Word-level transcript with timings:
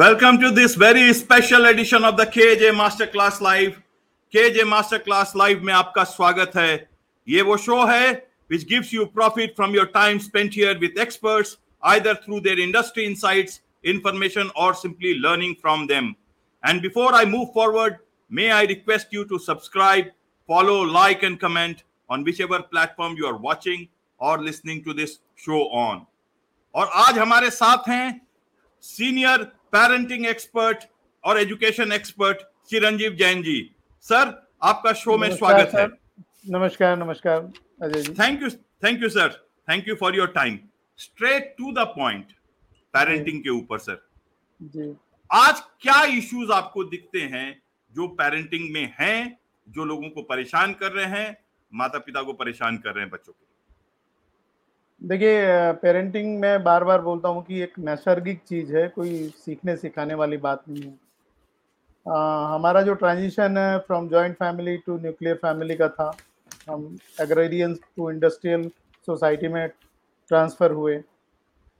Welcome 0.00 0.40
to 0.40 0.50
this 0.50 0.74
very 0.74 1.12
special 1.14 1.66
edition 1.66 2.04
of 2.04 2.16
the 2.16 2.26
KJ 2.26 2.72
Masterclass 2.72 3.40
Live. 3.40 3.80
KJ 4.34 4.64
Masterclass 4.72 5.34
Live 5.34 5.62
में 5.62 5.72
आपका 5.72 6.04
स्वागत 6.04 6.56
है 6.56 6.88
ये 7.28 7.42
वो 7.42 7.56
शो 7.56 7.84
है 7.86 8.22
which 8.48 8.66
gives 8.66 8.92
you 8.92 9.06
profit 9.06 9.54
from 9.56 9.74
your 9.74 9.86
time 9.86 10.20
spent 10.20 10.54
here 10.54 10.78
with 10.78 10.98
experts 10.98 11.56
either 11.82 12.14
through 12.14 12.40
their 12.40 12.58
industry 12.58 13.06
insights, 13.06 13.60
information 13.84 14.50
or 14.56 14.74
simply 14.74 15.14
learning 15.14 15.56
from 15.62 15.86
them. 15.86 16.14
And 16.64 16.82
before 16.82 17.14
I 17.14 17.24
move 17.24 17.52
forward, 17.52 17.98
may 18.28 18.50
I 18.50 18.64
request 18.64 19.08
you 19.10 19.24
to 19.26 19.38
subscribe, 19.38 20.06
follow, 20.46 20.82
like 20.82 21.22
and 21.22 21.38
comment 21.38 21.84
on 22.08 22.24
whichever 22.24 22.62
platform 22.62 23.16
you 23.16 23.26
are 23.26 23.36
watching 23.36 23.88
or 24.18 24.38
listening 24.38 24.82
to 24.84 24.92
this 24.92 25.18
show 25.36 25.68
on. 25.70 26.06
और 26.74 26.90
आज 26.94 27.18
हमारे 27.18 27.50
साथ 27.50 27.88
हैं 27.88 28.20
senior 28.82 29.52
parenting 29.73 30.25
expert 30.27 30.83
और 31.23 31.39
education 31.39 31.91
expert 31.91 32.41
Chiranjeev 32.69 33.13
Jain 33.19 33.41
ji. 33.43 33.59
Sir 34.05 34.33
आपका 34.63 34.91
show 34.93 35.17
में 35.17 35.29
स्वागत 35.35 35.71
है। 35.75 35.85
नमस्कार 36.49 36.97
नमस्कार 36.97 37.39
thank 38.19 38.41
you 38.41 38.49
thank 38.83 39.03
you 39.03 39.09
sir 39.09 39.29
thank 39.67 39.87
you 39.87 39.95
for 39.95 40.15
your 40.15 40.27
time 40.35 40.59
straight 40.99 41.53
to 41.57 41.71
the 41.71 41.85
point 41.95 42.31
parenting 42.93 43.41
के 43.43 43.49
ऊपर 43.49 43.77
सर 43.79 44.01
जी। 44.61 44.93
आज 45.29 45.61
क्या 45.81 46.03
इश्यूज़ 46.17 46.51
आपको 46.51 46.83
दिखते 46.85 47.19
हैं 47.33 47.61
जो 47.93 48.07
पेरेंटिंग 48.19 48.71
में 48.73 48.93
हैं 48.99 49.37
जो 49.67 49.85
लोगों 49.85 50.09
को 50.09 50.21
परेशान 50.23 50.73
कर 50.73 50.91
रहे 50.91 51.05
हैं 51.17 51.37
माता 51.73 51.99
पिता 51.99 52.21
को 52.21 52.33
परेशान 52.35 52.77
कर 52.77 52.93
रहे 52.93 53.03
हैं 53.03 53.11
बच्चों 53.11 53.33
को 53.33 53.45
देखिए 55.01 55.71
पेरेंटिंग 55.81 56.39
में 56.39 56.63
बार 56.63 56.83
बार 56.83 57.01
बोलता 57.01 57.29
हूँ 57.29 57.43
कि 57.43 57.61
एक 57.61 57.77
नैसर्गिक 57.79 58.41
चीज़ 58.47 58.75
है 58.75 58.87
कोई 58.87 59.27
सीखने 59.37 59.75
सिखाने 59.77 60.13
वाली 60.13 60.37
बात 60.37 60.63
नहीं 60.69 60.83
है। 60.83 60.93
आ, 62.05 62.55
हमारा 62.55 62.81
जो 62.81 62.93
ट्रांजिशन 62.93 63.57
है 63.57 63.77
from 63.79 64.07
joint 64.09 64.35
family 64.35 64.77
to 64.77 64.97
nuclear 64.97 65.35
family 65.35 65.75
का 65.75 65.87
था 65.89 66.11
हम 66.69 66.85
एग्रेरियंस 67.21 67.79
टू 67.97 68.09
इंडस्ट्रियल 68.11 68.69
सोसाइटी 69.07 69.47
में 69.47 69.67
ट्रांसफ़र 69.67 70.71
हुए। 70.71 70.97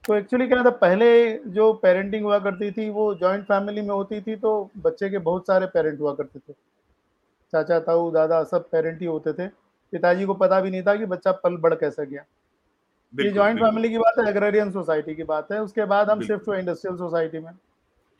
तो 0.04 0.14
एक्चुअली 0.14 0.46
क्या 0.48 0.62
था 0.64 0.70
पहले 0.82 1.08
जो 1.48 1.72
पेरेंटिंग 1.82 2.24
हुआ 2.24 2.38
करती 2.38 2.70
थी 2.72 2.88
वो 2.90 3.14
जॉइंट 3.14 3.44
फैमिली 3.44 3.80
में 3.80 3.94
होती 3.94 4.20
थी 4.20 4.36
तो 4.36 4.70
बच्चे 4.78 5.10
के 5.10 5.18
बहुत 5.20 5.46
सारे 5.46 5.66
पेरेंट 5.66 6.00
हुआ 6.00 6.14
करते 6.14 6.38
थे। 6.38 6.52
चाचा 7.52 7.78
ताऊ 7.80 8.10
दादा 8.10 8.42
सब 8.44 8.68
पेरेंट 8.70 9.00
ही 9.00 9.06
होते 9.06 9.32
थे। 9.32 9.48
पिताजी 9.92 10.24
को 10.24 10.34
पता 10.34 10.60
भी 10.60 10.70
नहीं 10.70 10.82
था 10.82 10.94
कि 10.96 11.06
बच्चा 11.06 11.32
पल 11.32 11.56
बढ़ 11.56 11.74
कैसे 11.74 12.06
गया। 12.06 12.24
ये 13.14 13.30
जॉइंट 13.30 13.58
फैमिली 13.60 13.88
की 13.90 13.98
बात 13.98 14.18
है 14.18 14.28
एग्रेरियन 14.28 14.70
सोसाइटी 14.72 15.14
की 15.14 15.24
बात 15.24 15.52
है 15.52 15.60
उसके 15.62 15.84
बाद 15.84 16.10
हम 16.10 16.20
शिफ्ट 16.22 16.48
हुए 16.48 16.58
इंडस्ट्रियल 16.58 16.96
सोसाइटी 16.98 17.38
में। 17.38 17.52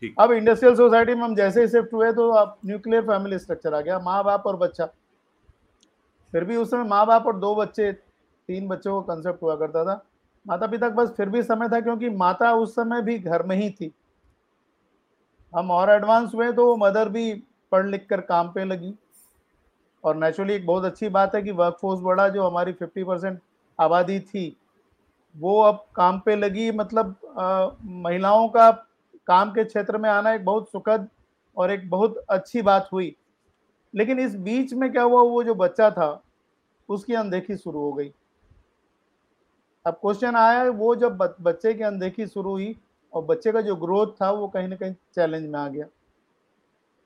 ठीक। 0.03 0.15
अब 0.21 0.33
इंडस्ट्रियल 0.33 0.75
सोसाइटी 0.77 1.15
में 1.15 1.23
हम 1.23 1.35
जैसे 1.35 1.61
ही 1.61 1.69
शिफ्ट 1.69 1.93
हुए 1.95 2.13
तो 2.13 2.29
अब 2.31 2.57
न्यूक्लियर 2.67 3.03
फैमिली 3.03 3.39
स्ट्रक्चर 3.39 3.75
आ 3.75 3.81
गया 3.81 3.99
माँ 3.99 4.23
बाप 4.25 4.47
और 4.47 4.57
बच्चा। 4.57 4.87
फिर 6.33 6.45
भी 6.45 6.57
उस 6.57 6.71
समय 6.71 6.85
माँ 6.85 7.07
बाप 7.07 7.27
और 7.27 7.39
दो 7.39 7.55
बच्चे 7.55 7.93
तीन 7.93 8.69
बच्चों 8.69 8.95
को 8.95 9.15
कंसेप्ट 9.15 9.43
हुआ 9.43 9.57
करता 9.57 9.85
था। 9.85 10.03
माता 10.47 10.67
पिता 10.67 10.89
के 10.89 10.97
पास 10.97 11.13
फिर 11.17 11.29
भी 11.29 11.43
समय 11.43 11.69
था 11.69 11.81
क्योंकि 11.81 12.09
माता 12.11 12.53
उस 12.53 12.75
समय 12.75 13.03
भी 13.03 13.19
घर 13.19 13.43
में 13.43 13.57
ही 13.57 13.71
थी। 13.71 13.93
हम 15.53 15.71
और 15.71 15.91
एडवांस 15.91 16.35
हुए 16.35 16.53
तो 16.53 16.77
मदर 16.77 17.09
भी 17.09 17.33
पढ़ 17.73 17.87
लिख 17.87 18.07
कर 18.11 18.21
काम 18.21 18.49
पे 18.49 18.65
लगी। 18.65 18.95
और 20.05 20.17
नेचुरली 20.17 20.55
एक 20.55 20.67
बहुत 20.67 20.85
अच्छी 20.85 21.09
बात 21.09 21.35
है 21.35 21.43
कि 21.43 21.51
वर्कफोर्स 21.53 22.01
बढ़ा 22.01 22.29
जो 22.29 22.47
हमारी 22.47 22.73
50 22.73 23.05
परसेंट 23.05 23.41
आबादी 23.79 24.19
थी। 24.21 24.45
वो 25.37 25.61
अब 25.63 25.85
काम 25.97 26.19
पे 26.19 26.37
लगी 26.37 26.71
मतलब 26.71 27.17
अ, 27.39 27.77
महिलाओं 27.83 28.49
का 28.49 28.71
काम 29.27 29.51
के 29.51 29.65
क्षेत्र 29.65 29.99
में 29.99 30.09
आना 30.11 30.33
एक 30.33 30.45
बहुत 30.45 30.71
सुखद 30.71 31.09
और 31.57 31.71
एक 31.71 31.89
बहुत 31.91 32.25
अच्छी 32.31 32.63
बात 32.63 32.89
हुई। 32.93 33.15
लेकिन 33.95 34.19
इस 34.21 34.37
बीच 34.37 34.73
में 34.75 34.91
क्या 34.93 35.03
हुआ 35.03 35.23
वो 35.23 35.43
जो 35.43 35.55
बच्चा 35.55 35.91
था 35.91 36.23
उसकी 36.89 37.15
अनदेखी 37.15 37.57
शुरू 37.57 37.81
हो 37.81 37.93
गई। 37.93 38.13
अब 39.87 39.95
क्वेश्चन 39.95 40.37
आया 40.37 40.65
वो 40.71 40.95
जब 40.97 41.17
बच्चे 41.41 41.75
की 41.75 41.83
अनदेखी 41.83 42.27
शुरू 42.27 42.51
हुई 42.51 42.75
और 43.13 43.25
बच्चे 43.25 43.53
का 43.53 43.61
जो 43.61 43.77
ग्रोथ 43.77 44.13
था 44.21 44.31
वो 44.31 44.49
कहीं 44.49 44.69
ना 44.69 44.77
कहीं 44.77 44.93
चैलेंज 45.15 45.49
में 45.51 45.59
आ 45.61 45.67
गया। 45.69 45.87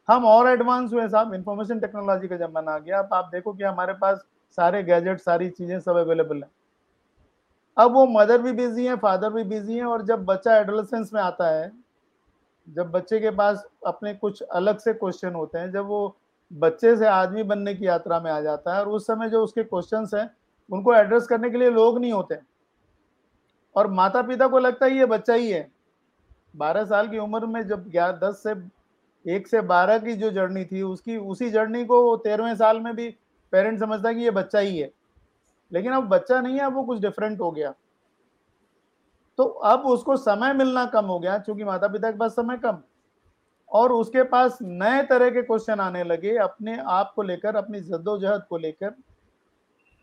हम 0.09 0.25
और 0.25 0.49
एडवांस 0.49 0.93
हुए 0.93 1.09
साहब 1.09 1.35
इंफॉर्मेशन 1.35 1.81
टेक्नोलॉजी 1.81 2.29
का 2.29 2.37
जमाना 2.37 2.73
आ 2.73 2.79
गया। 2.79 2.99
अब 2.99 3.15
आप 3.15 3.29
देखो 3.33 3.53
कि 3.53 3.65
हमारे 3.65 3.93
पास 3.93 4.25
सारे 4.59 4.83
गैजेट 4.83 5.21
सारी 5.21 5.49
चीज़ें 5.51 5.79
सब 5.81 5.97
अवेलेबल 5.97 6.43
है। 6.43 6.51
अब 7.79 7.93
वो 7.93 8.07
मदर 8.07 8.43
भी 8.43 8.53
बिज़ी 8.53 8.87
है, 8.87 8.97
फादर 8.97 9.31
भी 9.31 9.45
बिज़ी 9.45 9.77
है 9.77 9.85
और 9.85 10.03
जब 10.03 10.25
बच्चा 10.25 10.57
एडोलेसेंस 10.57 11.11
में 11.15 11.21
आता 11.23 11.49
है, 11.49 11.73
जब 12.69 12.91
बच्चे 12.91 13.21
के 13.21 13.31
पास 13.31 13.67
अपने 13.87 14.15
कुछ 14.15 14.43
अलग 14.43 14.79
से 14.79 14.93
क्वेश्चन 14.93 15.35
होते 15.35 15.59
हैं, 15.59 15.73
जब 15.73 15.87
वो 15.87 16.17
बच्चे 16.53 16.97
से 16.97 17.07
आदमी 17.07 17.43
बनने 17.43 17.75
की 17.75 17.87
यात्रा 17.87 18.21
में 18.21 18.31
आ 18.31 18.41
जाता 18.41 18.75
है 18.75 18.81
और 18.81 18.89
उस 18.89 19.07
समय 19.07 19.29
जो 19.29 19.45
उसके 19.45 19.63
क्वेश्चन 19.63 20.07
हैं, 20.15 20.31
उनको 20.71 20.95
एड्रेस 20.95 21.27
करने 21.27 21.51
के 21.51 21.59
लिए 21.59 21.71
लोग 21.71 21.99
नहीं 21.99 22.13
होते। 22.13 22.39
और 23.77 23.87
माता 23.87 24.23
पिता 24.23 24.47
को 24.47 24.59
लगता 24.59 24.87
है 24.87 24.93
ये 24.93 25.07
बच्चा 25.07 25.35
ही 25.35 25.51
है। 25.51 25.73
बारह 26.57 26.85
साल 26.85 27.09
की 27.09 27.19
उम्र 27.19 27.47
में 27.47 27.67
जब 27.67 27.89
ग्यारह, 27.89 28.29
दस 28.29 28.43
से, 28.43 28.55
एक 29.35 29.49
से 29.49 29.61
बारह 29.61 29.99
की 29.99 30.13
जो 30.13 30.31
जर्नी 30.31 30.65
थी, 30.65 30.83
उसकी, 30.83 31.17
उसी 31.17 31.51
जर्नी 31.51 31.85
को 31.85 32.17
तेरहवें 32.17 32.57
साल 32.57 32.81
में 32.81 32.97
भी 32.97 33.17
पेरेंट 33.53 33.81
समझता 33.81 34.09
है 34.09 34.15
कि 34.15 34.21
ये 34.21 34.31
बच्चा 34.31 34.59
ही 34.59 34.79
है। 34.79 34.91
लेकिन 35.73 35.93
अब 35.93 36.09
बच्चा 36.09 36.41
नहीं 36.41 36.59
है 36.61 36.67
वो 36.67 36.83
कुछ 36.83 37.01
डिफरेंट 37.01 37.41
हो 37.41 37.51
गया। 37.51 37.75
तो 39.39 39.45
अब 39.45 39.87
उसको 39.87 40.17
समय 40.17 40.53
मिलना 40.53 40.85
कम 40.87 41.05
हो 41.05 41.19
गया 41.19 41.39
क्योंकि 41.39 41.65
माता 41.65 41.89
पिता 41.89 42.11
के 42.11 42.19
पास 42.19 42.33
समय 42.33 42.57
कम। 42.57 42.79
और 43.71 43.93
उसके 43.93 44.23
पास 44.23 44.59
नए 44.63 45.03
तरह 45.03 45.31
के 45.31 45.43
क्वेश्चन 45.43 45.81
आने 45.81 46.05
लगे 46.05 46.37
अपने 46.37 46.77
आप 46.79 47.13
को 47.17 47.23
लेकर, 47.23 47.57
अपनी 47.57 47.81
जद्दोजहद 47.81 48.45
को 48.51 48.59
लेकर। 48.59 48.95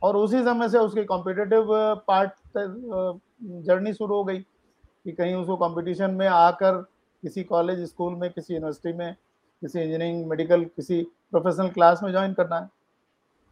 और 0.01 0.17
उसी 0.17 0.43
समय 0.43 0.69
से 0.69 0.77
उसकी 0.77 1.03
कॉम्पिटिटिव 1.03 1.67
पार्ट 2.07 2.31
जर्नी 2.57 3.93
शुरू 3.93 4.15
हो 4.15 4.23
गई 4.23 4.39
कि 4.39 5.11
कहीं 5.11 5.35
उसको 5.35 5.55
कंपटीशन 5.57 6.11
में 6.11 6.27
आकर 6.27 6.77
किसी 7.23 7.43
कॉलेज 7.43 7.83
स्कूल 7.83 8.15
में, 8.15 8.29
किसी 8.31 8.53
यूनिवर्सिटी 8.53 8.97
में, 8.97 9.15
किसी 9.61 9.79
इंजीनियरिंग 9.79 10.25
मेडिकल 10.27 10.63
किसी 10.65 11.01
प्रोफेशनल 11.31 11.69
क्लास 11.69 12.03
में 12.03 12.11
ज्वाइन 12.11 12.33
करना 12.33 12.59
है। 12.59 12.69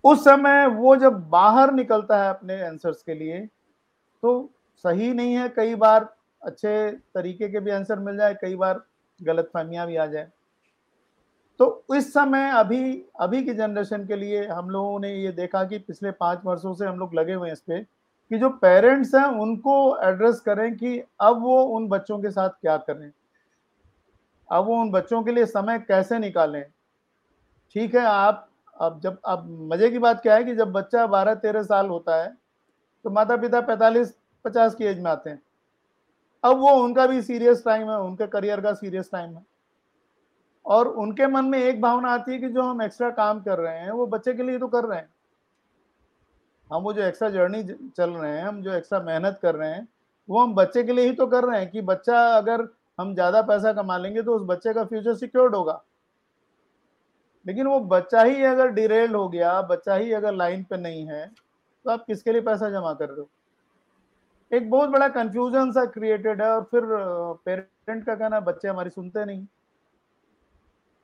उस 0.04 0.24
समय 0.24 0.66
वो 0.68 0.96
जब 0.96 1.20
बाहर 1.30 1.74
निकलता 1.74 2.24
है 2.24 2.30
अपने 2.30 2.62
आंसर्स 2.62 3.02
के 3.04 3.14
लिए 3.14 3.40
तो 4.24 4.50
सही 4.86 5.14
नहीं 5.14 5.34
है, 5.34 5.48
कई 5.50 5.76
बार 5.76 6.08
अच्छे 6.42 6.92
तरीके 7.16 7.50
के 7.50 7.60
भी 7.60 7.72
आंसर 7.72 8.00
मिल 8.00 8.18
जाए, 8.18 8.34
कई 8.42 8.56
बार 8.56 8.84
गलत 9.20 9.50
फहमियाँ 9.54 9.88
भी 9.88 9.96
आ 9.96 10.06
जाए। 10.06 10.28
तो 11.60 11.84
इस 11.96 12.12
समय 12.14 12.50
अभी 12.50 13.04
अभी 13.20 13.44
की 13.44 13.54
जनरेशन 13.54 14.06
के 14.08 14.16
लिए 14.16 14.46
हम 14.48 14.70
लोगों 14.70 15.00
ने 15.00 15.14
ये 15.14 15.32
देखा 15.32 15.64
कि 15.64 15.78
पिछले 15.80 16.12
पाँच 16.14 16.42
वर्षों 16.46 16.74
से 16.74 16.86
हम 16.86 17.00
लोग 17.00 17.14
लगे 17.16 17.34
हुए 17.34 17.48
हैं 17.48 17.54
इस 17.54 17.62
पे 17.62 17.80
कि 17.82 18.38
जो 18.38 18.50
पेरेंट्स 18.52 19.14
हैं, 19.16 19.26
उनको 19.26 19.98
एड्रेस 20.04 20.40
करें 20.40 20.76
कि 20.78 21.02
अब 21.22 21.42
वो 21.42 21.62
उन 21.76 21.88
बच्चों 21.90 22.20
के 22.20 22.32
साथ 22.32 22.50
क्या 22.62 22.78
करें 22.80 23.12
अब 24.50 24.66
वो 24.66 24.80
उन 24.82 24.92
बच्चों 24.92 25.22
के 25.24 25.32
लिए 25.32 25.46
समय 25.46 25.80
कैसे 25.80 26.20
निकालें। 26.20 26.64
ठीक 27.76 27.96
है, 27.96 28.02
आप 28.02 28.48
अब 28.82 29.00
जब, 29.00 29.18
अब 29.26 29.48
मज़े 29.72 29.90
की 29.90 30.00
बात 30.00 30.22
क्या 30.22 30.36
है 30.36 30.44
कि 30.44 30.56
जब 30.56 30.72
बच्चा 30.72 31.06
बारह, 31.08 31.36
तेरह 31.36 31.64
साल 31.64 31.88
होता 31.88 32.16
है 32.16 32.34
तो 33.06 33.10
माता 33.10 33.36
पिता 33.38 33.62
पैंतालीस, 33.62 34.14
पचास 34.46 34.76
की 34.76 34.86
एज 34.86 35.00
में 35.00 35.10
आते 35.12 35.30
हैं। 35.30 35.42
अब 36.44 36.58
वो 36.60 36.72
उनका 36.84 37.06
भी 37.08 37.22
सीरियस 37.22 37.64
टाइम 37.66 37.90
है, 37.90 37.98
उनके 38.00 38.28
करियर 38.28 38.62
का 38.62 38.74
सीरियस 38.74 39.10
टाइम 39.12 39.30
है। 39.30 39.46
और 40.66 40.88
उनके 40.88 41.28
मन 41.28 41.46
में 41.46 41.58
एक 41.60 41.82
भावना 41.82 42.10
आती 42.10 42.32
है 42.32 42.38
कि 42.40 42.50
जो 42.50 42.62
हम 42.62 42.82
एक्स्ट्रा 42.82 43.10
काम 43.12 43.42
कर 43.42 43.60
रहे 43.60 43.80
हैं, 43.80 43.92
वो 43.92 44.08
बच्चे 44.08 44.34
के 44.34 44.44
लिए 44.44 44.60
तो 44.60 44.68
कर 44.68 44.86
रहे 44.86 45.00
हैं। 45.00 45.10
हम 46.70 46.84
वो 46.84 46.94
जो 46.94 47.02
एक्स्ट्रा 47.02 47.30
जर्नी 47.30 47.64
चल 47.64 48.10
रहे 48.10 48.32
हैं, 48.32 48.44
हम 48.44 48.62
जो 48.64 48.74
एक्स्ट्रा 48.74 49.00
मेहनत 49.02 49.40
कर 49.42 49.56
रहे 49.56 49.70
हैं, 49.70 49.88
वो 50.30 50.40
हम 50.40 50.54
बच्चे 50.56 50.84
के 50.84 50.94
लिए 50.94 51.06
ही 51.06 51.12
तो 51.12 51.28
कर 51.28 51.44
रहे 51.44 51.60
हैं 51.60 51.70
कि 51.72 51.82
बच्चा 51.84 52.22
अगर 52.38 52.68
हम 53.00 53.14
ज़्यादा 53.14 53.42
पैसा 53.42 53.74
कमा 53.74 53.98
लेंगे 53.98 54.22
तो 54.22 54.36
उस 54.36 54.42
बच्चे 54.48 54.74
का 54.74 54.84
फ्यूचर 54.86 55.16
सिक्योर्ड 55.16 55.56
होगा। 55.56 55.82
लेकिन 57.46 57.68
वो 57.68 57.80
बच्चा 57.82 58.22
ही 58.22 58.44
अगर 58.44 58.72
डिरेल 58.72 59.16
हो 59.16 59.28
गया, 59.30 59.62
बच्चा 59.62 59.96
ही 59.96 60.12
अगर 60.14 60.34
लाइन 60.34 60.64
पे 60.64 60.78
नहीं 60.78 61.06
है 61.06 61.26
तो 61.86 61.92
आप 61.92 62.04
किसके 62.08 62.32
लिए 62.32 62.42
पैसा 62.42 62.70
जमा 62.70 62.94
कर 62.94 63.10
रहे 63.10 63.20
हो? 63.20 63.30
एक 64.52 64.70
बहुत 64.70 64.90
बड़ा 64.90 65.08
कंफ्यूजन 65.10 65.72
सा 65.72 65.86
क्रिएटेड 65.88 66.42
है 66.42 66.50
और 66.50 66.64
फिर 66.64 66.84
पेरेंट 67.46 68.06
का 68.06 68.16
कहना, 68.16 68.40
बच्चे 68.40 68.68
हमारी 68.68 68.90
सुनते 68.90 69.26
नहीं। 69.26 69.44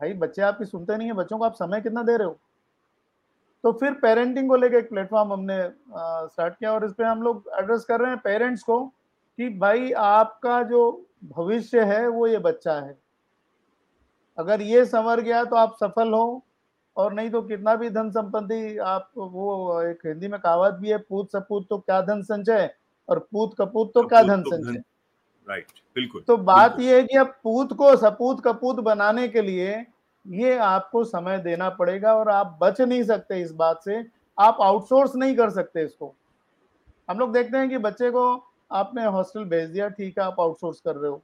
भाई, 0.02 0.14
बच्चे 0.16 0.42
आपकी 0.42 0.66
सुनते 0.66 0.98
नहीं 0.98 1.08
है, 1.08 1.14
बच्चों 1.14 1.38
को 1.38 1.46
आप 1.46 1.54
समय 1.54 1.82
कितना 1.82 2.04
दे 2.04 2.18
रहे 2.18 2.28
हो? 2.28 2.38
तो 3.64 3.72
फिर 3.72 3.94
पेरेंटिंग 3.94 4.50
को 4.50 4.56
लेकर 4.56 4.76
एक 4.76 4.90
प्लेटफॉर्म 4.90 5.34
हमने 5.34 5.58
स्टार्ट 6.28 6.54
किया 6.54 6.74
और 6.74 6.86
इस 6.86 6.92
पर 6.94 7.04
हम 7.04 7.22
लोग 7.22 7.50
एड्रेस 7.60 7.86
कर 7.86 8.00
रहे 8.00 8.12
हैं 8.12 8.20
पेरेंट्स 8.20 8.64
को 8.64 8.80
कि 8.86 9.50
भाई, 9.60 9.92
आपका 9.92 10.62
जो 10.64 11.06
भविष्य 11.26 11.82
है, 11.86 12.08
वो 12.08 12.28
ये 12.28 12.38
बच्चा 12.40 12.74
है। 12.74 12.98
अगर 14.38 14.62
ये 14.62 14.86
संवर 14.86 15.22
गया 15.22 15.44
तो 15.44 15.56
आप 15.56 15.76
सफल 15.76 16.14
हो 16.14 16.44
और 16.98 17.14
नहीं 17.14 17.30
तो 17.30 17.42
कितना 17.42 17.76
भी 17.76 17.90
धन 17.90 18.10
संपत्ति 18.12 18.78
आप 18.78 19.12
वो 19.18 19.82
एक 19.82 20.06
हिंदी 20.06 20.28
में 20.28 20.40
कहावत 20.40 20.74
भी 20.74 20.90
है 20.90 20.98
पूत 21.00 21.32
सपूत 21.32 21.68
तो 21.70 21.78
क्या 21.80 22.02
धन 22.02 22.22
संचय? 22.24 22.70
और 23.10 23.20
पूत 23.32 23.56
कपूत 23.60 23.92
तो 23.94 24.04
क्या 24.04 24.22
धन 24.24 24.42
तो 24.44 24.52
संचय? 24.52 24.82
राइट 25.48 25.68
बिल्कुल 25.96 26.24
तो 26.28 26.38
बात 26.38 26.72
बिल्कुल। 26.72 26.86
ये 26.86 26.96
है 26.96 27.04
कि 27.04 27.18
अब 27.18 27.28
पूत 27.44 27.74
को 27.74 27.96
सपूत 27.96 28.42
कपूत 28.46 28.80
बनाने 28.82 29.28
के 29.28 29.42
लिए 29.42 29.76
ये 30.26 30.58
आपको 30.60 31.04
समय 31.06 31.38
देना 31.40 31.70
पड़ेगा 31.72 32.14
और 32.16 32.30
आप 32.30 32.58
बच 32.62 32.82
नहीं 32.82 33.04
सकते 33.04 33.42
इस 33.42 33.52
बात 33.54 33.82
से। 33.84 34.04
आप 34.38 34.58
आउटसोर्स 34.62 35.16
नहीं 35.16 35.36
कर 35.36 35.50
सकते 35.50 35.84
इसको। 35.84 36.14
हम 37.10 37.20
लोग 37.20 37.34
देखते 37.34 37.58
हैं 37.58 37.70
कि 37.70 37.78
बच्चे 37.80 38.10
को 38.12 38.26
आपने 38.72 39.06
हॉस्टल 39.08 39.44
भेज 39.46 39.70
दिया 39.70 39.88
ठीक 39.90 40.20
है 40.20 40.26
आप 40.26 40.40
आउटसोर्स 40.40 40.80
कर 40.82 40.96
रहे 40.96 41.12
हो। 41.12 41.22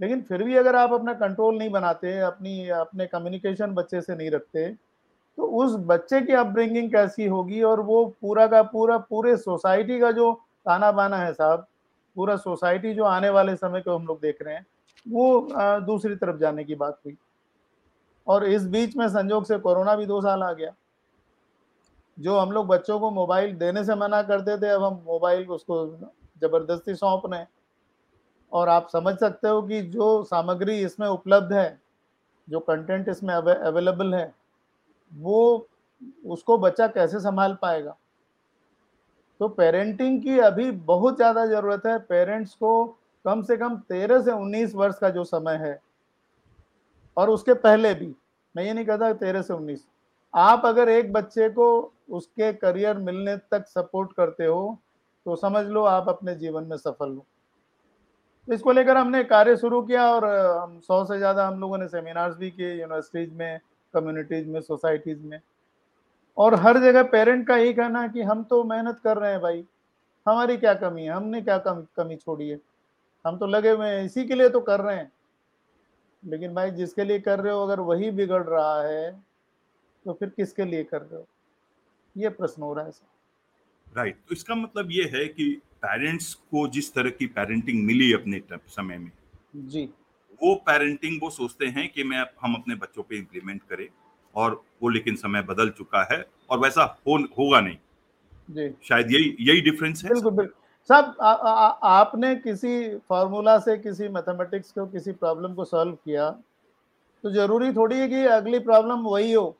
लेकिन 0.00 0.20
फिर 0.22 0.42
भी 0.42 0.56
अगर 0.56 0.76
आप 0.76 0.92
अपना 0.92 1.12
कंट्रोल 1.14 1.56
नहीं 1.58 1.70
बनाते, 1.70 2.18
अपनी, 2.20 2.68
अपने 2.70 3.06
कम्युनिकेशन 3.06 3.74
बच्चे 3.74 4.00
से 4.00 4.16
नहीं 4.16 4.30
रखते 4.30 4.68
तो 5.38 5.46
उस 5.56 5.74
बच्चे 5.86 6.20
की 6.20 6.32
अपब्रिंगिंग 6.32 6.90
कैसी 6.92 7.26
होगी 7.26 7.62
और 7.62 7.80
वो 7.80 8.04
पूरा 8.20 8.46
का 8.46 8.62
पूरा, 8.62 8.96
पूरे 8.98 9.36
सोसाइटी 9.36 9.98
का 10.00 10.10
जो 10.12 10.32
ताना 10.66 10.90
बाना 10.92 11.16
है 11.16 11.32
साहब, 11.32 11.66
पूरा 12.16 12.36
सोसाइटी 12.36 12.94
जो 12.94 13.04
आने 13.04 13.28
वाले 13.28 13.54
समय 13.56 13.80
को 13.80 13.96
हम 13.96 14.06
लोग 14.06 14.20
देख 14.20 14.42
रहे 14.42 14.54
हैं, 14.54 14.66
वो 15.06 15.48
दूसरी 15.82 16.16
तरफ़ 16.16 16.36
जाने 16.36 16.64
की 16.64 16.74
बात 16.74 16.98
हुई। 17.06 17.16
और 18.26 18.44
इस 18.44 18.66
बीच 18.68 18.96
में 18.96 19.06
संजोग 19.08 19.44
से 19.44 19.58
कोरोना 19.58 19.94
भी 19.96 20.06
दो 20.06 20.20
साल 20.20 20.42
आ 20.42 20.52
गया। 20.52 20.72
जो 22.18 22.38
हम 22.38 22.50
लोग 22.52 22.66
बच्चों 22.66 22.98
को 23.00 23.10
मोबाइल 23.10 23.54
देने 23.56 23.84
से 23.84 23.94
मना 23.94 24.22
करते 24.22 24.56
थे 24.58 24.68
अब 24.68 24.82
हम 24.82 25.02
मोबाइल 25.06 25.46
उसको 25.48 25.86
ज़बरदस्ती 26.42 26.94
सौंप 26.94 27.22
रहे 27.26 27.40
हैं। 27.40 27.48
और 28.52 28.68
आप 28.68 28.88
समझ 28.88 29.14
सकते 29.16 29.48
हो 29.48 29.62
कि 29.62 29.80
जो 29.82 30.22
सामग्री 30.24 30.78
इसमें 30.80 31.06
उपलब्ध 31.08 31.52
है, 31.52 31.78
जो 32.48 32.60
कंटेंट 32.60 33.08
इसमें 33.08 33.34
अवेलेबल 33.34 34.14
है, 34.14 34.32
वो 35.12 35.68
उसको 36.26 36.58
बच्चा 36.58 36.86
कैसे 36.88 37.20
संभाल 37.20 37.56
पाएगा? 37.62 37.96
तो 39.40 39.48
पेरेंटिंग 39.50 40.22
की 40.22 40.38
अभी 40.40 40.70
बहुत 40.70 41.16
ज़्यादा 41.16 41.44
ज़रूरत 41.46 41.82
है। 41.86 41.98
पेरेंट्स 42.00 42.54
को 42.54 42.84
कम 43.24 43.42
से 43.42 43.56
कम 43.56 43.76
तेरह 43.88 44.20
से 44.22 44.32
उन्नीस 44.32 44.74
वर्ष 44.74 44.98
का 44.98 45.10
जो 45.10 45.24
समय 45.26 45.56
है, 45.58 45.78
और 47.16 47.30
उसके 47.30 47.54
पहले 47.56 47.94
भी, 47.94 48.14
मैं 48.54 48.64
ये 48.64 48.72
नहीं 48.72 48.84
कहता 48.86 49.12
तेरह 49.14 49.42
से 49.42 49.54
उन्नीस। 49.54 49.86
आप 50.34 50.66
अगर 50.66 50.88
एक 50.88 51.12
बच्चे 51.12 51.48
को 51.50 51.92
उसके 52.10 52.52
करियर 52.54 52.98
मिलने 52.98 53.36
तक 53.50 53.66
सपोर्ट 53.68 54.12
करते 54.12 54.44
हो 54.44 54.78
तो 55.26 55.36
समझ 55.36 55.64
लो 55.66 55.82
आप 55.86 56.08
अपने 56.08 56.34
जीवन 56.36 56.64
में 56.64 56.76
सफल 56.76 57.08
हो। 57.08 57.24
तो 58.48 58.54
इसको 58.54 58.72
लेकर 58.72 58.96
हमने 58.96 59.22
कार्य 59.24 59.56
शुरू 59.56 59.80
किया 59.82 60.04
और 60.10 60.24
हम 60.24 60.78
सौ 60.80 61.04
से 61.04 61.16
ज़्यादा 61.18 61.46
हम 61.46 61.58
लोगों 61.60 61.78
ने 61.78 61.88
सेमिनार्स 61.88 62.36
भी 62.36 62.50
किए 62.50 62.70
यूनिवर्सिटीज़ 62.70 63.32
में 63.34 63.60
कम्युनिटीज़ 63.94 64.46
में 64.48 64.60
सोसाइटीज़ 64.60 65.18
में। 65.22 65.40
और 66.36 66.54
हर 66.54 66.78
जगह 66.78 67.02
पेरेंट 67.12 67.46
का 67.48 67.56
यही 67.56 67.74
कहना 67.74 68.02
है 68.02 68.08
कि 68.08 68.22
हम 68.22 68.42
तो 68.44 68.62
मेहनत 68.64 69.00
कर 69.04 69.16
रहे 69.16 69.30
हैं 69.32 69.40
भाई। 69.40 69.64
हमारी 70.26 70.56
क्या 70.56 70.74
कमी 70.76 71.04
है? 71.04 71.10
हमने 71.10 71.42
क्या 71.42 71.58
कम, 71.58 71.84
कमी 71.96 72.16
छोड़ी 72.16 72.48
है? 72.48 72.58
हम 73.24 73.38
तो 73.38 73.46
लगे 73.46 73.70
हुए 73.70 73.86
हैं, 73.86 74.02
इसी 74.04 74.24
के 74.24 74.34
लिए 74.34 74.48
तो 74.48 74.60
कर 74.62 74.80
रहे 74.80 74.96
हैं। 74.96 75.12
लेकिन 76.22 76.54
भाई, 76.54 76.70
जिसके 76.72 77.04
लिए 77.04 77.18
कर 77.20 77.40
रहे 77.40 77.52
हो, 77.52 77.62
अगर 77.62 77.80
वही 77.82 78.10
बिगड़ 78.12 78.42
रहा 78.44 78.82
है 78.82 79.10
तो 80.06 80.12
फिर 80.12 80.28
किसके 80.28 80.64
लिए 80.64 80.84
कर 80.84 81.02
रहे 81.02 81.16
हो? 81.16 81.26
ये 82.16 82.28
प्रश्न 82.30 82.62
हो 82.62 82.74
रहा 82.74 82.84
है, 82.84 82.90
सर। 82.90 83.96
राइट 83.96 84.16
तो 84.28 84.34
इसका 84.34 84.54
मतलब 84.54 84.90
ये 84.90 85.04
है 85.14 85.26
कि 85.28 85.60
पेरेंट्स 85.82 86.32
को 86.34 86.66
जिस 86.68 86.92
तरह 86.94 87.10
की 87.10 87.26
पेरेंटिंग 87.28 87.84
मिली 87.86 88.12
अपने 88.12 88.42
समय 88.68 88.98
में 88.98 89.10
जी। 89.68 89.84
वो 90.40 90.54
पेरेंटिंग 90.66 91.18
वो 91.22 91.30
सोचते 91.30 91.66
हैं 91.68 91.88
कि 91.88 92.04
मैं 92.04 92.24
हम 92.42 92.54
अपने 92.54 92.74
बच्चों 92.76 93.02
पे 93.02 93.16
इम्प्लीमेंट 93.16 93.62
करें 93.70 93.86
और 94.34 94.62
वो 94.82 94.88
लेकिन 94.88 95.16
समय 95.16 95.42
बदल 95.42 95.70
चुका 95.78 96.06
है 96.12 96.24
और 96.50 96.58
वैसा 96.58 96.82
हो 97.06 97.16
होगा 97.38 97.60
नहीं। 97.60 97.76
जी। 98.48 98.70
शायद 98.82 99.12
यही 99.12 99.36
यही 99.40 99.60
डिफरेंस 99.60 100.04
है। 100.04 100.10
बिल्कुल 100.10 100.32
बिल्कुल। 100.32 100.54
सब 100.90 101.16
आपने 101.84 102.34
किसी 102.36 102.88
फार्मूला 103.10 103.58
से 103.58 103.76
किसी 103.78 104.08
मैथमेटिक्स 104.10 104.70
को 104.72 104.86
किसी 104.88 105.12
प्रॉब्लम 105.14 105.54
को 105.54 105.64
सॉल्व 105.66 105.92
किया 105.94 106.30
तो 107.24 107.30
ज़रूरी 107.32 107.72
थोड़ी 107.72 107.98
है 107.98 108.08
कि 108.08 108.24
अगली 108.32 108.58
प्रॉब्लम 108.60 109.00
वही 109.04 109.32
हो। 109.32 109.56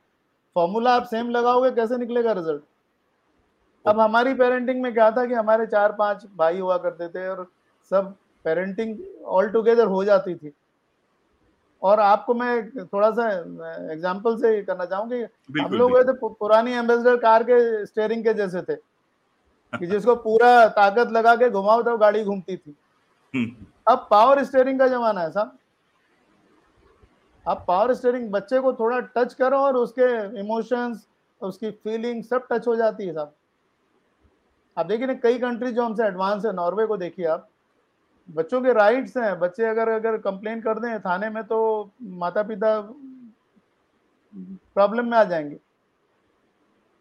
फॉर्मूला 0.56 0.94
आप 0.96 1.04
सेम 1.06 1.30
लगाओगे 1.30 1.70
कैसे 1.72 1.96
निकलेगा 1.96 2.32
रिज़ल्ट 2.32 2.62
अब 3.84 4.00
हमारी 4.00 4.34
पेरेंटिंग 4.34 4.82
में 4.82 4.92
क्या 4.94 5.10
था 5.10 5.24
कि 5.26 5.34
हमारे 5.34 5.66
चार 5.66 5.92
पाँच 5.92 6.24
भाई 6.36 6.58
हुआ 6.58 6.76
करते 6.78 7.08
थे 7.08 7.28
और 7.28 7.46
सब 7.90 8.14
पेरेंटिंग 8.44 8.96
ऑल 9.26 9.48
टुगेदर 9.48 9.86
हो 9.86 10.04
जाती 10.04 10.34
थी। 10.34 10.52
और 11.82 12.00
आपको 12.00 12.34
मैं 12.34 12.86
थोड़ा 12.86 13.10
सा 13.10 13.28
एग्जांपल 13.92 14.36
से 14.36 14.62
करना 14.62 14.84
चाहूँगी 14.84 15.22
हम 15.60 15.72
लोग 15.72 15.92
गए 15.92 16.04
थे 16.04 16.12
पुरानी 16.34 16.72
एम्बेसडर 16.72 17.16
कार 17.16 17.42
के 17.42 17.86
स्टेयरिंग 17.86 18.24
के 18.24 18.34
जैसे 18.34 18.62
थे 18.62 18.74
कि 19.72 19.86
जिसको 19.86 20.14
पूरा 20.16 20.66
ताकत 20.76 21.12
लगा 21.12 21.34
के 21.36 21.50
घुमाओ 21.50 21.82
तो 21.82 21.96
गाड़ी 21.98 22.24
घूमती 22.24 22.56
थी। 22.56 22.74
हम्म। 23.34 23.66
अब 23.88 24.06
पावर 24.10 24.42
स्टेयरिंग 24.44 24.78
का 24.78 24.88
जमाना 24.88 25.20
है 25.20 25.30
साहब। 25.30 25.56
अब 27.46 27.64
पावर 27.68 27.94
स्टेयरिंग 27.94 28.30
बच्चे 28.30 28.60
को 28.60 28.72
थोड़ा 28.72 29.00
टच 29.16 29.34
करो 29.34 29.58
और 29.58 29.76
उसके 29.76 30.40
इमोशंस 30.40 31.06
उसकी 31.40 31.70
फीलिंग 31.70 32.22
सब 32.24 32.46
टच 32.50 32.66
हो 32.68 32.76
जाती 32.76 33.06
है 33.06 33.12
साहब। 33.14 33.34
आप 34.78 34.86
देखिए 34.86 35.06
ना 35.06 35.14
कई 35.14 35.38
कंट्री 35.38 35.72
जो 35.72 35.82
हमसे 35.82 36.04
एडवांस 36.04 36.44
है 36.44 36.52
नॉर्वे 36.52 36.86
को 36.86 36.96
देखिए 36.96 37.26
आप 37.26 37.48
बच्चों 38.30 38.62
के 38.62 38.72
राइट्स 38.72 39.16
हैं 39.16 39.38
बच्चे 39.38 39.64
अगर 39.64 39.88
अगर 39.88 40.18
कंप्लेन 40.18 40.60
कर 40.60 40.78
दें 40.78 41.00
थाने 41.00 41.30
में 41.30 41.44
तो 41.44 41.90
माता 42.02 42.42
पिता 42.42 42.80
प्रॉब्लम 44.74 45.10
में 45.10 45.18
आ 45.18 45.24
जाएँगे। 45.24 45.56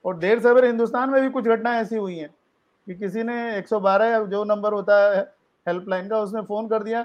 और 0.06 0.18
देर 0.18 0.40
सवेर 0.40 0.66
हिंदुस्तान 0.66 1.10
में 1.10 1.22
भी 1.22 1.30
कुछ 1.30 1.46
घटनाएँ 1.46 1.82
ऐसी 1.82 1.96
हुई 1.96 2.16
हैं 2.16 2.30
कि 2.86 2.96
किसी 2.96 3.24
ने 3.24 3.58
112 3.58 4.26
जो 4.26 4.44
नंबर 4.44 4.74
होता 4.74 5.18
है 5.18 5.34
हेल्पलाइन 5.68 6.10
का 6.10 6.20
उसने 6.20 6.42
फ़ोन 6.42 6.68
कर 6.68 6.84
दिया 6.84 7.02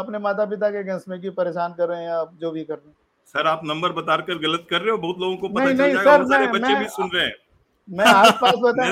अपने 0.00 0.18
माता 0.18 0.44
पिता 0.44 0.70
के 0.70 0.76
अगेंस्ट 0.76 1.08
में 1.08 1.20
कि 1.20 1.30
परेशान 1.30 1.72
कर 1.72 1.88
रहे 1.88 2.02
हैं 2.02 2.08
या 2.08 2.24
जो 2.24 2.50
भी 2.50 2.64
कर 2.64 2.74
रहे 2.74 2.88
हैं। 2.88 2.96
सर 3.26 3.46
आप 3.46 3.60
नंबर 3.64 3.92
बताकर 3.92 4.38
गलत 4.38 4.66
कर 4.70 4.80
रहे 4.80 4.90
हो 4.90 4.98
बहुत 4.98 5.18
लोगों 5.18 5.36
को 5.36 5.48
पता 5.48 5.64
नहीं, 5.64 5.76
चल 5.76 5.82
नहीं, 5.82 5.94
जाएगा 5.94 6.16
सर, 6.16 6.24
सारे 6.24 6.46
मैं- 6.46 6.56
बच्चे 6.56 6.68
मैं- 6.68 6.78
भी 6.78 6.88
सुन 6.88 7.10
रहे 7.14 7.26
हैं। 7.26 7.34
मैं 7.90 8.04
आस 8.06 8.32
पास 8.40 8.54
बता 8.56 8.84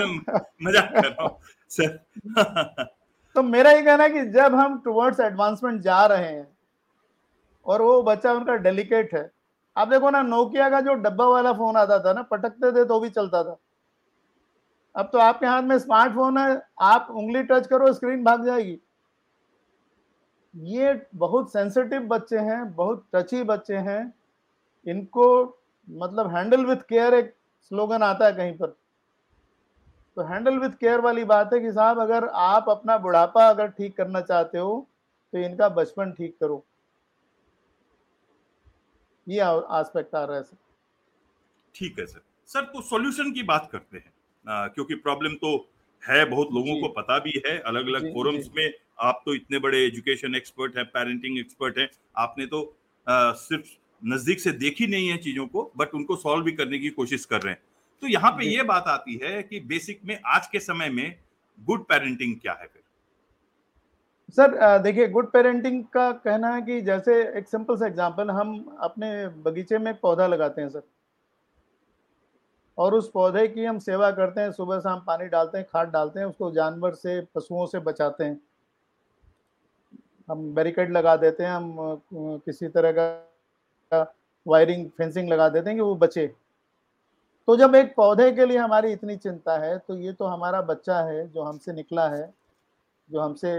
मज़ाक 0.63 0.93
कर 0.93 1.05
रहा 1.05 1.23
हूँ 1.23 1.39
सर। 1.71 2.87
तो 3.37 3.43
मेरा 3.45 3.71
ये 3.71 3.83
कहना 3.83 4.05
है 4.05 4.11
कि 4.11 4.25
जब 4.33 4.55
हम 4.55 4.79
टुवर्ड्स 4.85 5.21
एडवांसमेंट 5.21 5.81
जा 5.83 6.05
रहे 6.07 6.27
हैं 6.27 6.47
और 7.67 7.83
वो 7.83 8.03
बच्चा 8.03 8.33
उनका 8.33 8.55
डेलिकेट 8.59 9.15
है 9.15 9.31
आप 9.77 9.89
देखो 9.89 10.11
ना 10.11 10.23
नोकिया 10.25 10.69
का 10.71 10.81
जो 10.81 10.95
डब्बा 10.97 11.27
वाला 11.27 11.53
फ़ोन 11.53 11.77
आता 11.77 11.99
था 12.05 12.13
ना 12.13 12.23
पटकते 12.25 12.73
थे 12.73 12.85
तो 12.85 12.99
भी 13.01 13.11
चलता 13.11 13.43
था। 13.45 13.57
अब 14.95 15.09
तो 15.13 15.19
आपके 15.21 15.47
हाथ 15.47 15.63
में 15.63 15.79
स्मार्टफ़ोन 15.79 16.39
है 16.39 16.61
आप 16.83 17.09
उंगली 17.13 17.43
टच 17.45 17.67
करो 17.67 17.93
स्क्रीन 17.93 18.25
भाग 18.25 18.45
जाएगी। 18.47 18.79
ये 20.55 20.95
बहुत 21.17 21.53
सेंसिटिव 21.53 22.03
बच्चे 22.09 22.39
हैं 22.41 22.75
बहुत 22.75 23.05
टची 23.15 23.43
बच्चे 23.45 23.77
हैं। 23.79 24.03
इनको 24.87 25.29
मतलब 25.89 26.35
हैंडल 26.37 26.65
विथ 26.67 26.83
केयर 26.89 27.15
एक 27.15 27.35
स्लोगन 27.71 28.03
आता 28.03 28.27
है 28.27 28.33
कहीं 28.33 28.53
पर। 28.53 28.75
तो 30.19 30.25
हैंडल 30.25 30.57
विथ 30.59 30.71
केयर 30.81 31.01
वाली 31.01 31.25
बात 31.25 31.53
है 31.55 31.59
कि 31.61 31.71
साहब 31.73 31.99
अगर 32.01 32.25
आप 32.45 32.69
अपना 32.69 32.97
बुढ़ापा 32.99 33.49
अगर 33.49 33.67
ठीक 33.73 33.97
करना 33.97 34.21
चाहते 34.23 34.59
हो 34.59 34.73
तो 35.33 35.39
इनका 35.39 35.69
बचपन 35.71 36.11
ठीक 36.13 36.35
करो। 36.41 36.65
ये 39.27 39.41
आस्पेक्ट 39.41 40.15
आ 40.15 40.25
रहा 40.25 40.37
है 40.37 40.43
सर 40.43 40.57
ठीक 41.75 41.99
है 41.99 42.07
सर 42.07 42.21
सर 42.49 42.65
तो 42.65 42.83
सॉल्यूशन 42.83 43.31
की 43.33 43.43
बात 43.43 43.69
करते 43.73 43.97
हैं। 43.97 44.13
आ, 44.45 44.67
क्योंकि 44.69 44.95
प्रॉब्लम 44.97 45.35
तो 45.37 45.55
है 46.03 46.25
बहुत 46.25 46.49
लोगों 46.53 46.81
को 46.81 46.89
पता 46.93 47.19
भी 47.19 47.43
है। 47.47 47.59
अलग 47.61 47.87
अलग 47.87 48.13
फोरम्स 48.15 48.51
में 48.57 48.73
आप 49.03 49.23
तो 49.27 49.35
इतने 49.35 49.59
बड़े 49.61 49.85
एजुकेशन 49.87 50.35
एक्सपर्ट 50.35 50.77
हैं 50.77 50.85
पेरेंटिंग 50.89 51.39
एक्सपर्ट 51.39 51.79
हैं। 51.79 51.89
आपने 52.17 52.47
तो 52.47 52.63
आ, 53.07 53.33
सिर्फ़ 53.33 53.69
नज़दीक 54.03 54.41
से 54.41 54.53
देखी 54.59 54.87
नहीं 54.89 55.09
है 55.09 55.17
चीज़ों 55.21 55.47
को 55.47 55.71
बट 55.77 55.95
उनको 55.95 56.17
सॉल्व 56.19 56.45
भी 56.45 56.53
करने 56.55 56.79
की 56.79 56.91
कोशिश 56.93 57.25
कर 57.27 57.43
रहे 57.43 57.55
हैं। 57.55 57.63
तो 58.03 58.09
यहाँ 58.09 58.31
पे 58.33 58.47
ये 58.47 58.63
बात 58.65 58.85
आती 58.89 59.19
है 59.23 59.43
कि 59.43 59.61
बेसिक 59.61 60.01
में 60.05 60.19
आज 60.27 60.47
के 60.47 60.61
समय 60.61 60.89
में 60.91 61.15
गुड 61.59 61.85
पेरेंटिंग 61.85 62.35
क्या 62.41 62.53
है 62.53 62.67
फिर? 62.67 62.83
सर 64.37 64.79
देखिए 64.83 65.07
गुड 65.09 65.31
पेरेंटिंग 65.33 65.83
का 65.85 66.11
कहना 66.15 66.55
है 66.55 66.63
कि 66.63 66.81
जैसे 66.83 67.15
एक 67.39 67.49
सिंपल 67.49 67.77
सा 67.77 67.87
एग्जांपल 67.87 68.31
हम 68.31 68.79
अपने 68.81 69.27
बगीचे 69.43 69.79
में 69.79 69.95
पौधा 70.01 70.27
लगाते 70.27 70.61
हैं 70.61 70.69
सर। 70.69 70.83
और 72.79 72.95
उस 72.95 73.11
पौधे 73.11 73.47
की 73.49 73.65
हम 73.65 73.79
सेवा 73.81 74.11
करते 74.11 74.41
हैं 74.41 74.51
सुबह 74.53 74.79
शाम 74.81 75.03
पानी 75.07 75.27
डालते 75.29 75.59
हैं 75.59 75.67
खाद 75.73 75.89
डालते 75.91 76.21
हैं 76.21 76.27
उसको 76.27 76.51
जानवर 76.53 76.95
से 76.95 77.21
पशुओं 77.35 77.67
से 77.67 77.79
बचाते 77.81 78.25
हैं। 78.25 78.41
हम 80.29 80.55
बैरिकेड 80.55 80.93
लगा 80.93 81.17
देते 81.17 81.45
हैं 81.45 81.51
हम 81.51 81.99
किसी 82.47 82.69
तरह 82.69 82.93
का 82.99 84.05
वायरिंग 84.47 84.89
फेंसिंग 84.99 85.29
लगा 85.29 85.49
देते 85.49 85.71
हैं 85.71 85.79
कि 85.79 85.83
वो 85.83 85.95
बचे। 85.97 86.27
तो 87.49 87.57
जब 87.57 87.75
एक 87.75 87.95
पौधे 87.97 88.33
के 88.33 88.47
लिए 88.47 88.59
हमारी 88.59 88.93
इतनी 88.93 89.17
चिंता 89.17 89.57
है 89.59 89.79
तो 89.79 89.97
ये 89.97 90.13
तो 90.13 90.25
हमारा 90.25 90.63
बच्चा 90.63 90.99
है 91.01 91.29
जो 91.29 91.43
हमसे 91.43 91.73
निकला 91.73 92.09
है, 92.09 92.35
जो 93.11 93.21
हमसे 93.21 93.53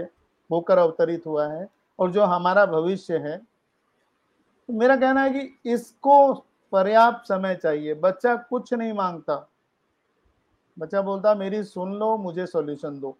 होकर 0.50 0.78
अवतरित 0.78 1.26
हुआ 1.26 1.46
है 1.48 1.68
और 1.98 2.10
जो 2.10 2.24
हमारा 2.24 2.66
भविष्य 2.66 3.16
है। 3.16 3.36
तो 3.36 4.72
मेरा 4.72 4.96
कहना 4.96 5.22
है 5.22 5.30
कि 5.30 5.72
इसको 5.72 6.32
पर्याप्त 6.72 7.28
समय 7.28 7.54
चाहिए। 7.54 7.94
बच्चा 7.94 8.36
कुछ 8.36 8.74
नहीं 8.74 8.92
माँगता। 8.92 9.48
बच्चा 10.78 11.02
बोलता, 11.02 11.34
मेरी 11.34 11.62
सुन 11.64 11.94
लो, 11.94 12.16
मुझे 12.16 12.46
सॉल्यूशन 12.46 13.00
दो। 13.00 13.16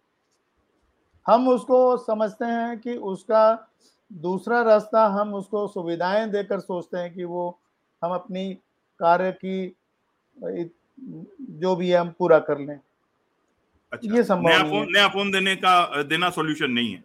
हम 1.27 1.49
उसको 1.49 1.97
समझते 1.97 2.45
हैं 2.45 2.79
कि 2.79 2.97
उसका 2.97 3.69
दूसरा 4.13 4.63
रास्ता 4.63 5.07
हम 5.07 5.35
उसको 5.35 5.67
सुविधाएँ 5.69 6.31
देकर 6.31 6.61
सोचते 6.61 6.99
हैं 6.99 7.15
कि 7.15 7.25
वो 7.25 7.59
हम 8.03 8.15
अपनी 8.15 8.55
कार्य 9.01 9.33
की 9.33 9.77
जो 10.43 11.75
भी 11.77 11.91
है 11.91 11.99
हम 11.99 12.11
पूरा 12.19 12.39
कर 12.39 12.59
लें। 12.59 12.79
अच्छा, 13.93 14.15
ये 14.15 14.23
संभव 14.25 14.49
नया 14.49 14.63
फ़ोन 14.63 14.93
नया 14.93 15.09
फ़ोन 15.09 15.31
देने 15.31 15.57
का 15.57 16.03
देना 16.03 16.31
सॉल्यूशन 16.31 16.71
नहीं 16.71 16.93
है? 16.93 17.05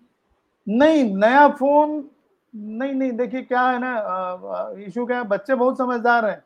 नहीं 0.67 1.03
नया 1.15 1.47
फ़ोन 1.49 2.09
नहीं 2.55 2.93
नहीं 2.93 3.11
देखिए 3.11 3.41
क्या 3.41 3.61
है 3.69 3.79
ना 3.79 4.73
इशू 4.87 5.05
क्या 5.05 5.17
है 5.17 5.23
बच्चे 5.23 5.55
बहुत 5.55 5.77
समझदार 5.77 6.25
हैं। 6.25 6.43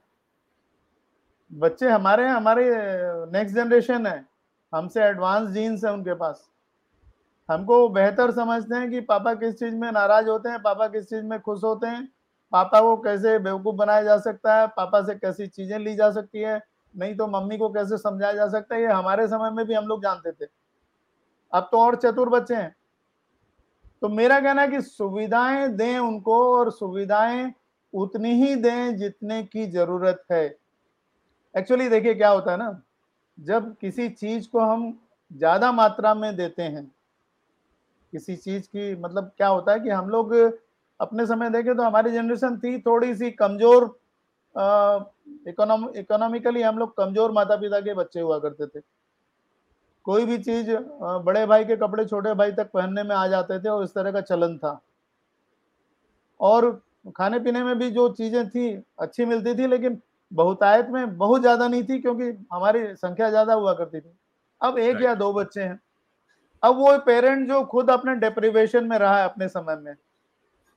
बच्चे 1.52 1.90
हमारे 1.90 2.24
हैं 2.24 2.32
हमारे 2.32 2.66
नेक्स्ट 3.32 3.56
जनरेशन 3.56 4.08
है। 4.08 4.26
हमसे 4.74 5.04
एडवांस 5.04 5.50
जीन्स 5.50 5.86
है 5.86 5.94
उनके 5.94 6.14
पास। 6.14 6.50
हमको 7.50 7.88
बेहतर 7.90 8.32
समझते 8.32 8.76
हैं 8.76 8.90
कि 8.92 9.00
पापा 9.02 9.34
किस 9.34 9.56
चीज़ 9.56 9.76
में 9.76 9.92
नाराज़ 9.92 10.28
होते 10.30 10.50
हैं 10.50 10.62
पापा 10.62 10.88
किस 10.88 11.10
चीज़ 11.10 11.24
में 11.24 11.40
खुश 11.40 11.64
होते 11.64 11.88
हैं 11.88 12.08
पापा 12.54 12.82
को 12.82 12.96
कैसे 12.98 13.38
बेवकूफ़ 13.40 13.76
बनाया 13.76 14.04
जा 14.04 14.18
सकता 14.18 14.60
है 14.60 14.68
पापा 14.68 15.02
से 15.02 15.16
कैसी 15.16 15.48
चीज़ें 15.48 15.80
ली 15.80 15.96
जा 15.96 16.12
सकती 16.12 16.40
है 16.40 16.60
नहीं 17.00 17.16
तो 17.16 17.28
मम्मी 17.30 17.58
को 17.58 17.70
कैसे 17.70 17.98
समझाया 17.98 18.34
जा 18.34 18.48
सकता 18.50 18.76
है? 18.76 18.82
ये 18.82 18.88
हमारे 18.88 19.28
समय 19.28 19.52
में 19.52 19.66
भी 19.66 19.74
हम 19.74 19.86
लोग 19.88 20.02
जानते 20.04 20.32
थे। 20.32 20.50
अब 21.54 21.70
तो 21.72 21.80
और 21.80 21.96
चतुर 21.96 22.30
बच्चे 22.30 22.56
हैं। 22.56 22.76
तो 24.02 24.10
मेरा 24.10 24.40
कहना 24.40 24.62
है 24.62 24.68
कि 24.68 24.82
सुविधाएँ 24.82 25.68
दें 25.70 25.98
उनको 26.00 26.38
और 26.56 26.72
सुविधाएँ 26.72 27.52
उतनी 27.94 28.34
ही 28.44 28.56
दें 28.58 28.98
जितने 28.98 29.42
की 29.44 29.66
ज़रूरत 29.68 30.24
है। 30.32 30.46
एक्चुअली 31.56 31.90
देखिए 31.90 32.14
क्या 32.14 32.30
होता 32.30 32.52
है 32.52 32.58
ना, 32.58 32.82
जब 33.38 33.76
किसी 33.78 34.10
चीज़ 34.10 34.48
को 34.50 34.60
हम 34.62 35.00
ज़्यादा 35.32 35.72
मात्रा 35.72 36.14
में 36.14 36.36
देते 36.36 36.64
हैं, 36.64 36.86
किसी 38.14 38.36
चीज़ 38.36 38.64
की 38.66 38.96
मतलब 38.96 39.32
क्या 39.38 39.48
होता 39.48 39.72
है 39.72 39.80
कि 39.80 39.90
हम 39.90 40.10
लोग 40.10 40.34
अपने 41.00 41.26
समय 41.26 41.50
देखें 41.50 41.76
तो 41.76 41.84
हमारी 41.84 42.12
जनरेशन 42.12 42.58
थी 42.58 42.80
थोड़ी 42.82 43.14
सी 43.16 43.32
कमज़ोर 43.32 43.86
इकोनॉमिकली 44.56 46.62
हम 46.62 46.78
लोग 46.80 46.96
कमज़ोर 46.98 47.32
माता 47.32 47.56
पिता 47.58 47.80
के 47.80 47.94
बच्चे 47.94 48.20
हुआ 48.20 48.40
करते 48.40 48.68
थे। 48.68 48.82
कोई 50.06 50.26
भी 50.26 50.38
चीज़ 50.40 50.72
बड़े 51.26 51.46
भाई 51.46 51.66
के 51.66 51.76
कपड़े 51.78 52.06
छोटे 52.06 52.34
भाई 52.36 52.52
तक 52.54 52.70
पहनने 52.74 53.04
में 53.04 53.16
आ 53.16 53.28
जाते 53.28 53.60
थे 53.60 53.70
और 53.70 53.84
इस 53.84 53.94
तरह 53.94 54.12
का 54.12 54.22
चलन 54.24 54.58
था। 54.58 54.80
और 56.40 56.70
खाने 57.16 57.40
पीने 57.40 57.64
में 57.64 57.78
भी 57.80 57.90
जो 57.92 58.08
चीज़ें 58.14 58.50
थी 58.50 58.72
अच्छी 59.00 59.26
मिलती 59.26 59.54
थी 59.56 59.68
लेकिन 59.68 60.02
बहुतायत 60.32 60.88
में 60.90 61.18
बहुत 61.18 61.42
ज़्यादा 61.42 61.68
नहीं 61.68 61.84
थी 61.84 62.00
क्योंकि 62.02 62.26
हमारी 62.54 62.84
संख्या 62.96 63.30
ज़्यादा 63.30 63.54
हुआ 63.54 63.74
करती 63.74 64.00
थी। 64.00 64.12
अब 64.62 64.78
एक 64.80 65.02
या 65.02 65.14
दो 65.16 65.32
बच्चे 65.34 65.62
हैं। 65.62 65.80
अब 66.64 66.76
वो 66.78 66.98
पेरेंट 67.06 67.48
जो 67.48 67.64
खुद 67.66 67.90
अपने 67.90 68.16
डिप्रिवेशन 68.18 68.88
में 68.88 68.98
रहा 68.98 69.18
है 69.18 69.24
अपने 69.26 69.48
समय 69.50 69.76
में 69.76 69.96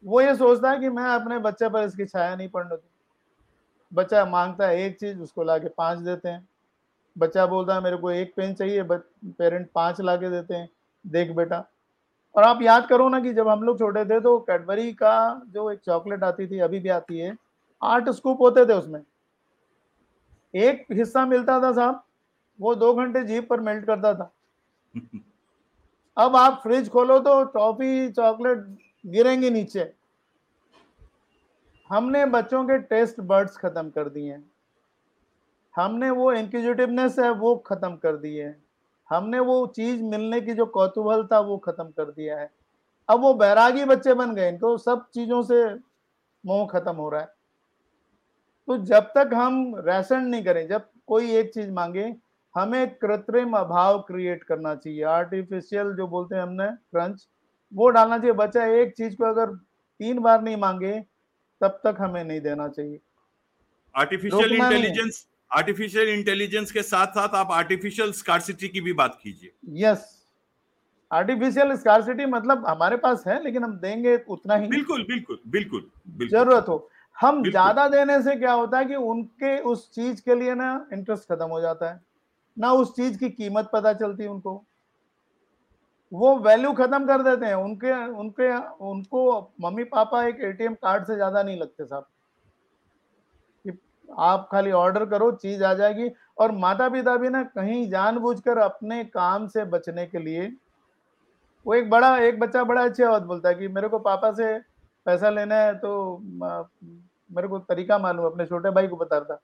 वो 0.05 0.21
ये 0.21 0.35
सोचता 0.37 0.71
है 0.71 0.79
कि 0.81 0.89
मैं 0.91 1.05
अपने 1.05 1.39
बच्चे 1.41 1.69
पर 1.69 1.85
इसकी 1.85 2.05
छाया 2.07 2.35
नहीं 2.37 2.49
पड़ने 2.49 2.77
दूँ। 2.77 2.89
बच्चा 3.93 4.25
माँगता 4.25 4.67
है 4.67 4.83
एक 4.83 4.99
चीज़ 4.99 5.19
उसको 5.19 5.45
ला 5.45 5.59
के 5.59 5.69
पाँच 5.69 5.99
देते 5.99 6.29
हैं। 6.29 6.47
बच्चा 7.17 7.47
बोलता 7.47 7.75
है 7.75 7.83
मेरे 7.83 7.97
को 7.97 8.11
एक 8.11 8.33
पेन 8.37 8.55
चाहिए 8.55 8.83
पेरेंट 8.83 9.69
पाँच 9.75 10.01
ला 10.01 10.17
के 10.17 10.31
देते 10.31 10.55
हैं। 10.55 10.69
देख 11.05 11.31
बेटा। 11.31 11.65
और 12.35 12.43
आप 12.43 12.63
याद 12.63 12.87
करो 12.87 13.09
ना 13.09 13.21
कि 13.21 13.33
जब 13.35 13.49
हम 13.49 13.63
लोग 13.63 13.79
छोटे 13.79 14.05
थे 14.05 14.21
तो 14.21 14.39
कैडबरी 14.41 14.93
का 14.93 15.43
जो 15.49 15.71
एक 15.71 15.81
चॉकलेट 15.81 16.23
आती 16.25 16.47
थी 16.47 16.59
अभी 16.59 16.79
भी 16.81 16.89
आती 16.89 17.19
है 17.19 17.37
आठ 17.83 18.09
स्कूप 18.09 18.41
होते 18.41 18.65
थे 18.67 18.73
उसमें। 18.73 19.01
एक 20.55 20.87
हिस्सा 20.93 21.27
मिलता 21.27 21.61
था 21.61 21.73
साहब 21.73 22.03
वो 22.59 22.75
दो 22.75 22.93
घंटे 22.95 23.23
जीप 23.25 23.49
पर 23.49 23.61
मेल्ट 23.61 23.85
करता 23.87 24.15
था। 24.15 24.31
अब 26.17 26.37
आप 26.37 26.61
फ्रिज 26.63 26.89
खोलो 26.89 27.19
तो 27.19 27.43
टॉफी 27.45 28.11
चॉकलेट 28.13 28.59
गिरेंगे 29.07 29.51
नीचे। 29.51 29.93
हमने 31.93 32.25
बच्चों 32.27 32.65
के 32.65 32.79
टेस्ट 32.79 33.21
बर्ड्स 33.21 33.57
खत्म 33.57 33.91
कर 33.91 34.09
दिए। 34.09 34.37
हमने 35.77 36.11
वो 36.11 36.33
इंक्यूजिटिवनेस 36.33 37.19
है, 37.19 37.31
वो 37.31 37.57
खत्म 37.57 37.97
कर 37.97 38.17
दी 38.17 38.37
है 38.37 38.57
हमने 39.11 39.39
वो 39.39 39.67
चीज़ 39.67 40.03
मिलने 40.03 40.41
की 40.41 40.55
जो 40.55 40.67
कौतूहल 40.67 41.27
था 41.27 41.39
वो 41.41 41.57
खत्म 41.59 41.85
कर 41.85 42.11
दिया 42.11 42.39
है। 42.39 42.51
अब 43.09 43.21
वो 43.21 43.35
बैरागी 43.35 43.85
बच्चे 43.85 44.15
बन 44.15 44.35
गए, 44.35 44.49
इनको 44.49 44.77
सब 44.79 45.05
चीज़ों 45.15 45.43
से 45.43 45.75
मोह 46.45 46.67
खत्म 46.67 46.95
हो 46.97 47.09
रहा 47.09 47.21
है। 47.21 47.27
तो 48.69 48.77
जब 48.77 49.13
तक 49.17 49.31
हम 49.35 49.77
राशन 49.77 50.25
नहीं 50.25 50.45
करें, 50.45 50.67
जब 50.69 50.89
कोई 51.07 51.31
एक 51.31 51.53
चीज़ 51.55 51.71
मांगे, 51.71 52.15
हमें 52.55 52.95
कृत्रिम 52.95 53.57
अभाव 53.57 53.99
क्रिएट 53.99 54.45
करना 54.45 54.75
चाहिए। 54.75 55.03
आर्टिफिशियल 55.03 55.93
जो 55.93 56.07
बोलते 56.07 56.35
हैं 56.35 56.43
हमने 56.43 56.67
क्रंच 56.67 57.29
वो 57.73 57.89
डालना 57.89 58.19
चाहिए। 58.19 58.33
बच्चा 58.33 58.65
एक 58.65 58.97
चीज़ 58.97 59.17
को 59.17 59.25
अगर 59.25 59.55
तीन 60.01 60.19
बार 60.19 60.43
नहीं 60.43 60.57
मांगे 60.57 61.12
तब 61.63 61.81
तक 61.85 61.97
हमें 62.01 62.23
नहीं 62.25 62.41
देना 62.41 62.69
चाहिए। 62.69 63.01
आर्टिफिशियल 63.95 64.53
इंटेलिजेंस 64.53 65.27
आर्टिफिशियल 65.51 66.09
इंटेलिजेंस 66.09 66.73
के 66.73 66.83
साथ 66.83 67.07
साथ 67.13 67.35
आप 67.35 67.51
आर्टिफिशियल 67.53 68.13
स्कार्सिटी 68.13 68.69
की 68.69 68.81
भी 68.81 68.93
बात 68.93 69.19
कीजिए। 69.23 69.53
यस 69.83 70.11
आर्टिफिशियल 71.11 71.75
स्कार्सिटी 71.77 72.27
मतलब 72.27 72.67
हमारे 72.67 72.97
पास 72.97 73.25
है 73.27 73.43
लेकिन 73.45 73.65
हम 73.65 73.77
देंगे 73.79 74.17
उतना 74.29 74.57
ही। 74.57 74.69
बिल्कुल 74.69 75.03
बिल्कुल 75.03 75.39
बिल्कुल, 75.47 75.91
बिल्कुल। 76.09 76.29
ज़रूरत 76.29 76.69
हो। 76.69 76.89
हम 77.17 77.49
ज़्यादा 77.51 77.87
देने 77.89 78.23
से 78.23 78.37
क्या 78.37 78.53
होता 78.53 78.79
है 78.79 78.85
कि 78.85 78.95
उनके 78.95 79.59
उस 79.65 79.91
चीज़ 79.95 80.23
के 80.23 80.35
लिए 80.35 80.55
ना 80.55 80.71
इंटरेस्ट 80.93 81.33
खत्म 81.33 81.49
हो 81.49 81.61
जाता 81.61 81.91
है। 81.93 82.01
ना 82.57 82.73
उस 82.73 82.95
चीज़ 82.97 83.19
की 83.19 83.29
कीमत 83.31 83.71
पता 83.73 83.93
चलती 83.93 84.27
उनको। 84.27 84.65
वो 86.13 86.37
वैल्यू 86.39 86.73
खत्म 86.75 87.07
कर 87.07 87.23
देते 87.23 87.47
हैं। 87.47 87.55
उनके 87.57 87.93
उनके, 88.15 88.57
उनको 88.85 89.53
मम्मी 89.61 89.85
पापा 89.87 90.23
एक 90.25 90.41
एटीएम 90.45 90.75
कार्ड 90.77 91.05
से 91.07 91.15
ज़्यादा 91.15 91.43
नहीं 91.43 91.61
लगते 91.61 91.85
साहब। 91.85 92.07
आप 94.09 94.49
खाली 94.53 94.71
ऑर्डर 94.73 95.05
करो, 95.07 95.31
चीज़ 95.33 95.63
आ 95.65 95.73
जाएगी। 95.75 96.11
और 96.39 96.53
माता 96.55 96.89
पिता 96.89 97.17
भी 97.17 97.29
ना 97.29 97.43
कहीं 97.45 97.89
जानबूझकर 97.91 98.59
अपने 98.59 99.03
काम 99.07 99.47
से 99.49 99.65
बचने 99.67 100.07
के 100.07 100.19
लिए, 100.19 100.53
वो 101.67 101.75
एक 101.75 101.91
बड़ा, 101.91 102.17
एक 102.19 102.39
बच्चा 102.41 102.65
बड़ा 102.65 102.83
अच्छी 102.85 103.05
बात 103.05 103.23
बोलता 103.23 103.49
है 103.49 103.55
कि 103.55 103.69
मेरे 103.69 103.89
को 103.89 103.99
पापा 104.01 104.33
से 104.33 104.59
पैसा 105.07 105.31
लेना 105.31 105.55
है 105.57 105.75
तो 105.79 106.19
मेरे 107.31 107.49
को 107.49 107.59
तरीका 107.61 107.99
मालूम 107.99 108.27
अपने 108.27 108.47
छोटे 108.47 108.71
भाई 108.71 108.89
को 108.89 108.97
बताता 108.97 109.39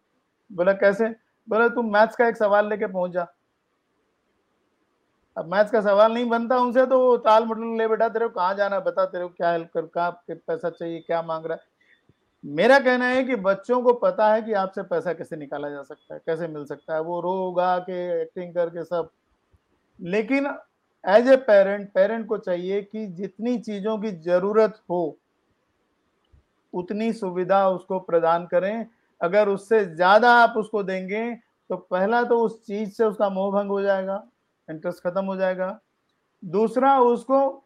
बोला, 0.51 0.73
कैसे? 0.75 1.09
बोला 1.49 1.69
तुम 1.69 1.93
मैथ्स 1.93 2.17
का 2.17 2.29
एक 2.29 2.37
सवाल 2.37 2.69
लेके 2.69 2.87
पहुँच 2.87 3.11
जा। 3.11 3.27
अब 5.39 5.51
मैथ्स 5.53 5.71
का 5.71 5.81
सवाल 5.81 6.13
नहीं 6.13 6.29
बनता 6.29 6.59
उनसे 6.59 6.85
तो 6.87 7.17
ताल 7.19 7.45
मटल 7.45 7.77
ले, 7.79 7.87
बेटा, 7.89 8.09
तेरे 8.09 8.27
को 8.29 8.35
कहाँ 8.35 8.55
जाना 8.55 8.79
बता, 8.81 9.05
तेरे 9.07 9.25
को 9.25 9.31
क्या 9.31 9.51
हेल्प 9.51 9.71
कर, 9.75 9.87
कहाँ 9.87 10.11
पैसा 10.29 10.71
चाहिए, 10.71 10.99
क्या 11.01 11.21
मांग 11.23 11.47
रहा 11.47 11.55
है? 11.55 11.67
मेरा 12.45 12.79
कहना 12.79 13.07
है 13.07 13.23
कि 13.25 13.37
बच्चों 13.37 13.81
को 13.83 13.93
पता 13.95 14.33
है 14.33 14.41
कि 14.43 14.53
आपसे 14.55 14.83
पैसा 14.85 15.13
कैसे 15.13 15.37
निकाला 15.37 15.69
जा 15.71 15.83
सकता 15.83 16.15
है, 16.15 16.21
कैसे 16.27 16.49
मिल 16.49 16.65
सकता 16.65 16.95
है, 16.95 17.01
वो 17.01 17.21
रो 17.21 17.53
गा 17.53 17.79
के 17.81 18.01
एक्टिंग 18.23 18.55
करके 18.55 18.85
सब। 18.85 19.11
लेकिन 20.01 20.47
एज 21.05 21.29
ए 21.29 21.37
पेरेंट 21.37 21.89
पेरेंट 21.93 22.27
को 22.27 22.39
चाहिए 22.39 22.81
कि 22.83 23.07
जितनी 23.09 23.57
चीज़ों 23.59 23.97
की 23.99 24.11
ज़रूरत 24.23 24.81
हो, 24.91 25.17
उतनी 26.75 27.13
सुविधा 27.13 27.69
उसको 27.69 27.99
प्रदान 28.01 28.47
करें। 28.47 28.87
अगर 29.21 29.49
उससे 29.49 29.85
ज़्यादा 29.87 30.33
आप 30.35 30.55
उसको 30.57 30.83
देंगे 30.83 31.31
तो 31.71 31.77
पहला 31.77 32.23
तो 32.25 32.41
उस 32.41 32.61
चीज़ 32.67 32.91
से 32.91 33.05
उसका 33.05 33.29
मोह 33.31 33.51
भंग 33.53 33.71
हो 33.71 33.81
जाएगा। 33.83 34.23
इंटरेस्ट 34.69 35.03
खत्म 35.03 35.25
हो 35.25 35.37
जाएगा। 35.37 35.79
दूसरा, 36.43 36.99
उसको 37.01 37.65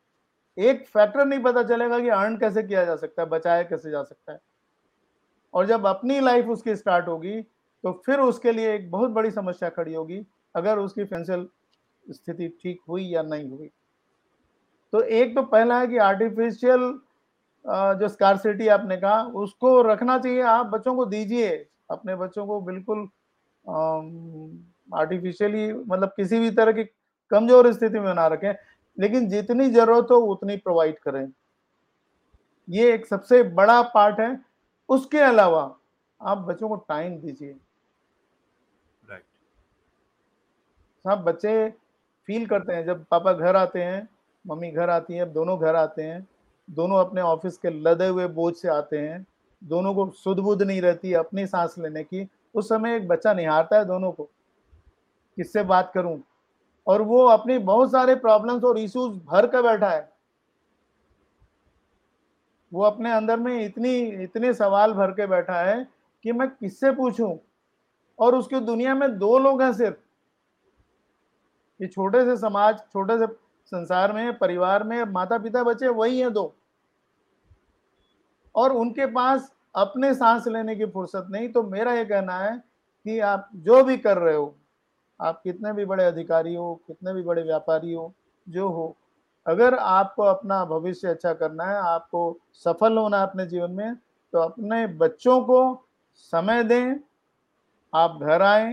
एक 0.57 0.87
फैक्टर 0.89 1.25
नहीं 1.25 1.43
पता 1.43 1.63
चलेगा 1.65 1.99
कि 1.99 2.09
अर्न 2.11 2.37
कैसे 2.39 2.63
किया 2.63 2.85
जा 2.85 2.97
सकता 2.97 3.23
है, 3.23 3.29
बचाया 3.29 3.63
कैसे 3.65 3.91
जा 3.91 4.03
सकता 4.03 4.33
है। 4.33 4.41
और 5.55 5.67
जब 5.67 5.87
अपनी 5.87 6.21
लाइफ 6.21 6.49
उसकी 6.49 6.77
स्टार्ट 6.77 7.09
होगी 7.09 7.41
तो 7.85 7.93
फिर 8.07 8.21
उसके 8.21 8.53
लिए 8.53 8.75
एक 8.75 8.91
बहुत 8.91 9.11
बड़ी 9.11 9.31
समस्या 9.31 9.69
खड़ी 9.71 9.95
होगी, 9.95 10.21
अगर 10.55 10.79
उसकी 10.79 11.05
फाइनेंशियल 11.05 11.49
स्थिति 12.07 12.49
ठीक 12.63 12.81
हुई 12.89 13.05
या 13.05 13.23
नहीं 13.23 13.49
हुई। 13.51 13.71
तो 14.93 15.01
एक 15.01 15.35
तो 15.35 15.43
पहला 15.45 15.79
है 15.81 15.87
कि 15.87 15.97
आर्टिफिशियल 16.01 16.81
जो 17.95 18.09
स्कारसिटी 18.09 18.69
आपने 18.69 18.97
कहा, 18.97 19.23
उसको 19.23 19.81
रखना 19.83 20.19
चाहिए। 20.19 20.41
आप 20.43 20.67
बच्चों 20.67 20.95
को 20.97 21.05
दीजिए, 21.07 21.51
अपने 21.91 22.17
बच्चों 22.17 22.47
को 22.47 22.61
बिल्कुल 22.61 23.09
आर्टिफिशियली 24.93 25.73
मतलब 25.73 26.13
किसी 26.17 26.39
भी 26.39 26.51
तरह 26.53 26.73
की 26.73 26.85
कमज़ोर 27.31 27.73
स्थिति 27.73 28.01
में 28.01 28.13
ना 28.15 28.27
रखें 28.27 28.53
लेकिन 28.99 29.29
जितनी 29.29 29.69
ज़रूरत 29.71 30.11
हो 30.11 30.17
उतनी 30.29 30.57
प्रोवाइड 30.59 30.99
करें। 30.99 31.27
ये 32.69 32.93
एक 32.95 33.07
सबसे 33.07 33.43
बड़ा 33.53 33.81
पार्ट 33.91 34.21
है। 34.21 34.39
उसके 34.89 35.19
अलावा 35.21 35.63
आप 36.21 36.39
बच्चों 36.39 36.69
को 36.69 36.77
टाइम 36.89 37.17
दीजिए। 37.21 37.55
सब 41.05 41.23
बच्चे 41.25 41.69
फील 42.29 42.47
करते 42.47 42.73
हैं। 42.73 42.85
जब 42.87 43.05
पापा 43.11 43.33
घर 43.33 43.57
आते 43.57 43.83
हैं 43.83 44.09
मम्मी 44.45 44.71
घर 44.71 44.91
आती 44.91 45.15
है 45.15 45.33
दोनों 45.33 45.59
घर 45.59 45.77
आते 45.77 46.03
हैं 46.03 46.27
दोनों 46.69 46.99
अपने 46.99 47.21
ऑफ़िस 47.21 47.57
के 47.59 47.71
लदे 47.83 48.07
हुए 48.07 48.27
बोझ 48.29 48.55
से 48.57 48.69
आते 48.69 48.99
हैं 48.99 49.25
दोनों 49.63 49.95
को 49.95 50.09
सुध 50.15 50.39
बुध 50.41 50.63
नहीं 50.63 50.81
रहती 50.83 51.13
अपनी 51.15 51.47
सांस 51.47 51.75
लेने 51.79 52.03
की 52.05 52.29
उस 52.55 52.69
समय 52.69 52.97
एक 52.97 53.09
बच्चा 53.09 53.33
निहारता 53.35 53.79
है 53.79 53.85
दोनों 53.85 54.13
को। 54.13 54.29
किससे 55.37 55.63
बात 55.63 55.93
करूँ? 55.95 56.23
और 56.87 57.03
वो 57.03 57.25
अपनी 57.25 57.59
बहुत 57.59 57.91
सारे 57.91 58.15
प्रॉब्लम्स 58.15 58.65
और 58.65 58.79
इश्यूज़ 58.79 59.19
भर 59.19 59.47
कर 59.47 59.63
बैठा 59.63 59.91
है। 59.91 60.13
वो 62.73 62.83
अपने 62.83 63.13
अंदर 63.13 63.37
में 63.37 63.65
इतनी, 63.65 63.99
इतने 63.99 64.55
सवाल 64.55 64.93
भर 64.93 65.11
के 65.11 65.27
बैठा 65.27 65.61
है 65.61 65.89
कि 66.23 66.33
मैं 66.33 66.49
किससे 66.49 66.91
पूछूँ? 66.91 67.39
और 68.19 68.35
उसकी 68.35 68.61
दुनिया 68.61 68.95
में 68.95 69.19
दो 69.19 69.39
लोग 69.39 69.63
हैं 69.63 69.73
सिर्फ़। 69.73 69.97
ये 71.81 71.89
छोटे 71.89 72.25
से 72.25 72.37
समाज, 72.37 72.79
छोटे 72.93 73.19
से 73.19 73.27
संसार 73.67 74.13
में, 74.13 74.39
परिवार 74.39 74.85
में 74.85 75.05
माता 75.05 75.39
पिता 75.39 75.63
बच्चे 75.63 75.89
वही 75.89 76.21
हैं 76.21 76.33
दो। 76.33 76.55
और 78.55 78.73
उनके 78.73 79.07
पास 79.07 79.55
अपने 79.77 80.15
सांस 80.15 80.47
लेने 80.47 80.77
की 80.77 80.87
फुर्सत 80.87 81.27
नहीं 81.31 81.49
तो 81.49 81.63
मेरा 81.63 81.93
ये 81.93 82.05
कहना 82.05 82.39
है 82.39 82.57
कि 83.05 83.21
आप 83.21 83.49
जो 83.55 83.85
भी 83.85 83.97
कर 83.97 84.19
रहे 84.19 84.35
हो 84.35 84.55
आप 85.23 85.41
कितने 85.43 85.73
भी 85.73 85.85
बड़े 85.85 86.05
अधिकारी 86.05 86.55
हो, 86.55 86.75
कितने 86.87 87.13
भी 87.15 87.23
बड़े 87.23 87.43
व्यापारी 87.43 87.93
हो, 87.93 88.13
जो 88.47 88.69
हो, 88.69 88.97
अगर 89.47 89.75
आपको 89.75 90.23
अपना 90.23 90.65
भविष्य 90.65 91.09
अच्छा 91.09 91.33
करना 91.33 91.65
है, 91.65 91.77
आपको 91.77 92.39
सफल 92.55 92.99
होना 92.99 93.17
है 93.17 93.23
अपने 93.23 93.47
जीवन 93.47 93.71
में 93.71 93.95
तो 94.33 94.39
अपने 94.39 94.87
बच्चों 94.87 95.41
को 95.41 95.87
समय 96.17 96.63
दें, 96.65 96.97
आप 97.93 98.19
घर 98.23 98.43
आए, 98.43 98.73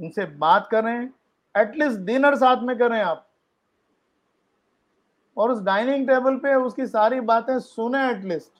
उनसे 0.00 0.24
बात 0.26 0.68
करें, 0.70 1.10
एटलीस्ट 1.54 2.00
डिनर 2.00 2.36
साथ 2.36 2.62
में 2.62 2.76
करें 2.78 3.00
आप। 3.02 3.26
और 5.36 5.50
उस 5.50 5.62
डाइनिंग 5.62 6.06
टेबल 6.08 6.36
पे 6.36 6.54
उसकी 6.54 6.86
सारी 6.86 7.20
बातें 7.20 7.58
सुने 7.58 8.08
एटलीस्ट। 8.10 8.52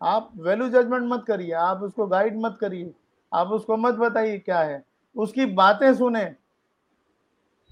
आप 0.00 0.30
वैल्यू 0.36 0.68
जजमेंट 0.68 1.08
मत 1.08 1.24
करिए, 1.28 1.52
आप 1.52 1.82
उसको 1.82 2.06
गाइड 2.06 2.38
मत 2.40 2.58
करिए, 2.60 2.92
आप 3.32 3.48
उसको 3.48 3.76
मत 3.76 3.94
बताइए 3.94 4.38
क्या 4.38 4.60
है। 4.60 4.82
उसकी 5.16 5.46
बातें 5.46 5.94
सुने। 5.94 6.34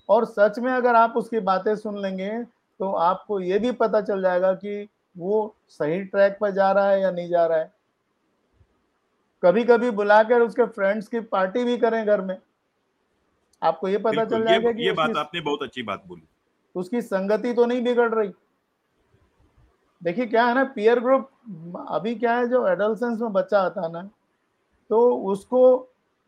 और 0.09 0.25
सच 0.27 0.59
में 0.59 0.73
अगर 0.73 0.95
आप 0.95 1.17
उसकी 1.17 1.41
बातें 1.43 1.75
सुन 1.77 1.99
लेंगे 2.03 2.31
तो 2.81 2.93
आपको 2.93 3.41
ये 3.41 3.59
भी 3.59 3.73
पता 3.75 4.01
चल 4.01 4.23
जाएगा 4.23 4.53
कि 4.55 4.89
वो 5.17 5.55
सही 5.69 6.03
ट्रैक 6.05 6.37
पर 6.41 6.51
जा 6.51 6.71
रहा 6.73 6.91
है 6.91 7.01
या 7.01 7.11
नहीं 7.11 7.29
जा 7.29 7.47
रहा 7.47 7.59
है। 7.59 7.73
कभी 9.43 9.65
कभी 9.65 9.91
बुलाकर 9.93 10.41
उसके 10.41 10.67
फ्रेंड्स 10.67 11.09
की 11.09 11.21
पार्टी 11.23 11.65
भी 11.65 11.77
करें 11.79 12.05
घर 12.07 12.21
में। 12.21 12.37
आपको 13.63 13.89
ये 13.89 13.99
पता 13.99 14.25
चल 14.25 14.45
जाएगा 14.45 14.73
कि 14.73 14.87
ये 14.87 14.93
बात 14.93 15.17
आपने 15.17 15.41
बहुत 15.41 15.63
अच्छी 15.63 15.83
बात 15.83 16.03
बोली। 16.07 16.23
उसकी 16.75 17.03
संगति 17.03 17.53
तो 17.55 17.65
नहीं 17.67 17.83
बिगड़ 17.85 18.13
रही। 18.15 18.33
देखिए 20.03 20.27
क्या 20.27 20.45
है 20.47 20.55
ना 20.55 20.65
पीयर 20.75 21.01
ग्रुप 21.01 21.31
अभी 21.91 22.15
क्या 22.15 22.37
है 22.37 22.49
जो 22.49 22.67
एडल्सेंस 22.69 23.21
में 23.21 23.33
बच्चा 23.33 23.61
आता 23.61 23.83
है 23.83 23.93
ना 23.93 24.03
तो 24.91 25.01
उसको 25.27 25.61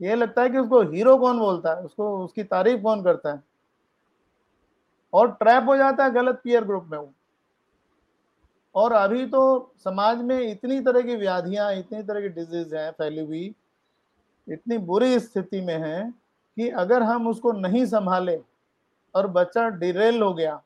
ये 0.01 0.15
लगता 0.15 0.43
है 0.43 0.51
कि 0.51 0.59
उसको 0.59 0.81
हीरो 0.83 1.17
कौन 1.19 1.39
बोलता 1.39 1.71
है? 1.71 1.83
उसको, 1.83 2.19
उसकी 2.25 2.45
तारीफ़ 2.45 2.83
कौन 2.83 3.03
करता 3.05 3.33
है? 3.33 3.43
और 5.13 5.31
ट्रैप 5.33 5.65
हो 5.69 5.77
जाता 5.77 6.05
है 6.05 6.11
गलत 6.11 6.41
पीयर 6.45 6.65
ग्रुप 6.65 6.87
में 6.91 6.99
वो। 6.99 7.13
और 8.75 8.93
अभी 8.93 9.27
तो 9.27 9.73
समाज 9.85 10.23
में 10.23 10.39
इतनी 10.41 10.81
तरह 10.81 11.03
की 11.03 11.17
व्याधियाँ, 11.17 11.73
इतनी 11.75 12.03
तरह 12.03 12.21
की 12.21 12.29
डिज़ीज़ 12.31 12.75
हैं 12.77 12.91
फैली 12.93 13.21
हुई, 13.21 13.55
इतनी 14.47 14.79
बुरी 14.81 15.19
स्थिति 15.21 15.61
में 15.61 15.77
है 15.79 16.11
कि 16.57 16.69
अगर 16.79 17.03
हम 17.03 17.29
उसको 17.29 17.53
नहीं 17.53 17.85
संभाले 17.87 18.39
और 19.15 19.27
बच्चा 19.29 19.69
डिरेल 19.71 20.23
हो 20.23 20.33
गया 20.35 20.61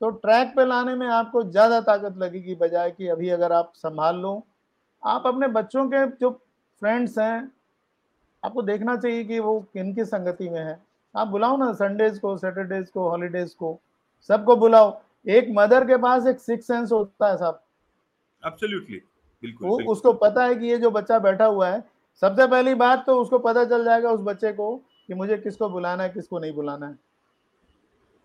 तो 0.00 0.08
ट्रैक 0.12 0.52
पे 0.56 0.64
लाने 0.64 0.94
में 0.94 1.06
आपको 1.06 1.42
ज़्यादा 1.42 1.80
ताकत 1.80 2.16
लगेगी, 2.18 2.54
बजाय 2.54 2.90
कि 2.90 3.08
अभी 3.08 3.28
अगर 3.30 3.52
आप 3.52 3.72
संभाल 3.76 4.16
लो। 4.16 4.42
आप 5.02 5.26
अपने 5.26 5.48
बच्चों 5.50 5.86
के 5.86 6.06
जो 6.16 6.30
फ्रेंड्स 6.82 7.18
हैं 7.18 7.50
आपको 8.42 8.62
देखना 8.62 8.96
चाहिए 8.96 9.24
कि 9.24 9.38
वो 9.38 9.58
किन 9.72 9.94
की 9.94 10.04
संगति 10.04 10.48
में 10.48 10.60
है। 10.60 10.78
आप 11.14 11.28
बुलाओ 11.28 11.56
ना 11.56 11.72
संडेज 11.74 12.18
को 12.18 12.36
सैटरडेज 12.36 12.88
को 12.90 13.08
हॉलीडेज 13.08 13.54
को। 13.54 13.78
सबको 14.30 14.56
बुलाओ। 14.56 15.00
एक 15.26 15.48
मदर 15.50 15.84
के 15.84 15.96
पास 15.96 16.26
एक 16.26 16.40
सिक्स 16.40 16.66
सेंस 16.66 16.92
होता 16.92 17.30
है 17.30 17.36
साहब 17.36 17.62
एब्सोल्युटली 18.42 18.96
बिल्कुल, 19.42 19.68
वो 19.68 19.92
उसको 19.92 20.12
पता 20.12 20.44
है 20.44 20.54
कि 20.54 20.66
ये 20.66 20.78
जो 20.78 20.90
बच्चा 20.90 21.18
बैठा 21.18 21.44
हुआ 21.44 21.68
है 21.68 21.82
सबसे 22.22 22.46
पहली 22.46 22.74
बात 22.74 23.04
तो 23.06 23.20
उसको 23.20 23.38
पता 23.38 23.64
चल 23.64 23.84
जाएगा 23.84 24.10
उस 24.10 24.20
बच्चे 24.20 24.52
को 24.52 24.74
कि 25.08 25.14
मुझे 25.14 25.36
किसको 25.38 25.68
बुलाना 25.68 26.02
है 26.02 26.08
किसको 26.08 26.38
नहीं 26.38 26.52
बुलाना 26.52 26.86
है। 26.86 26.98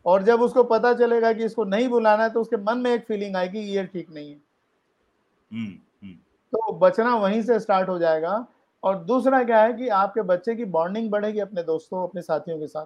और 0.06 0.24
जब 0.24 0.42
उसको 0.42 0.64
पता 0.64 0.94
चलेगा 0.94 1.32
कि 1.34 1.46
इसको 1.46 1.64
नहीं 1.64 1.88
बुलाना 1.90 2.24
है 2.24 2.30
तो 2.30 2.42
उसके 2.42 2.58
मन 2.58 2.78
में 2.78 2.92
एक 2.92 3.06
फीलिंग 3.06 3.36
आएगी 3.36 3.60
ये 3.60 3.86
ठीक 3.86 4.10
नहीं 4.10 4.30
है। 4.30 4.42
हम्म, 5.52 5.74
हम्म। 6.04 6.14
तो 6.54 6.72
बचना 6.80 7.16
वहीं 7.16 7.42
से 7.42 7.60
स्टार्ट 7.60 7.90
हो 7.90 7.98
जाएगा। 8.00 8.46
और 8.84 9.04
दूसरा 9.04 9.44
क्या 9.44 9.62
है 9.62 9.74
कि 9.74 9.88
आपके 9.88 10.22
बच्चे 10.22 10.56
की 10.56 10.66
बॉन्डिंग 10.66 11.10
बढ़ेगी 11.12 11.40
अपने 11.40 11.63
दोस्तों, 11.63 12.08
अपने 12.08 12.22
साथियों 12.22 12.60
के 12.60 12.68
साथ। 12.68 12.86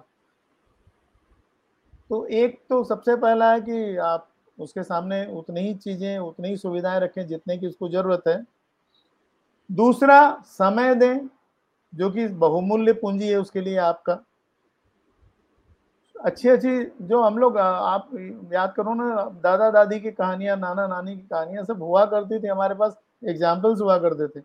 तो 2.10 2.24
एक 2.26 2.60
तो 2.68 2.82
सबसे 2.84 3.16
पहला 3.16 3.52
है 3.52 3.60
कि 3.60 3.96
आप 3.96 4.28
उसके 4.58 4.82
सामने 4.82 5.24
उतनी 5.26 5.60
ही 5.60 5.74
चीज़ें, 5.74 6.18
उतनी 6.18 6.48
ही 6.48 6.56
सुविधाएँ 6.56 7.00
रखें 7.00 7.26
जितने 7.26 7.58
की 7.58 7.66
उसको 7.66 7.88
ज़रूरत 7.88 8.22
है। 8.28 8.42
दूसरा, 9.70 10.42
समय 10.44 10.94
दें, 10.94 11.28
जो 11.94 12.10
कि 12.10 12.26
बहुमूल्य 12.28 12.92
पूंजी 12.92 13.28
है 13.28 13.36
उसके 13.36 13.60
लिए 13.60 13.76
आपका। 13.76 14.18
अच्छी 16.16 16.48
अच्छी 16.48 16.84
जो 17.02 17.22
हम 17.22 17.38
लोग 17.38 17.58
आप 17.58 18.08
याद 18.52 18.72
करो 18.76 18.94
ना 18.94 19.24
दादा 19.42 19.70
दादी 19.70 20.00
की 20.00 20.10
कहानियाँ 20.10 20.56
नाना 20.56 20.86
नानी 20.86 21.16
की 21.16 21.22
कहानियाँ 21.22 21.64
सब 21.64 21.82
हुआ 21.82 22.04
करती 22.04 22.38
थी 22.38 22.46
हमारे 22.46 22.74
पास 22.74 22.96
एग्जाम्पल्स 23.28 23.80
हुआ 23.80 23.98
करते 23.98 24.28
थे। 24.28 24.44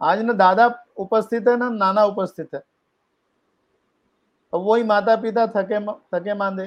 आज 0.00 0.20
ना 0.20 0.32
दादा 0.32 0.66
उपस्थित 0.98 1.48
है 1.48 1.56
ना, 1.56 1.68
नाना 1.70 2.04
उपस्थित 2.04 2.54
है। 2.54 2.62
अब 4.52 4.60
वही 4.60 4.82
माता 4.82 5.16
पिता 5.16 5.46
थके 5.46 5.80
थके 6.14 6.34
मांदे। 6.34 6.66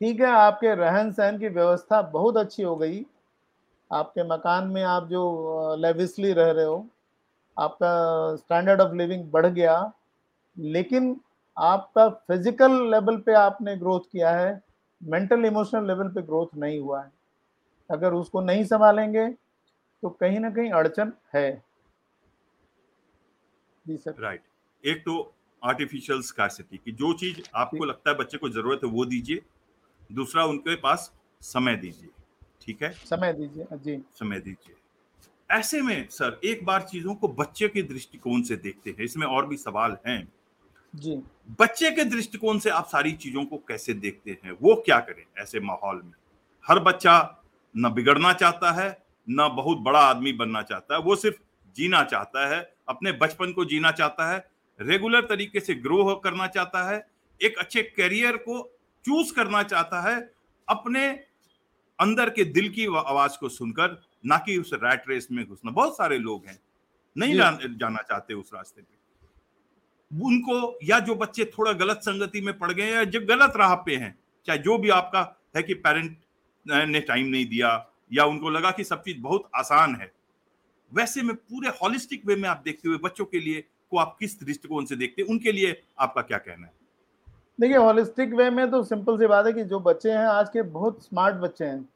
ठीक 0.00 0.20
है, 0.20 0.26
आपके 0.26 0.74
रहन 0.74 1.10
सहन 1.12 1.38
की 1.38 1.48
व्यवस्था 1.48 2.00
बहुत 2.02 2.36
अच्छी 2.36 2.62
हो 2.62 2.76
गई। 2.76 3.04
आपके 3.90 4.22
मकान 4.24 4.66
में 4.66 4.82
आप 4.82 5.08
जो 5.08 5.76
लेविसली 5.76 6.32
रह 6.32 6.50
रहे 6.50 6.64
हो, 6.64 6.86
आपका 7.56 8.36
स्टैंडर्ड 8.36 8.80
ऑफ़ 8.80 8.94
लिविंग 8.94 9.30
बढ़ 9.30 9.46
गया। 9.46 9.92
लेकिन 10.56 11.16
आपका 11.56 12.08
फ़िज़िकल 12.08 12.72
लेवल 12.90 13.16
पे 13.16 13.34
आपने 13.34 13.76
ग्रोथ 13.76 14.00
किया 14.12 14.30
है 14.30 14.60
मेंटल 15.02 15.44
इमोशनल 15.44 15.86
लेवल 15.86 16.08
पे 16.08 16.22
ग्रोथ 16.22 16.56
नहीं 16.56 16.78
हुआ 16.80 17.02
है। 17.02 17.10
अगर 17.90 18.12
उसको 18.12 18.40
नहीं 18.40 18.64
संभालेंगे 18.64 19.26
तो 19.28 20.08
कहीं 20.10 20.40
ना 20.40 20.50
कहीं 20.50 20.70
अड़चन 20.72 21.12
है। 21.34 21.50
राइट 23.86 24.42
एक 24.84 25.02
तो 25.04 25.34
आर्टिफिशियल 25.62 26.20
स्कार्सिटी 26.22 26.76
की 26.76 26.92
जो 26.92 27.12
चीज़ 27.12 27.40
आपको 27.54 27.84
लगता 27.84 28.10
है 28.10 28.16
बच्चे 28.16 28.38
को 28.38 28.48
ज़रूरत 28.48 28.80
है 28.84 28.90
वो 28.90 29.04
दीजिए 29.04 29.42
दूसरा 30.12 30.44
उनके 30.44 30.76
पास 30.76 31.12
समय 31.42 31.76
दीजिए 31.76 32.08
ठीक 32.62 32.82
है? 32.82 32.90
समय 32.92 33.32
दीजिए 33.32 33.66
जी। 33.72 34.02
समय 34.14 34.40
दीजिए। 34.40 34.74
ऐसे 35.50 35.80
में 35.82 36.08
सर 36.10 36.40
एक 36.44 36.64
बार 36.64 36.82
चीज़ों 36.82 37.14
को 37.14 37.28
बच्चे 37.28 37.68
के 37.68 37.82
दृष्टिकोण 37.82 38.42
से 38.42 38.56
देखते 38.56 38.90
हैं 38.90 39.04
इसमें 39.04 39.26
और 39.26 39.46
भी 39.46 39.56
सवाल 39.56 39.96
हैं। 40.06 40.32
जी। 40.94 41.16
बच्चे 41.60 41.90
के 41.90 42.04
दृष्टिकोण 42.04 42.58
से 42.58 42.70
आप 42.70 42.86
सारी 42.86 43.12
चीज़ों 43.12 43.44
को 43.44 43.56
कैसे 43.68 43.94
देखते 43.94 44.38
हैं 44.44 44.52
वो 44.62 44.74
क्या 44.86 44.98
करें 45.00 45.24
ऐसे 45.38 45.60
माहौल 45.60 46.02
में? 46.02 46.12
हर 46.64 46.78
बच्चा 46.78 47.42
न 47.74 47.92
बिगड़ना 47.94 48.32
चाहता 48.32 48.72
है 48.72 48.90
न 49.28 49.48
बहुत 49.56 49.78
बड़ा 49.78 50.00
आदमी 50.00 50.32
बनना 50.32 50.62
चाहता 50.62 50.94
है 50.94 51.00
वो 51.00 51.16
सिर्फ़ 51.16 51.36
जीना 51.76 52.02
चाहता 52.04 52.46
है 52.54 52.60
अपने 52.88 53.12
बचपन 53.12 53.52
को 53.52 53.64
जीना 53.64 53.90
चाहता 53.90 54.30
है 54.32 54.38
रेगुलर 54.80 55.26
तरीके 55.26 55.60
से 55.60 55.74
ग्रो 55.74 56.14
करना 56.24 56.46
चाहता 56.46 56.88
है 56.90 57.06
एक 57.40 57.58
अच्छे 57.58 57.82
करियर 57.96 58.36
को 58.36 58.62
चूज़ 59.04 59.32
करना 59.34 59.62
चाहता 59.62 60.00
है 60.00 60.20
अपने 60.68 61.08
अंदर 61.98 62.30
के 62.30 62.44
दिल 62.44 62.68
की 62.68 62.86
आवाज़ 62.86 63.38
को 63.40 63.48
सुनकर 63.48 64.00
ना 64.26 64.36
कि 64.38 64.56
उस 64.58 64.70
रैट 64.74 65.08
रेस 65.08 65.28
में 65.32 65.44
घुसना। 65.46 65.70
बहुत 65.70 65.96
सारे 65.96 66.18
लोग 66.18 66.46
हैं 66.46 66.58
नहीं 67.16 67.34
जान, 67.34 67.58
जाना 67.80 68.02
चाहते 68.02 68.34
उस 68.34 68.50
रास्ते 68.54 68.82
पे। 68.82 68.98
उनको 70.12 70.78
या 70.84 70.98
जो 70.98 71.14
बच्चे 71.14 71.44
थोड़ा 71.44 71.72
गलत 71.72 72.00
संगति 72.02 72.40
में 72.40 72.58
पड़ 72.58 72.72
गए 72.72 72.90
या 72.90 73.04
जो 73.04 73.20
गलत 73.26 73.52
राह 73.56 73.74
पे 73.74 73.96
हैं 73.96 74.14
चाहे 74.46 74.58
जो 74.58 74.78
भी 74.78 74.88
आपका 74.90 75.20
है 75.56 75.62
कि 75.62 75.74
पेरेंट 75.74 76.16
ने 76.66 77.00
टाइम 77.00 77.26
नहीं 77.26 77.46
दिया 77.46 77.70
या 78.12 78.24
उनको 78.24 78.50
लगा 78.50 78.70
कि 78.70 78.84
सब 78.84 79.02
चीज़ 79.02 79.20
बहुत 79.20 79.50
आसान 79.54 79.94
है 79.96 80.12
वैसे 80.92 81.22
में 81.22 81.34
पूरे 81.36 81.68
हॉलिस्टिक 81.82 82.26
वे 82.26 82.36
में 82.36 82.48
आप 82.48 82.62
देखते 82.64 82.88
हुए 82.88 82.98
बच्चों 82.98 83.24
के 83.24 83.40
लिए 83.40 83.60
को 83.92 83.98
आप 83.98 84.16
किस 84.20 84.38
दृष्टिकोण 84.40 84.84
से 84.84 84.96
देखते 84.96 85.22
हैं? 85.22 85.28
उनके 85.28 85.52
लिए 85.52 85.80
आपका 85.98 86.22
क्या 86.22 86.38
कहना 86.38 86.66
है? 86.66 86.72
देखिए 87.58 87.76
हॉलिस्टिक 87.76 88.34
वे 88.34 88.48
में 88.50 88.70
तो 88.70 88.82
सिंपल 88.84 89.18
सी 89.18 89.26
बात 89.26 89.46
है 89.46 89.52
कि 89.52 89.64
जो 89.64 89.80
बच्चे 89.80 90.10
हैं, 90.10 90.18
आज 90.18 90.48
के 90.48 90.62
बहुत 90.62 91.02
स्मार्ट 91.04 91.36
बच्चे 91.36 91.64
हैं। 91.64 91.88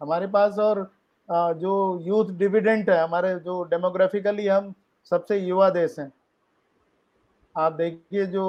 हमारे 0.00 0.26
पास 0.26 0.58
और 0.58 0.90
जो 1.28 2.00
यूथ 2.02 2.30
डिविडेंट 2.38 2.90
है, 2.90 3.02
हमारे 3.02 3.34
जो 3.40 3.62
डेमोग्राफिकली 3.64 4.46
हम 4.46 4.72
सबसे 5.10 5.38
युवा 5.38 5.68
देश 5.70 5.98
हैं। 5.98 6.12
आप 7.54 7.72
देखिए 7.72 8.26
जो 8.26 8.44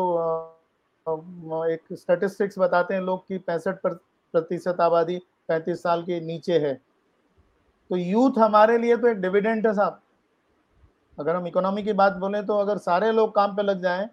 एक 1.66 1.94
स्टेटिस्टिक्स 1.94 2.60
बताते 2.60 2.94
हैं 2.94 3.02
लोग 3.02 3.28
की 3.28 3.38
पैंसठ 3.40 3.78
प्रतिशत 3.84 4.78
आबादी 4.82 5.18
पैंतीस 5.48 5.82
साल 5.84 6.04
के 6.04 6.20
नीचे 6.22 6.60
है। 6.60 6.74
तो 7.92 7.98
यूथ 7.98 8.38
हमारे 8.40 8.78
लिए 8.78 8.98
तो 8.98 9.08
एक 9.08 9.22
डिविडेंट 9.22 9.66
है 9.68 9.74
साहब। 9.74 10.00
अगर 11.18 11.36
हम 11.36 11.48
इकोनॉमी 11.48 11.84
की 11.84 11.94
बात 11.94 12.14
बोलें 12.16 12.46
तो 12.46 12.58
अगर 12.58 12.78
सारे 12.80 13.12
लोग 13.12 13.34
काम 13.36 13.56
पे 13.56 13.64
लग 13.64 13.82
जाएँ 13.82 14.08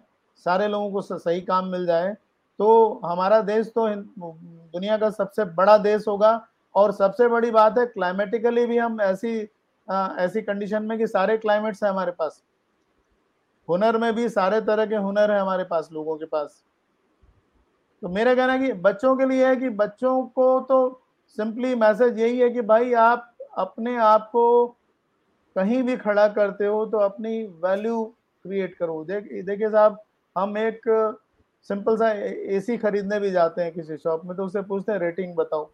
सारे 0.45 0.67
लोगों 0.67 0.91
को 0.91 1.01
सही 1.17 1.41
काम 1.41 1.67
मिल 1.67 1.85
जाए 1.85 2.13
तो 2.59 3.01
हमारा 3.05 3.39
देश 3.41 3.67
तो 3.67 3.87
दुनिया 3.87 4.97
का 4.97 5.09
सबसे 5.11 5.45
बड़ा 5.53 5.77
देश 5.79 6.07
होगा। 6.07 6.47
और 6.75 6.91
सबसे 6.91 7.27
बड़ी 7.27 7.51
बात 7.51 7.77
है 7.77 7.85
क्लाइमेटिकली 7.85 8.65
भी 8.65 8.77
हम 8.77 9.01
ऐसी 9.01 9.49
आ, 9.87 10.07
ऐसी 10.17 10.41
कंडीशन 10.41 10.83
में 10.83 10.97
कि 10.97 11.07
सारे 11.07 11.37
क्लाइमेट्स 11.37 11.83
है 11.83 11.89
हमारे 11.89 12.11
पास। 12.11 12.41
हुनर 13.67 13.97
में 13.97 14.13
भी 14.15 14.27
सारे 14.29 14.61
तरह 14.61 14.85
के 14.85 14.95
हुनर 14.97 15.31
है 15.31 15.39
हमारे 15.39 15.63
पास 15.63 15.89
लोगों 15.93 16.15
के 16.17 16.25
पास। 16.25 16.63
तो 18.03 18.09
मेरा 18.09 18.33
कहना 18.35 18.57
कि 18.57 18.71
बच्चों 18.81 19.15
के 19.15 19.25
लिए 19.25 19.47
है 19.47 19.55
कि 19.55 19.69
बच्चों 19.71 20.21
को 20.27 20.59
तो 20.61 20.79
सिंपली 21.37 21.73
मैसेज 21.75 22.19
यही 22.19 22.39
है 22.39 22.49
कि 22.49 22.61
भाई 22.63 22.93
आप 22.93 23.32
अपने 23.53 23.95
आप 23.97 24.29
को 24.31 24.67
कहीं 25.55 25.81
भी 25.83 25.95
खड़ा 25.97 26.27
करते 26.27 26.65
हो 26.65 26.85
तो 26.85 26.97
अपनी 26.97 27.43
वैल्यू 27.63 28.03
क्रिएट 28.45 28.75
करो। 28.75 29.03
देख 29.03 29.23
देखिए 29.45 29.69
साहब 29.69 29.99
हम 30.35 30.57
एक 30.57 30.81
सिंपल 31.69 31.97
सा 31.97 32.09
एसी 32.55 32.77
खरीदने 32.77 33.19
भी 33.19 33.31
जाते 33.31 33.61
हैं 33.61 33.71
किसी 33.73 33.97
शॉप 33.97 34.25
में 34.25 34.35
तो 34.37 34.45
उससे 34.45 34.61
पूछते 34.61 34.91
हैं 34.91 34.99
रेटिंग 34.99 35.35
बताओ। 35.35 35.69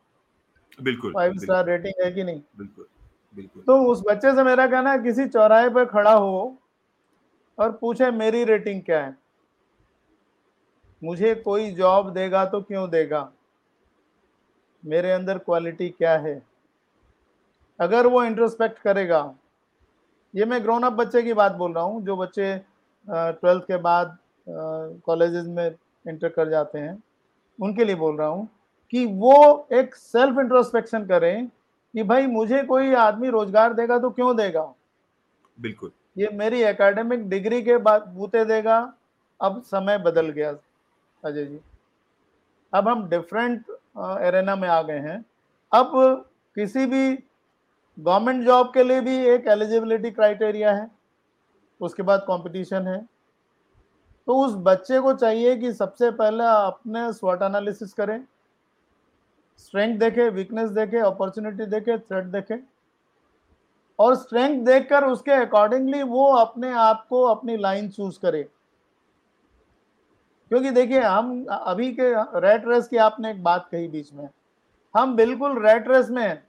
बिल्कुल 0.80 1.14
फाइव 1.14 1.34
स्टार 1.34 1.66
रेटिंग 1.66 2.04
है 2.04 2.12
कि 2.12 2.24
नहीं? 2.24 2.42
बिल्कुल 2.58 2.86
बिल्कुल। 3.38 3.64
तो 3.64 3.82
उस 3.84 4.04
बच्चे 4.08 4.34
से 4.36 4.44
मेरा 4.44 4.68
कहना 4.68 4.92
है 4.92 5.00
किसी 5.00 5.28
चौराहे 5.28 5.70
पर 5.70 5.86
खड़ा 5.86 6.14
हो 6.14 6.58
और 7.58 7.72
पूछे 7.72 8.12
मेरी 8.12 8.44
रेटिंग 8.44 8.82
क्या 8.84 9.02
है? 9.06 9.18
मुझे 11.02 11.34
कोई 11.36 11.72
जॉब 11.72 12.14
देगा 12.14 12.46
तो 12.46 12.62
क्यों 12.62 12.90
देगा? 12.90 13.32
मेरे 14.84 15.12
अंदर 15.12 15.38
क्वालिटी 15.38 15.90
क्या 15.90 16.18
है? 16.18 16.49
अगर 17.80 18.08
वो 18.08 18.24
इंट्रोस्पेक्ट 18.24 18.80
करेगा 18.80 19.22
ये 20.34 20.46
मैं 20.46 20.64
ग्रोन 20.64 20.84
अप 20.84 20.94
बच्चे 20.94 21.22
की 21.24 21.34
बात 21.34 21.52
बोल 21.54 21.74
रहा 21.74 21.84
हूँ 21.84 22.04
जो 22.06 22.16
बच्चे 22.18 22.56
ट्वेल्थ 23.08 23.64
के 23.64 23.78
बाद 23.80 24.18
कॉलेजेस 25.06 25.46
में 25.48 25.68
इंटर 26.06 26.30
कर 26.30 26.50
जाते 26.50 26.80
हैं 26.80 27.02
उनके 27.60 27.86
लिए 27.86 27.96
बोल 27.96 28.18
रहा 28.18 28.28
हूँ 28.28 28.48
कि 28.94 29.06
वो 29.06 29.68
एक 29.74 29.96
सेल्फ 29.96 30.40
इंट्रोस्पेक्शन 30.40 31.06
करें 31.06 31.48
कि 31.48 32.04
भाई 32.04 32.28
मुझे 32.28 32.62
कोई 32.64 32.94
आदमी 32.96 33.30
रोज़गार 33.30 33.74
देगा 33.74 33.98
तो 34.00 34.10
क्यों 34.10 34.36
देगा? 34.38 34.62
बिल्कुल। 35.58 35.92
ये 36.18 36.30
मेरी 36.34 36.62
एकेडमिक 36.64 37.28
डिग्री 37.30 37.62
के 37.62 37.78
बाद 37.80 38.08
बूते 38.08 38.44
देगा। 38.46 38.78
अब 39.40 39.62
समय 39.64 39.98
बदल 39.98 40.30
गया 40.30 40.52
अजय 41.24 41.46
जी। 41.46 41.60
अब 42.74 42.88
हम 42.88 43.08
डिफरेंट 43.10 43.70
एरेना 43.98 44.56
में 44.56 44.68
आ 44.70 44.82
गए 44.82 45.00
हैं। 45.00 45.24
अब 45.72 45.92
किसी 46.56 46.86
भी 46.86 47.16
गवर्नमेंट 47.98 48.46
जॉब 48.46 48.72
के 48.74 48.84
लिए 48.84 49.02
भी 49.02 49.16
एक 49.26 49.48
एलिजिबिलिटी 49.48 50.12
क्राइटेरिया 50.12 50.72
है, 50.72 50.90
उसके 51.82 52.04
बाद 52.04 52.20
कंपटीशन 52.20 52.88
है। 52.88 53.00
तो 54.28 54.36
उस 54.36 54.54
बच्चे 54.56 55.00
को 55.00 55.14
चाहिए 55.14 55.56
कि 55.56 55.74
सबसे 55.74 56.12
पहले 56.12 56.44
अपने 56.44 57.14
स्वट 57.14 57.42
एनालिसिस 57.42 57.94
करें 57.94 58.24
स्ट्रेंथ 59.58 59.98
देखे 60.00 60.30
वीकनेस 60.30 60.70
देखे 60.70 60.98
अपॉर्चुनिटी 60.98 61.66
देखे 61.66 61.98
थ्रेट 61.98 62.26
देखे। 62.26 62.60
और 64.00 64.16
स्ट्रेंथ 64.16 64.66
देखकर 64.66 65.04
उसके 65.04 65.32
अकॉर्डिंगली 65.32 66.04
वो 66.04 66.26
अपने 66.34 66.74
आप 66.74 67.06
को 67.10 67.24
अपनी 67.24 67.58
लाइन 67.58 67.90
चूज़ 67.90 68.20
करे। 68.20 68.44
क्योंकि 70.52 70.70
देखिए, 70.70 71.00
हम 71.00 71.46
अभी 71.46 71.92
के 71.94 72.12
रेट 72.40 72.68
रेस 72.68 72.88
की 72.88 72.98
आपने 72.98 73.32
एक 73.32 73.44
बात 73.44 73.68
कही 73.72 73.88
बीच 73.88 74.14
में। 74.14 74.30
हम 74.96 75.16
बिल्कुल 75.16 75.68
रेट 75.68 75.88
रेस 75.88 76.10
में 76.10 76.49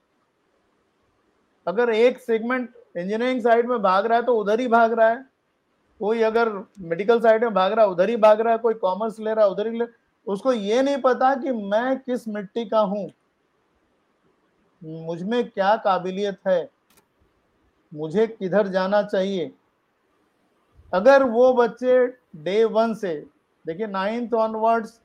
अगर 1.70 1.90
एक 1.90 2.18
सेगमेंट 2.20 2.68
इंजीनियरिंग 2.96 3.40
साइड 3.42 3.68
में 3.68 3.80
भाग 3.82 4.06
रहा 4.06 4.18
है 4.18 4.24
तो 4.24 4.36
उधर 4.36 4.60
ही 4.60 4.68
भाग 4.68 4.92
रहा 4.92 5.08
है। 5.08 5.24
कोई 6.00 6.22
अगर 6.22 6.48
मेडिकल 6.80 7.20
साइड 7.20 7.44
में 7.44 7.54
भाग 7.54 7.72
रहा 7.72 7.84
है, 7.84 7.90
उधर 7.90 8.08
ही 8.08 8.16
भाग 8.18 8.40
रहा 8.40 8.52
है, 8.52 8.58
कोई 8.58 8.74
कॉमर्स 8.76 9.18
ले 9.20 9.34
रहा 9.34 9.44
है, 9.44 9.50
उधर 9.50 9.66
ही 9.66 9.78
ले 9.78 9.86
उसको 10.26 10.52
ये 10.52 10.82
नहीं 10.82 10.98
पता 10.98 11.34
कि 11.34 11.52
मैं 11.52 11.98
किस 11.98 12.26
मिट्टी 12.28 12.64
का 12.64 12.80
हूँ। 12.80 13.10
मुझमें 14.82 15.48
क्या 15.50 15.74
काबिलियत 15.76 16.38
है? 16.46 16.68
मुझे 17.92 18.26
किधर 18.26 18.68
जाना 18.68 19.02
चाहिए? 19.02 19.50
अगर 20.92 21.22
वो 21.22 21.52
बच्चे 21.54 22.06
डे 22.36 22.64
वन 22.66 22.94
से, 22.94 23.14
देखिए 23.64 23.86
नाइन्थ 23.86 24.34
ऑनवर्ड्स 24.34 25.00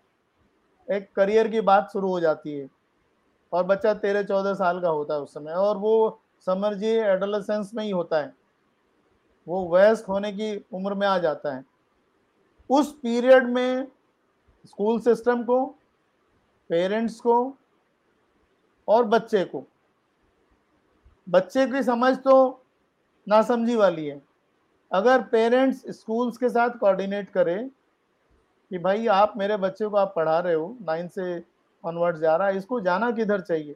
एक 0.88 1.10
करियर 1.16 1.48
की 1.48 1.62
बात 1.64 1.90
शुरू 1.94 2.10
हो 2.10 2.20
जाती 2.20 2.58
है। 2.58 2.70
और 3.52 3.64
बच्चा 3.64 3.94
तेरह 3.96 4.24
चौदह 4.24 4.54
साल 4.54 4.80
का 4.82 4.90
होता 4.90 5.14
है 5.14 5.20
उस 5.22 5.34
समय, 5.34 5.52
और 5.52 5.78
वो 5.78 6.20
समझिए 6.48 7.04
एडोलेसेंस 7.04 7.72
में 7.74 7.84
ही 7.84 7.92
होता 7.92 8.18
है। 8.18 8.34
वो 9.48 9.68
वयस्क 9.70 10.06
होने 10.06 10.32
की 10.32 10.56
उम्र 10.74 10.94
में 10.94 11.08
आ 11.08 11.18
जाता 11.18 11.56
है। 11.56 11.64
उस 12.70 12.92
पीरियड 12.94 13.50
में 13.50 13.88
स्कूल 14.66 15.00
सिस्टम 15.00 15.44
को 15.44 15.66
पेरेंट्स 16.70 17.20
को 17.20 17.36
और 18.88 19.04
बच्चे 19.04 19.44
को। 19.46 19.64
बच्चे 21.28 21.66
की 21.68 21.84
समझ 21.84 22.18
तो 22.18 22.64
नासमझी 23.28 23.76
वाली 23.76 24.06
है। 24.06 24.22
अगर 24.92 25.22
पेरेंट्स 25.22 25.84
स्कूल्स 25.90 26.38
के 26.38 26.50
साथ 26.50 26.78
कोऑर्डिनेट 26.80 27.30
करें 27.30 27.70
कि 27.70 28.78
भाई 28.80 29.08
आप 29.08 29.34
मेरे 29.38 29.58
बच्चे 29.58 29.88
को 29.88 29.98
आप 29.98 30.14
पढ़ा 30.16 30.40
रहे 30.40 30.54
हो 30.54 30.76
नाइन 30.82 31.08
से 31.08 31.44
ऑनवर्ड 31.84 32.18
जा 32.18 32.36
रहा 32.36 32.48
है, 32.48 32.58
इसको 32.58 32.80
जाना 32.80 33.12
किधर 33.12 33.42
चाहिए? 33.42 33.76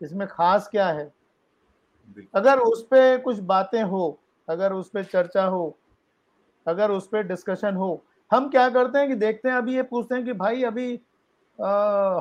इसमें 0.00 0.26
खास 0.28 0.68
क्या 0.68 0.88
है? 0.88 1.12
अगर 2.34 2.58
उस 2.58 2.82
पर 2.82 3.18
कुछ 3.18 3.38
बातें 3.38 3.82
हो 3.82 4.18
अगर 4.48 4.72
उस 4.72 4.88
पर 4.88 5.04
चर्चा 5.04 5.44
हो 5.44 5.76
अगर 6.66 6.90
उस 6.90 7.08
पर 7.08 7.22
डिस्कशन 7.22 7.74
हो 7.74 8.04
हम 8.32 8.48
क्या 8.48 8.68
करते 8.68 8.98
हैं 8.98 9.08
कि 9.08 9.14
देखते 9.14 9.48
हैं 9.48 9.56
अभी 9.56 9.74
ये 9.74 9.82
पूछते 9.82 10.14
हैं 10.14 10.24
कि 10.24 10.32
भाई 10.32 10.62
अभी 10.62 11.00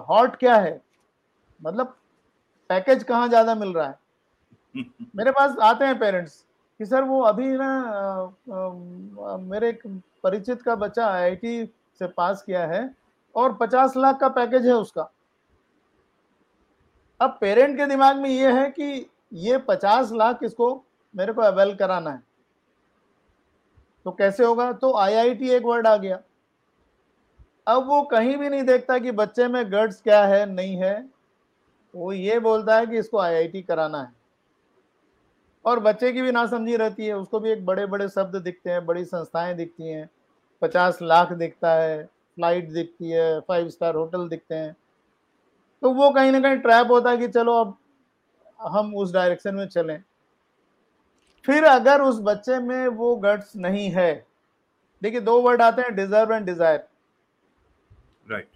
हॉट 0.10 0.36
क्या 0.36 0.56
है? 0.56 0.82
मतलब 1.64 1.96
पैकेज 2.70 3.04
कहाँ 3.04 3.28
ज़्यादा 3.28 3.56
मिल 3.56 3.74
रहा 3.74 3.88
है? 3.88 4.00
मेरे 5.16 5.32
पास 5.32 5.58
आते 5.58 5.86
हैं 5.86 6.00
पेरेंट्स 6.00 6.46
कि 6.80 6.86
सर 6.86 7.04
वो 7.04 7.22
अभी 7.22 7.48
ना 7.48 7.70
आ, 7.80 9.34
आ, 9.34 9.38
मेरे 9.38 9.70
एक 9.70 9.88
परिचित 10.24 10.62
का 10.62 10.76
बच्चा 10.76 11.08
आईआईटी 11.08 11.66
से 12.00 12.08
पास 12.08 12.42
किया 12.42 12.66
है 12.68 12.96
और 13.36 13.54
पचास 13.54 13.98
लाख 13.98 14.20
का 14.20 14.28
पैकेज 14.30 14.68
है 14.68 14.74
उसका। 14.74 15.10
अब 17.22 17.38
पेरेंट 17.42 17.78
के 17.78 17.86
दिमाग 17.86 18.18
में 18.18 18.30
ये 18.30 18.52
है 18.52 18.70
कि 18.72 19.10
ये 19.36 19.58
पचास 19.58 20.12
लाख 20.12 20.40
इसको 20.44 20.86
मेरे 21.16 21.34
को 21.34 21.42
अवेल 21.42 21.76
कराना 21.76 22.10
है। 22.10 22.24
तो 24.06 24.12
कैसे 24.12 24.44
होगा? 24.44 24.74
तो 24.74 24.94
आईआईटी 24.94 25.50
एक 25.50 25.64
वर्ड 25.64 25.88
आ 25.88 25.98
गया। 25.98 26.20
अब 27.68 27.88
वो 27.88 28.02
कहीं 28.02 28.38
भी 28.38 28.50
नहीं 28.50 28.64
देखता 28.64 28.98
कि 28.98 29.12
बच्चे 29.12 29.48
में 29.48 29.72
गट्स 29.72 30.02
क्या 30.02 30.26
है, 30.26 30.46
नहीं 30.46 30.76
है। 30.76 31.10
वो 31.96 32.14
ये 32.14 32.40
बोलता 32.40 32.78
है 32.78 32.86
कि 32.86 32.98
इसको 32.98 33.18
आईआईटी 33.18 33.62
कराना 33.62 34.02
है। 34.02 34.14
और 35.66 35.80
बच्चे 35.80 36.14
की 36.14 36.22
भी 36.22 36.32
ना 36.32 36.46
समझी 36.46 36.76
रहती 36.76 37.06
है। 37.06 37.14
उसको 37.14 37.40
भी 37.40 37.52
एक 37.52 37.66
बड़े 37.66 37.86
बड़े 37.86 38.10
शब्द 38.10 38.36
दिखते 38.36 38.70
हैं, 38.70 38.86
बड़ी 38.86 39.06
संस्थाएँ 39.06 39.56
दिखती 39.56 39.88
हैं। 39.88 40.10
पचास 40.62 41.00
लाख 41.02 41.34
दिखता 41.34 41.74
है, 41.74 42.04
फ़्लाइट 42.04 42.70
दिखती 42.70 43.10
है 43.10 43.40
फाइव 43.40 43.70
स्टार 43.70 43.96
होटल 43.96 44.30
दिखते 44.30 44.56
हैं। 44.56 44.76
तो 45.82 45.92
वो 45.92 46.10
कहीं 46.10 46.32
ना 46.32 46.40
कहीं 46.40 46.58
ट्रैप 46.58 46.88
होता 46.92 47.10
है 47.10 47.18
कि 47.18 47.28
चलो 47.28 47.54
अब 47.54 47.78
हम 48.60 48.94
उस 48.96 49.14
डायरेक्शन 49.14 49.56
में 49.56 49.68
चलें। 49.68 50.02
फिर 51.46 51.64
अगर 51.66 52.02
उस 52.02 52.20
बच्चे 52.24 52.60
में 52.60 52.88
वो 52.90 53.16
गट्स 53.18 53.56
नहीं 53.58 53.90
है 53.92 54.14
देखिए 55.02 55.22
दो 55.22 55.40
वर्ड 55.42 55.62
आते 55.62 55.82
हैं 55.82 55.96
डिजर्व 55.96 56.34
एंड 56.34 56.46
डिज़ायर 56.46 56.88
राइट 58.26 58.50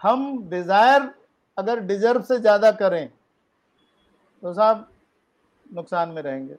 हम 0.00 0.48
डिज़ायर 0.50 1.10
अगर 1.56 1.80
डिजर्व 1.82 2.22
से 2.22 2.38
ज़्यादा 2.38 2.70
करें 2.72 3.08
तो 4.42 4.52
साहब 4.54 4.88
नुकसान 5.66 6.08
में 6.08 6.22
रहेंगे। 6.22 6.56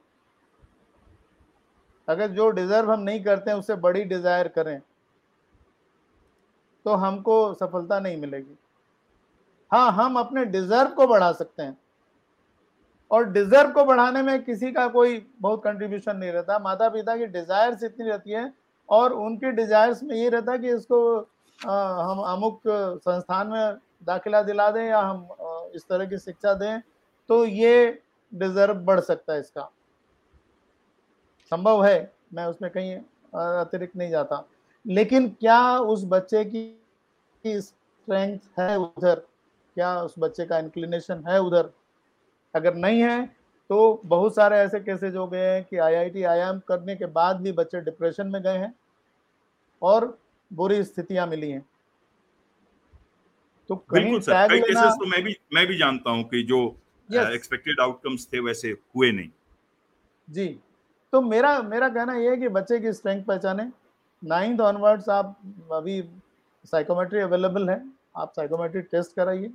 अगर 2.08 2.30
जो 2.30 2.48
डिजर्व 2.52 2.92
हम 2.92 3.00
नहीं 3.00 3.22
करते 3.24 3.50
हैं 3.50 3.58
उससे 3.58 3.74
बड़ी 3.76 4.04
डिज़ायर 4.06 4.48
करें 4.50 4.80
तो 6.86 6.94
हमको 6.96 7.52
सफलता 7.54 7.98
नहीं 8.00 8.16
मिलेगी। 8.16 8.56
हाँ 9.70 9.92
हम 9.94 10.18
अपने 10.18 10.44
डिजर्व 10.46 10.90
को 10.90 11.06
बढ़ा 11.06 11.30
सकते 11.32 11.62
हैं। 11.62 11.76
और 13.10 13.24
डिजर्व 13.32 13.70
को 13.72 13.84
बढ़ाने 13.84 14.22
में 14.22 14.42
किसी 14.44 14.72
का 14.72 14.86
कोई 14.88 15.24
बहुत 15.40 15.62
कंट्रीब्यूशन 15.64 16.16
नहीं 16.16 16.30
रहता। 16.32 16.58
माता 16.58 16.88
पिता 16.88 17.16
की 17.16 17.26
डिजायर्स 17.28 17.82
इतनी 17.82 18.08
रहती 18.08 18.30
है 18.30 18.52
और 18.88 19.12
उनकी 19.14 19.50
डिजायर्स 19.52 20.02
में 20.02 20.14
ये 20.16 20.28
रहता 20.28 20.56
कि 20.56 20.70
इसको 20.70 21.00
आ, 21.58 22.02
हम 22.02 22.18
अमुक 22.22 22.60
संस्थान 22.66 23.48
में 23.48 23.76
दाखिला 24.04 24.42
दिला 24.42 24.70
दें 24.70 24.84
या 24.84 25.00
हम 25.00 25.28
इस 25.74 25.86
तरह 25.88 26.06
की 26.06 26.18
शिक्षा 26.18 26.54
दें 26.54 26.80
तो 27.28 27.44
ये 27.44 28.00
डिजर्व 28.32 28.74
बढ़ 28.84 29.00
सकता 29.00 29.32
है 29.32 29.40
इसका। 29.40 29.70
संभव 31.52 31.84
है 31.84 32.12
मैं 32.34 32.46
उसमें 32.46 32.70
कहीं 32.70 32.96
अतिरिक्त 33.34 33.96
नहीं 33.96 34.10
जाता। 34.10 34.44
लेकिन 34.84 35.28
क्या 35.30 35.78
उस 35.78 36.04
बच्चे 36.06 36.44
की 36.46 37.60
स्ट्रेंथ 37.60 38.38
है 38.58 38.76
उधर? 38.78 39.14
क्या 39.76 40.00
उस 40.02 40.14
बच्चे 40.18 40.46
का 40.46 40.58
इंक्लिनेशन 40.58 41.24
है 41.28 41.40
उधर? 41.40 41.70
अगर 42.54 42.74
नहीं 42.74 43.02
है 43.02 43.24
तो 43.70 44.00
बहुत 44.04 44.34
सारे 44.34 44.56
ऐसे 44.56 44.80
केसेज 44.80 45.16
हो 45.16 45.26
गए 45.26 45.44
हैं 45.44 45.64
कि 45.64 45.76
आईआईटी 45.78 46.22
आईआईएम 46.22 46.58
करने 46.68 46.96
के 46.96 47.06
बाद 47.12 47.40
भी 47.40 47.52
बच्चे 47.52 47.80
डिप्रेशन 47.80 48.26
में 48.26 48.42
गए 48.42 48.58
हैं 48.58 48.74
और 49.82 50.06
बुरी 50.50 50.82
स्थितियाँ 50.84 51.26
मिली 51.26 51.50
हैं। 51.50 51.64
तो 53.70 53.74
बिल्कुल 53.92 54.20
सर 54.20 54.48
कई 54.48 54.60
केसेस 54.60 54.94
तो 55.00 55.06
मैं 55.06 55.22
भी 55.24 55.36
मैं 55.54 55.66
भी 55.66 55.76
जानता 55.78 56.10
हूँ 56.10 56.24
कि 56.24 56.42
जो 56.42 56.58
एक्सपेक्टेड 57.10 57.74
yes. 57.74 57.82
आउटकम्स 57.82 58.26
uh, 58.26 58.32
थे 58.32 58.40
वैसे 58.40 58.70
हुए 58.70 59.10
नहीं। 59.12 59.30
जी 60.28 60.46
तो 61.12 61.20
मेरा 61.20 61.60
मेरा 61.62 61.88
कहना 61.88 62.14
यह 62.14 62.30
है 62.30 62.36
कि 62.36 62.48
बच्चे 62.48 62.78
की 62.80 62.92
स्ट्रेंथ 62.92 63.24
पहचाने। 63.24 63.70
नाइन्थ 64.22 64.60
ऑनवर्ड्स 64.60 65.08
आप 65.08 65.36
अभी 65.72 66.02
साइकोमेट्री 66.64 67.20
अवेलेबल 67.20 67.70
है 67.70 67.82
आप 68.16 68.32
साइकोमेट्री 68.36 68.82
टेस्ट 68.82 69.16
कराइए। 69.16 69.50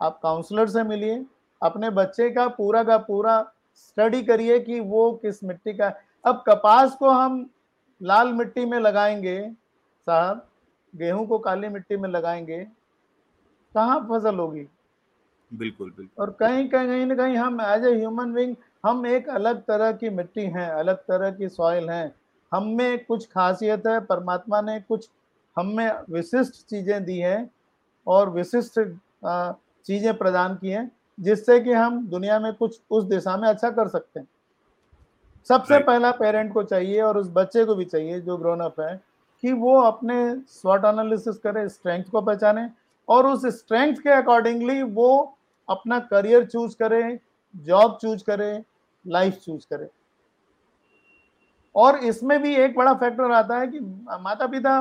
आप 0.00 0.18
काउंसलर 0.22 0.68
से 0.68 0.82
मिलिए। 0.82 1.24
अपने 1.62 1.90
बच्चे 1.90 2.30
का 2.30 2.46
पूरा 2.48 2.82
का 2.84 2.96
पूरा 2.98 3.40
स्टडी 3.76 4.22
करिए 4.22 4.58
कि 4.60 4.80
वो 4.80 5.10
किस 5.22 5.42
मिट्टी 5.44 5.72
का 5.74 5.92
अब 6.24 6.42
कपास 6.48 6.94
को 6.98 7.10
हम 7.10 7.48
लाल 8.00 8.32
मिट्टी 8.32 8.64
में 8.66 8.78
लगाएँगे 8.80 9.40
साहब 10.06 10.46
गेहूँ 10.94 11.26
को 11.26 11.38
काली 11.38 11.68
मिट्टी 11.68 11.96
में 11.96 12.08
लगाएँगे 12.08 12.64
कहाँ 13.74 13.98
फ़सल 14.10 14.38
होगी? 14.38 14.66
बिल्कुल 15.50 15.90
बिल्कुल। 15.90 16.24
और 16.24 16.30
कहीं 16.40 16.68
कहीं 16.68 17.06
ना 17.06 17.14
कहीं 17.14 17.36
हम 17.36 17.60
एज 17.60 17.84
ए 17.84 17.94
ह्यूमन 17.96 18.32
बींग 18.34 18.54
हम 18.86 19.06
एक 19.06 19.28
अलग 19.28 19.60
तरह 19.62 19.92
की 19.92 20.10
मिट्टी 20.10 20.44
हैं 20.56 20.68
अलग 20.70 20.96
तरह 21.08 21.30
की 21.30 21.48
सॉइल 21.48 21.88
हैं। 21.90 22.12
हम 22.52 22.66
में 22.76 23.04
कुछ 23.04 23.26
खासियत 23.26 23.86
है 23.86 23.98
परमात्मा 24.06 24.60
ने 24.60 24.78
कुछ 24.80 25.08
हम 25.56 25.66
में 25.76 25.90
विशिष्ट 26.10 26.64
चीज़ें 26.70 27.04
दी 27.04 27.18
हैं 27.18 27.50
और 28.06 28.30
विशिष्ट 28.30 28.80
चीज़ें 29.86 30.16
प्रदान 30.18 30.54
की 30.56 30.70
हैं। 30.70 30.90
जिससे 31.20 31.58
कि 31.60 31.72
हम 31.72 32.06
दुनिया 32.08 32.38
में 32.40 32.52
कुछ 32.54 32.80
उस 32.90 33.04
दिशा 33.04 33.36
में 33.36 33.48
अच्छा 33.48 33.70
कर 33.70 33.88
सकते 33.88 34.20
हैं। 34.20 34.26
सबसे 35.46 35.78
पहला 35.78 36.10
पेरेंट 36.12 36.52
को 36.52 36.62
चाहिए 36.62 37.00
और 37.00 37.18
उस 37.18 37.28
बच्चे 37.32 37.64
को 37.64 37.74
भी 37.74 37.84
चाहिए 37.84 38.20
जो 38.20 38.36
ग्रोन 38.36 38.60
अप 38.60 38.80
है 38.80 39.00
कि 39.42 39.52
वो 39.52 39.80
अपने 39.80 40.16
स्वॉट 40.48 40.84
एनालिसिस 40.84 41.38
करे 41.38 41.68
स्ट्रेंथ 41.68 42.04
को 42.04 42.20
पहचाने 42.20 42.68
और 43.08 43.26
उस 43.26 43.46
स्ट्रेंथ 43.58 43.96
के 43.96 44.10
अकॉर्डिंगली 44.12 44.82
वो 44.82 45.36
अपना 45.68 45.98
करियर 46.10 46.44
चूज़ 46.46 46.76
करे 46.76 47.18
जॉब 47.54 47.98
चूज़ 48.02 48.24
करे 48.24 48.52
लाइफ 49.04 49.34
चूज़ 49.36 49.66
करे। 49.70 49.88
और 51.74 51.96
इसमें 52.04 52.40
भी 52.42 52.54
एक 52.56 52.76
बड़ा 52.76 52.94
फैक्टर 52.94 53.32
आता 53.32 53.58
है 53.58 53.66
कि 53.66 53.80
माता 54.20 54.46
पिता 54.46 54.78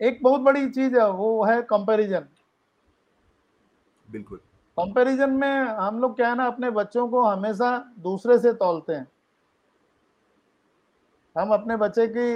एक 0.00 0.18
बहुत 0.22 0.40
बड़ी 0.40 0.68
चीज़ 0.70 0.96
है 0.96 1.10
वो 1.10 1.44
है 1.44 1.60
कंपैरिजन 1.62 2.26
बिल्कुल। 4.08 4.38
कंपैरिजन 4.78 5.30
में 5.30 5.64
हम 5.64 5.98
लोग 6.00 6.16
क्या 6.16 6.28
है 6.28 6.34
ना, 6.34 6.46
अपने 6.46 6.70
बच्चों 6.70 7.08
को 7.08 7.22
हमेशा 7.22 7.76
दूसरे 7.98 8.38
से 8.38 8.52
तोलते 8.52 8.92
हैं। 8.92 9.06
हम 11.36 11.52
अपने 11.54 11.76
बच्चे 11.76 12.06
की 12.08 12.26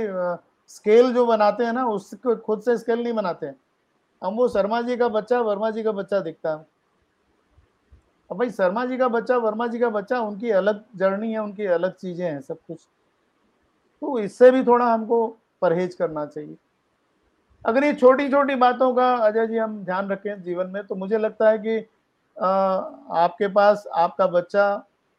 स्केल 0.68 1.12
जो 1.14 1.26
बनाते 1.26 1.64
हैं 1.64 1.72
ना, 1.72 1.86
उसको 1.86 2.36
खुद 2.36 2.62
से 2.62 2.78
स्केल 2.78 3.02
नहीं 3.02 3.12
बनाते 3.12 3.46
हैं। 3.46 3.56
हम 4.22 4.34
वो 4.34 4.48
शर्मा 4.48 4.80
जी 4.82 4.96
का 4.96 5.08
बच्चा, 5.08 5.40
वर्मा 5.40 5.70
जी 5.70 5.82
का 5.82 5.92
बच्चा 5.92 6.20
दिखता 6.20 6.50
है। 6.50 6.66
अब 8.30 8.38
भाई 8.38 8.50
शर्मा 8.50 8.84
जी 8.84 8.96
का 8.96 9.08
बच्चा, 9.08 9.36
वर्मा 9.36 9.66
जी 9.66 9.78
का 9.78 9.88
बच्चा, 9.88 10.20
उनकी 10.20 10.50
अलग 10.50 10.84
जर्नी 10.96 11.32
है, 11.32 11.38
उनकी 11.38 11.66
अलग 11.66 11.94
चीज़ें 11.94 12.26
हैं, 12.26 12.40
सब 12.40 12.58
कुछ। 12.66 12.86
तो 14.02 14.18
इससे 14.18 14.50
भी 14.50 14.64
थोड़ा 14.64 14.92
हमको 14.94 15.26
परहेज 15.62 15.94
करना 15.94 16.26
चाहिए। 16.26 16.56
अगर 17.64 17.84
ये 17.84 17.92
छोटी 17.94 18.28
छोटी 18.28 18.54
बातों 18.54 18.94
का 18.94 19.12
अजय 19.16 19.46
जी 19.46 19.58
हम 19.58 19.84
ध्यान 19.84 20.08
रखें 20.08 20.42
जीवन 20.42 20.66
में 20.66 20.82
तो 20.86 20.94
मुझे 20.94 21.18
लगता 21.18 21.50
है 21.50 21.58
कि 21.58 21.78
आ, 22.36 22.48
आपके 23.24 23.48
पास 23.48 23.86
आपका 23.94 24.26
बच्चा 24.26 24.64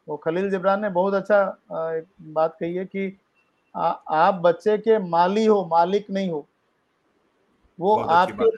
वो 0.08 0.16
खलील 0.16 0.50
जबरान 0.50 0.80
ने 0.82 0.88
बहुत 0.88 1.14
अच्छा 1.14 1.42
एक 1.72 2.06
बात 2.32 2.56
कही 2.60 2.74
है 2.74 2.84
कि 2.84 3.18
आ, 3.74 3.88
आप 4.10 4.34
बच्चे 4.34 4.78
के 4.78 4.98
माली 4.98 5.44
हो 5.44 5.64
मालिक 5.66 6.10
नहीं 6.10 6.30
हो। 6.30 6.46
वो 7.78 7.96
आपके 7.96 8.50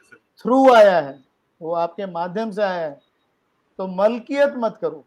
थ्रू 0.44 0.74
आया 0.74 0.98
है 1.00 1.18
वो 1.60 1.72
आपके 1.74 2.06
माध्यम 2.06 2.50
से 2.50 2.62
आया 2.62 2.86
है। 2.86 3.00
तो 3.78 3.86
मलकियत 3.86 4.54
मत 4.56 4.78
करो। 4.80 5.04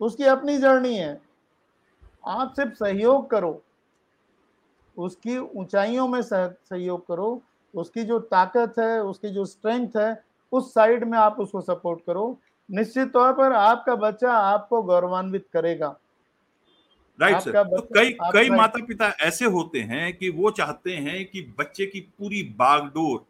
उसकी 0.00 0.24
अपनी 0.24 0.58
जर्नी 0.58 0.94
है। 0.94 1.20
आप 2.26 2.52
सिर्फ़ 2.56 2.74
सहयोग 2.74 3.30
करो। 3.30 3.50
उसकी 4.98 5.36
ऊंचाइयों 5.38 6.08
में 6.08 6.20
सहयोग 6.22 7.06
करो 7.08 7.40
उसकी 7.74 8.04
जो 8.04 8.18
ताकत 8.28 8.74
है 8.78 9.02
उसकी 9.04 9.30
जो 9.30 9.44
स्ट्रेंथ 9.46 9.96
है 9.96 10.10
उस 10.52 10.72
साइड 10.74 11.04
में 11.04 11.16
आप 11.18 11.36
उसको 11.40 11.60
सपोर्ट 11.62 12.00
करो। 12.06 12.38
निश्चित 12.68 13.08
तौर 13.08 13.32
पर 13.32 13.52
आपका 13.54 13.94
बच्चा 13.96 14.32
आपको 14.32 14.82
गौरवान्वित 14.82 15.46
करेगा। 15.52 15.94
राइट 17.18 17.38
सर 17.38 17.62
तो 17.64 17.80
कई 17.94 18.16
कई 18.32 18.50
माता 18.50 18.84
पिता 18.86 19.08
ऐसे 19.22 19.44
होते 19.46 19.80
हैं 19.82 20.12
कि 20.16 20.28
वो 20.30 20.50
चाहते 20.52 20.94
हैं 20.96 21.24
कि 21.26 21.42
बच्चे 21.58 21.86
की 21.86 22.00
पूरी 22.00 22.42
बागडोर 22.58 23.24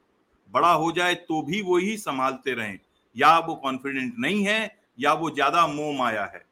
बड़ा 0.48 0.72
हो 0.72 0.90
जाए 0.92 1.14
तो 1.14 1.42
भी 1.42 1.60
वो 1.62 1.76
ही 1.78 1.96
संभालते 1.98 2.54
रहें। 2.54 2.78
या 3.16 3.38
वो 3.38 3.54
कॉन्फिडेंट 3.56 4.14
नहीं 4.18 4.44
है 4.44 4.60
या 4.98 5.12
वो 5.14 5.30
ज़्यादा 5.30 5.66
मोह 5.66 5.96
माया 5.98 6.24
है। 6.24 6.44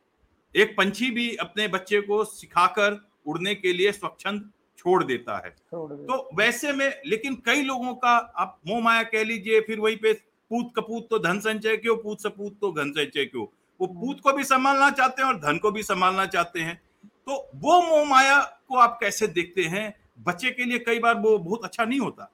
एक 0.55 0.77
पंछी 0.77 1.11
भी 1.11 1.35
अपने 1.39 1.69
बच्चे 1.69 2.01
को 2.01 2.25
सिखाकर 2.27 3.01
उड़ने 3.27 3.55
के 3.55 3.73
लिए 3.73 3.93
स्वच्छंद 3.93 4.51
छोड़ 4.87 5.05
देता 5.05 5.37
है। 5.37 5.51
तो 5.71 6.29
वैसे 6.35 6.73
में 6.73 7.03
लेकिन 7.07 7.35
कई 7.47 7.63
लोगों 7.63 7.95
का 7.95 8.11
आप 8.37 8.59
मोह 8.67 8.81
माया 8.81 9.03
कह 9.03 9.25
लीजिए 9.25 9.61
फिर 9.61 9.81
वहीं 9.81 9.97
पे 9.97 10.13
पूत 10.51 10.73
कपूत 10.77 11.07
तो 11.11 11.19
धन 11.19 11.39
संचय 11.39 11.77
क्यों 11.77 11.97
पूत 11.97 12.21
सपूत 12.21 12.59
तो 12.61 12.71
धन 12.73 12.91
संचय 12.91 13.25
क्यों? 13.25 13.47
वो 13.81 13.87
हम्म। 13.87 14.01
पूत 14.01 14.21
को 14.21 14.33
भी 14.33 14.45
संभालना 14.45 14.91
चाहते 14.91 15.23
हैं 15.23 15.29
और 15.29 15.37
धन 15.37 15.59
को 15.59 15.71
भी 15.71 15.83
संभालना 15.83 16.27
चाहते 16.27 16.61
हैं। 16.61 16.81
तो 17.27 17.51
वो 17.55 17.81
मोह 17.83 18.05
माया 18.05 18.39
को 18.69 18.79
आप 18.79 18.99
कैसे 19.01 19.27
देखते 19.27 19.63
हैं? 19.63 19.95
बच्चे 20.27 20.51
के 20.51 20.65
लिए 20.65 20.79
कई 20.79 20.99
बार 20.99 21.15
वो 21.15 21.39
बहुत 21.39 21.65
अच्छा 21.65 21.85
नहीं 21.85 22.01
होता। 22.01 22.31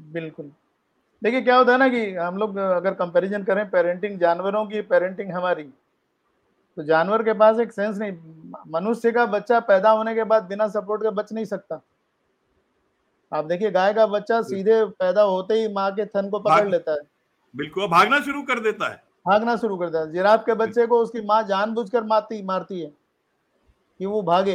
बिल्कुल। 0.00 0.52
देखिए 1.22 1.40
क्या 1.40 1.56
होता 1.56 1.72
है 1.72 1.78
ना 1.78 1.88
कि 1.88 2.14
हम 2.14 2.36
लोग 2.36 2.56
अगर 2.56 2.94
कंपैरिजन 2.94 3.42
करें 3.44 3.70
पेरेंटिंग 3.70 4.18
जानवरों 4.18 4.66
की 4.66 4.80
पेरेंटिंग 4.80 5.32
हमारी। 5.32 5.62
तो 6.76 6.82
जानवर 6.82 7.22
के 7.22 7.32
पास 7.32 7.58
एक 7.60 7.72
सेंस 7.72 7.98
नहीं। 7.98 8.12
मनुष्य 8.68 9.12
का 9.12 9.24
बच्चा 9.26 9.60
पैदा 9.62 9.90
होने 9.90 10.14
के 10.14 10.24
बाद 10.24 10.44
बिना 10.44 10.68
सपोर्ट 10.68 11.02
के 11.02 11.10
बच 11.10 11.32
नहीं 11.32 11.44
सकता। 11.44 11.80
आप 13.32 13.44
देखिए 13.44 13.70
गाय 13.70 13.92
का 13.94 14.06
बच्चा 14.06 14.40
सीधे 14.42 14.84
पैदा 14.94 15.22
होते 15.22 15.54
ही 15.54 15.72
माँ 15.72 15.90
के 15.90 16.06
थन 16.06 16.28
को 16.30 16.38
पकड़ 16.38 16.68
लेता 16.68 16.92
है। 16.92 17.00
बिल्कुल 17.54 17.86
भागना 17.88 18.20
शुरू 18.20 18.42
कर 18.42 18.60
देता 18.60 18.88
है। 18.88 19.02
भागना 19.26 19.56
शुरू 19.56 19.76
कर 19.76 19.86
देता 19.86 20.00
है। 20.00 20.12
जिराफ 20.12 20.44
के 20.46 20.54
बच्चे 20.54 20.86
को 20.86 20.98
उसकी 20.98 21.20
माँ 21.20 21.42
जानबूझकर 21.42 22.04
मारती 22.04 22.42
मारती 22.42 22.80
है 22.80 22.92
कि 24.00 24.06
वो 24.06 24.22
भागे 24.22 24.54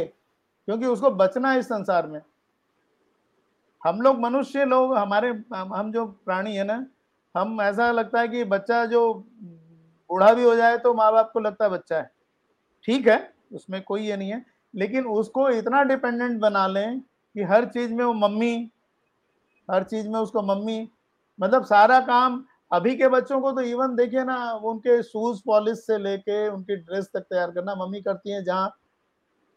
क्योंकि 0.68 0.86
उसको 0.86 1.10
बचना 1.10 1.50
है 1.52 1.58
इस 1.58 1.66
संसार 1.66 2.06
में। 2.06 2.20
हम 3.82 4.00
लोग 4.00 4.20
मनुष्य 4.20 4.64
लोग 4.64 4.94
हमारे 4.96 5.28
हम 5.54 5.90
जो 5.92 6.06
प्राणी 6.24 6.56
है 6.56 6.64
ना 6.64 6.84
हम 7.34 7.60
ऐसा 7.60 7.90
लगता 7.92 8.20
है 8.20 8.28
कि 8.28 8.44
बच्चा 8.44 8.84
जो 8.86 9.02
बूढ़ा 10.12 10.32
भी 10.34 10.44
हो 10.44 10.54
जाए 10.56 10.78
तो 10.78 10.94
माँ 10.94 11.12
बाप 11.12 11.30
को 11.34 11.40
लगता 11.40 11.64
है 11.64 11.70
बच्चा 11.70 11.98
है। 11.98 12.10
ठीक 12.84 13.08
है, 13.08 13.18
उसमें 13.52 13.82
कोई 13.82 14.02
ये 14.02 14.16
नहीं 14.16 14.30
है। 14.32 14.44
लेकिन 14.74 15.06
उसको 15.08 15.48
इतना 15.50 15.82
डिपेंडेंट 15.84 16.40
बना 16.40 16.66
लें 16.68 17.00
कि 17.00 17.42
हर 17.44 17.64
चीज़ 17.66 17.92
में 17.94 18.04
वो 18.04 18.12
मम्मी, 18.14 18.54
हर 19.68 19.84
चीज़ 19.84 20.08
में 20.08 20.18
उसको 20.20 20.42
मम्मी 20.44 20.88
मतलब 21.38 21.64
सारा 21.64 22.00
काम 22.02 22.44
अभी 22.70 22.94
के 22.96 23.08
बच्चों 23.08 23.40
को 23.40 23.52
तो 23.52 23.60
इवन 23.62 23.96
देखिए 23.96 24.24
ना, 24.24 24.52
उनके 24.54 25.02
शूज़ 25.02 25.40
पॉलिश 25.46 25.78
से 25.78 25.98
लेके 25.98 26.48
उनकी 26.48 26.76
ड्रेस 26.76 27.10
तक 27.14 27.20
तैयार 27.22 27.50
करना, 27.50 27.74
मम्मी 27.76 28.02
करती 28.02 28.30
है 28.30 28.44
जहाँ 28.44 28.68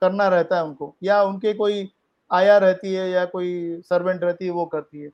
करना 0.01 0.27
रहता 0.29 0.57
है 0.57 0.63
उनको, 0.65 0.95
या 1.03 1.23
उनके 1.23 1.53
कोई 1.53 1.89
आया 2.31 2.57
रहती 2.57 2.93
है 2.93 3.09
या 3.11 3.25
कोई 3.27 3.81
सर्वेंट 3.83 4.23
रहती 4.23 4.45
है, 4.45 4.51
वो 4.51 4.65
करती 4.67 5.01
है। 5.01 5.11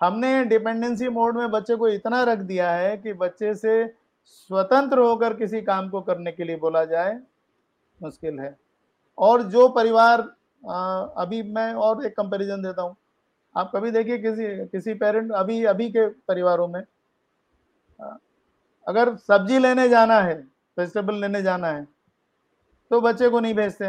हमने 0.00 0.44
डिपेंडेंसी 0.44 1.08
मोड 1.10 1.36
में 1.36 1.50
बच्चे 1.50 1.76
को 1.76 1.88
इतना 1.88 2.22
रख 2.24 2.38
दिया 2.40 2.70
है 2.72 2.96
कि 2.96 3.12
बच्चे 3.14 3.54
से 3.56 3.86
स्वतंत्र 4.28 4.98
होकर 5.00 5.34
किसी 5.34 5.60
काम 5.62 5.88
को 5.88 6.00
करने 6.02 6.32
के 6.32 6.44
लिए 6.44 6.56
बोला 6.58 6.84
जाए 6.86 7.18
मुश्किल 7.98 8.38
है। 8.40 8.56
और 9.18 9.42
जो 9.44 9.68
परिवार 9.70 10.20
आ, 10.62 11.00
अभी 11.16 11.42
मैं 11.44 11.72
और 11.74 12.04
एक 12.06 12.16
कंपैरिजन 12.16 12.62
देता 12.62 12.82
हूँ। 12.82 12.96
आप 13.54 13.70
कभी 13.74 13.90
देखिए 13.90 14.18
किसी 14.18 14.46
किसी 14.68 14.94
पेरेंट 14.96 15.32
अभी 15.34 15.64
अभी 15.66 15.88
के 15.90 16.06
परिवारों 16.08 16.68
में 16.68 16.80
आ, 17.98 18.16
अगर 18.86 19.14
सब्ज़ी 19.18 19.58
लेने 19.58 19.88
जाना 19.88 20.20
है 20.20 20.34
वेजिटेबल 20.76 21.20
लेने 21.20 21.42
जाना 21.42 21.68
है 21.68 21.84
तो 22.90 23.00
बच्चे 23.00 23.28
को 23.28 23.40
नहीं 23.40 23.54
भेजते 23.54 23.86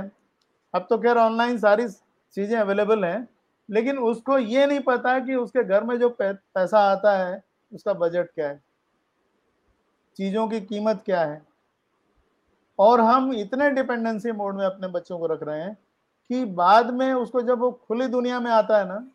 अब 0.74 0.86
तो 0.90 0.98
खैर 0.98 1.18
ऑनलाइन 1.18 1.58
सारी 1.58 1.88
चीज़ें 1.88 2.58
अवेलेबल 2.58 3.04
हैं। 3.06 3.28
लेकिन 3.70 3.98
उसको 3.98 4.38
ये 4.38 4.66
नहीं 4.66 4.80
पता 4.80 5.20
कि 5.20 5.36
उसके 5.36 5.64
घर 5.64 5.84
में 5.84 5.98
जो 6.00 6.10
पैसा 6.20 6.80
आता 6.82 7.18
है 7.18 7.44
उसका 7.72 7.94
बजट 7.94 8.30
क्या 8.36 8.48
है? 8.50 8.62
चीज़ों 10.18 10.48
की 10.48 10.62
कीमत 10.62 11.02
क्या 11.06 11.22
है? 11.22 11.42
और 12.80 13.02
हम 13.02 13.34
इतने 13.34 13.70
डिपेंडेंसी 13.72 14.32
मोड 14.32 14.56
में 14.56 14.66
अपने 14.66 14.88
बच्चों 14.88 15.20
को 15.20 15.28
रख 15.28 15.44
रहे 15.44 15.62
हैं 15.62 15.74
कि 16.30 16.46
बाद 16.46 16.90
में 16.94 17.14
उसको 17.14 17.42
जब 17.42 17.60
वो 17.60 17.72
खुली 17.88 18.08
दुनिया 18.08 18.40
में 18.40 18.52
आता 18.52 18.78
है 18.78 18.88
ना 18.88 19.06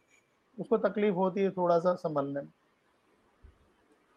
उसको 0.59 0.79
तकलीफ़ 0.79 1.15
होती 1.15 1.41
है 1.41 1.51
थोड़ा 1.51 1.79
सा 1.79 1.95
संभलने 1.95 2.41
में। 2.41 2.49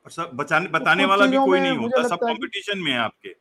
और 0.06 0.12
सब 0.12 0.32
बचाने 0.34 0.68
बताने 0.70 1.06
वाला 1.06 1.26
भी 1.26 1.38
कोई 1.38 1.60
नहीं 1.60 1.78
होता 1.78 2.08
सब 2.08 2.18
कंपटीशन 2.18 2.80
में 2.80 2.92
है 2.92 2.98
आपके। 3.00 3.34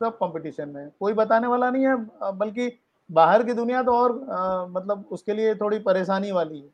सब 0.00 0.16
कंपटीशन 0.16 0.68
में 0.68 0.90
कोई 0.90 1.12
बताने 1.12 1.46
वाला 1.46 1.70
नहीं 1.70 1.86
है 1.86 1.96
बल्कि 2.32 2.68
बाहर 3.10 3.42
की 3.42 3.52
दुनिया 3.52 3.82
तो 3.82 3.92
और 3.92 4.12
आ, 4.30 4.66
मतलब 4.66 5.04
उसके 5.10 5.34
लिए 5.34 5.54
थोड़ी 5.54 5.78
परेशानी 5.78 6.32
वाली 6.32 6.58
है। 6.58 6.70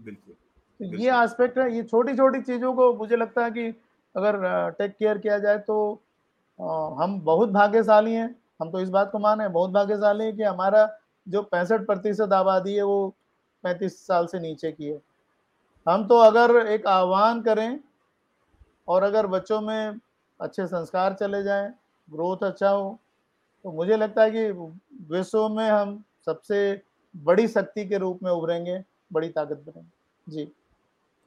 बिल्कुल 0.00 0.34
तो 0.80 0.96
ये 0.96 1.10
एस्पेक्ट 1.22 1.58
है 1.58 1.74
ये 1.74 1.82
छोटी 1.82 2.14
छोटी 2.16 2.40
चीज़ों 2.42 2.72
को 2.74 2.92
मुझे 2.94 3.16
लगता 3.16 3.44
है 3.44 3.50
कि 3.50 3.66
अगर 4.14 4.70
टेक 4.78 4.96
केयर 4.96 5.18
किया 5.18 5.38
जाए 5.38 5.58
तो 5.58 5.78
आ, 6.58 7.02
हम 7.02 7.20
बहुत 7.20 7.48
भाग्यशाली 7.50 8.14
हैं। 8.14 8.34
हम 8.60 8.70
तो 8.70 8.80
इस 8.80 8.88
बात 8.88 9.10
को 9.12 9.18
माने 9.18 9.48
बहुत 9.48 9.70
भाग्यशाली 9.70 10.24
हैं 10.24 10.36
कि 10.36 10.42
हमारा 10.42 10.88
जो 11.26 11.42
पैंसठ 11.42 11.86
प्रतिशत 11.86 12.32
आबादी 12.32 12.74
है 12.74 12.82
वो 12.82 13.08
पैंतीस 13.64 14.06
साल 14.06 14.26
से 14.26 14.38
नीचे 14.40 14.72
की 14.72 14.86
है। 14.86 15.00
हम 15.86 16.06
तो 16.08 16.18
अगर 16.18 16.56
एक 16.66 16.86
आह्वान 16.86 17.40
करें 17.42 17.80
और 18.88 19.02
अगर 19.02 19.26
बच्चों 19.26 19.60
में 19.60 20.00
अच्छे 20.40 20.66
संस्कार 20.66 21.14
चले 21.14 21.42
जाएँ 21.42 21.68
ग्रोथ 22.08 22.44
अच्छा 22.44 22.68
हो 22.68 22.98
तो 23.64 23.72
मुझे 23.72 23.96
लगता 23.96 24.22
है 24.22 24.30
कि 24.30 24.50
विश्व 25.14 25.48
में 25.48 25.68
हम 25.70 26.02
सबसे 26.26 26.80
बड़ी 27.14 27.46
शक्ति 27.48 27.84
के 27.88 27.98
रूप 27.98 28.22
में 28.22 28.30
उभरेंगे 28.30 28.82
बड़ी 29.12 29.28
ताकत 29.28 29.64
बनेंगे। 29.66 29.90
जी। 30.26 30.42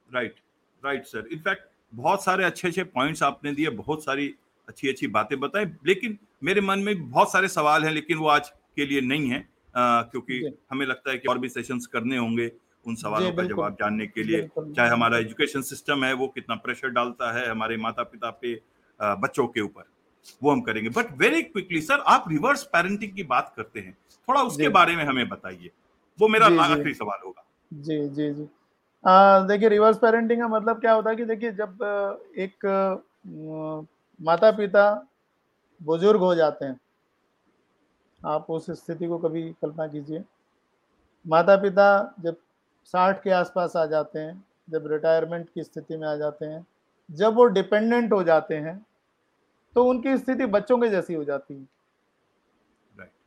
Right 0.10 0.36
right 0.84 1.06
sir 1.06 1.28
in fact 1.32 1.68
बहुत 1.94 2.24
सारे 2.24 2.44
अच्छे 2.44 2.68
अच्छे 2.68 2.84
पॉइंट्स 2.84 3.24
आपने 3.24 3.52
दिए 3.52 3.70
बहुत 3.70 4.04
सारी 4.04 4.34
अच्छी 4.68 4.90
अच्छी 4.90 5.08
बातें 5.08 5.40
बताई 5.40 5.66
लेकिन 5.86 6.18
मेरे 6.44 6.62
मन 6.62 6.80
में 6.80 7.10
बहुत 7.10 7.32
सारे 7.32 7.48
सवाल 7.48 7.86
हैं 7.86 7.92
लेकिन 7.92 8.18
वो 8.18 8.28
आज 8.28 8.50
के 8.76 8.86
लिए 8.86 9.02
नहीं 9.02 9.30
है 9.30 9.40
आ, 9.76 10.02
क्योंकि 10.02 10.58
हमें 10.72 10.86
लगता 10.86 11.12
है 11.12 11.18
कि 11.18 11.28
और 11.28 11.38
भी 11.40 11.50
सेशंस 11.50 11.86
करने 11.88 12.18
होंगे 12.18 12.52
उन 12.86 12.96
सवालों 12.96 13.32
का 13.32 13.44
जवाब 13.44 13.74
जानने 13.74 14.08
के 14.08 14.24
लिए। 14.24 14.48
चाहे 14.58 14.90
हमारा 14.90 15.18
एजुकेशन 15.18 15.62
सिस्टम 15.62 16.04
है 16.06 16.14
वो 16.14 16.28
कितना 16.28 16.56
प्रेशर 16.56 16.90
डालता 16.90 17.32
है 17.32 17.48
हमारे 17.50 17.78
माता 17.78 18.04
पिता 18.04 18.30
पे 18.42 18.54
बच्चों 19.00 19.48
के 19.48 19.62
ऊपर। 19.62 19.84
वो 20.44 20.52
हम 20.52 20.62
करेंगे। 20.62 20.90
बट 20.90 21.12
वेरी 21.18 21.42
क्विकली 21.44 21.82
सर 21.82 22.00
आप 22.08 22.26
रिवर्स 22.30 22.64
पेरेंटिंग 22.66 23.12
की 23.16 23.24
बात 23.26 23.54
करते 23.58 23.80
हैं। 23.80 23.94
थोड़ा 24.28 24.42
उसके 24.42 24.70
बारे 24.72 24.96
में 24.96 25.04
हमें 25.06 25.28
बताइए। 25.30 25.72
वो 26.20 26.28
मेरा 26.28 26.46
आखिरी 26.64 26.94
सवाल 26.94 27.20
होगा। 27.26 27.46
जी 27.72 27.98
जी 28.10 28.34
जी। 28.34 28.48
देखिए 29.48 29.70
रिवर्स 29.70 29.98
पेरेंटिंग 29.98 30.42
का 30.42 30.48
मतलब 30.48 30.80
क्या 30.82 30.94
होता 30.94 31.10
है 31.10 31.16
कि 31.16 31.26
देखिए 31.26 31.52
जब 31.54 31.84
एक 32.38 32.66
माता 34.20 34.52
पिता 34.52 34.86
बुज़ुर्ग 35.82 36.20
हो 36.20 36.34
जाते 36.36 36.66
हैं 36.66 36.80
आप 38.20 38.50
उस 38.50 38.70
स्थिति 38.74 39.08
को 39.08 39.18
कभी 39.18 39.42
कल्पना 39.62 39.88
कीजिए। 39.88 40.24
माता 41.26 41.56
पिता 41.56 42.16
जब 42.20 42.36
साठ 42.94 43.22
के 43.24 43.30
आसपास 43.32 43.76
आ 43.76 43.86
जाते 43.86 44.20
हैं 44.20 44.44
जब 44.70 44.88
रिटायरमेंट 44.88 45.48
की 45.56 45.64
स्थिति 45.64 45.98
में 45.98 46.08
आ 46.08 46.16
जाते 46.16 46.46
हैं 46.46 46.66
जब 47.10 47.36
वो 47.36 47.46
डिपेंडेंट 47.46 48.12
हो 48.14 48.24
जाते 48.24 48.56
हैं 48.58 48.76
तो 49.76 49.84
उनकी 49.86 50.18
स्थिति 50.18 50.46
बच्चों 50.46 50.78
के 50.78 50.90
जैसी 50.90 51.14
हो 51.14 51.24
जाती 51.24 51.54
है। 51.54 51.68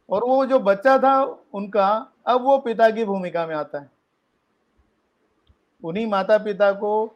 और 0.08 0.24
वो 0.24 0.44
जो 0.46 0.58
बच्चा 0.60 0.96
था 0.98 1.20
उनका 1.54 1.88
अब 2.26 2.42
वो 2.42 2.58
पिता 2.58 2.88
की 2.90 3.04
भूमिका 3.04 3.46
में 3.46 3.54
आता 3.54 3.78
है। 3.78 3.90
उन्हीं 5.82 6.06
माता 6.06 6.38
पिता 6.38 6.70
को 6.72 7.06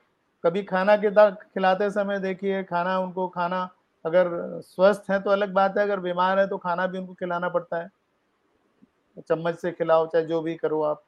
कभी 0.45 0.62
खाना 0.62 0.97
के 0.97 1.11
खिलाते 1.33 1.90
समय 1.90 2.19
देखिए 2.19 2.62
खाना 2.62 2.99
उनको 2.99 3.29
खाना 3.29 3.69
अगर 4.05 4.29
स्वस्थ 4.61 5.11
है 5.11 5.21
तो 5.21 5.31
अलग 5.31 5.53
बात 5.53 5.77
है 5.79 5.85
अगर 5.85 6.01
बीमार 6.01 6.38
है 6.38 6.47
तो 6.49 6.59
खाना 6.59 6.87
भी 6.87 6.99
उनको 6.99 7.14
खिलाना 7.14 7.49
पड़ता 7.49 7.77
है। 7.77 7.90
चम्मच 9.29 9.59
से 9.59 9.73
खिलाओ 9.73 10.07
चाहे 10.07 10.25
जो 10.25 10.40
भी 10.43 10.55
करो 10.55 10.83
आप। 10.83 11.03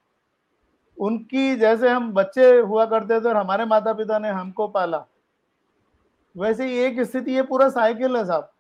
उनकी 0.98 1.56
जैसे 1.56 1.88
हम 1.88 2.12
बच्चे 2.12 2.50
हुआ 2.52 2.84
करते 2.86 3.20
थे 3.20 3.28
और 3.28 3.36
हमारे 3.36 3.64
माता 3.64 3.92
पिता 3.92 4.18
ने 4.18 4.28
हमको 4.28 4.66
पाला 4.68 5.04
वैसे 6.36 6.66
ही 6.66 6.78
एक 6.78 7.00
स्थिति, 7.00 7.34
ये 7.34 7.42
पूरा 7.42 7.68
साइकिल 7.68 8.16
है 8.16 8.24
साहब। 8.26 8.50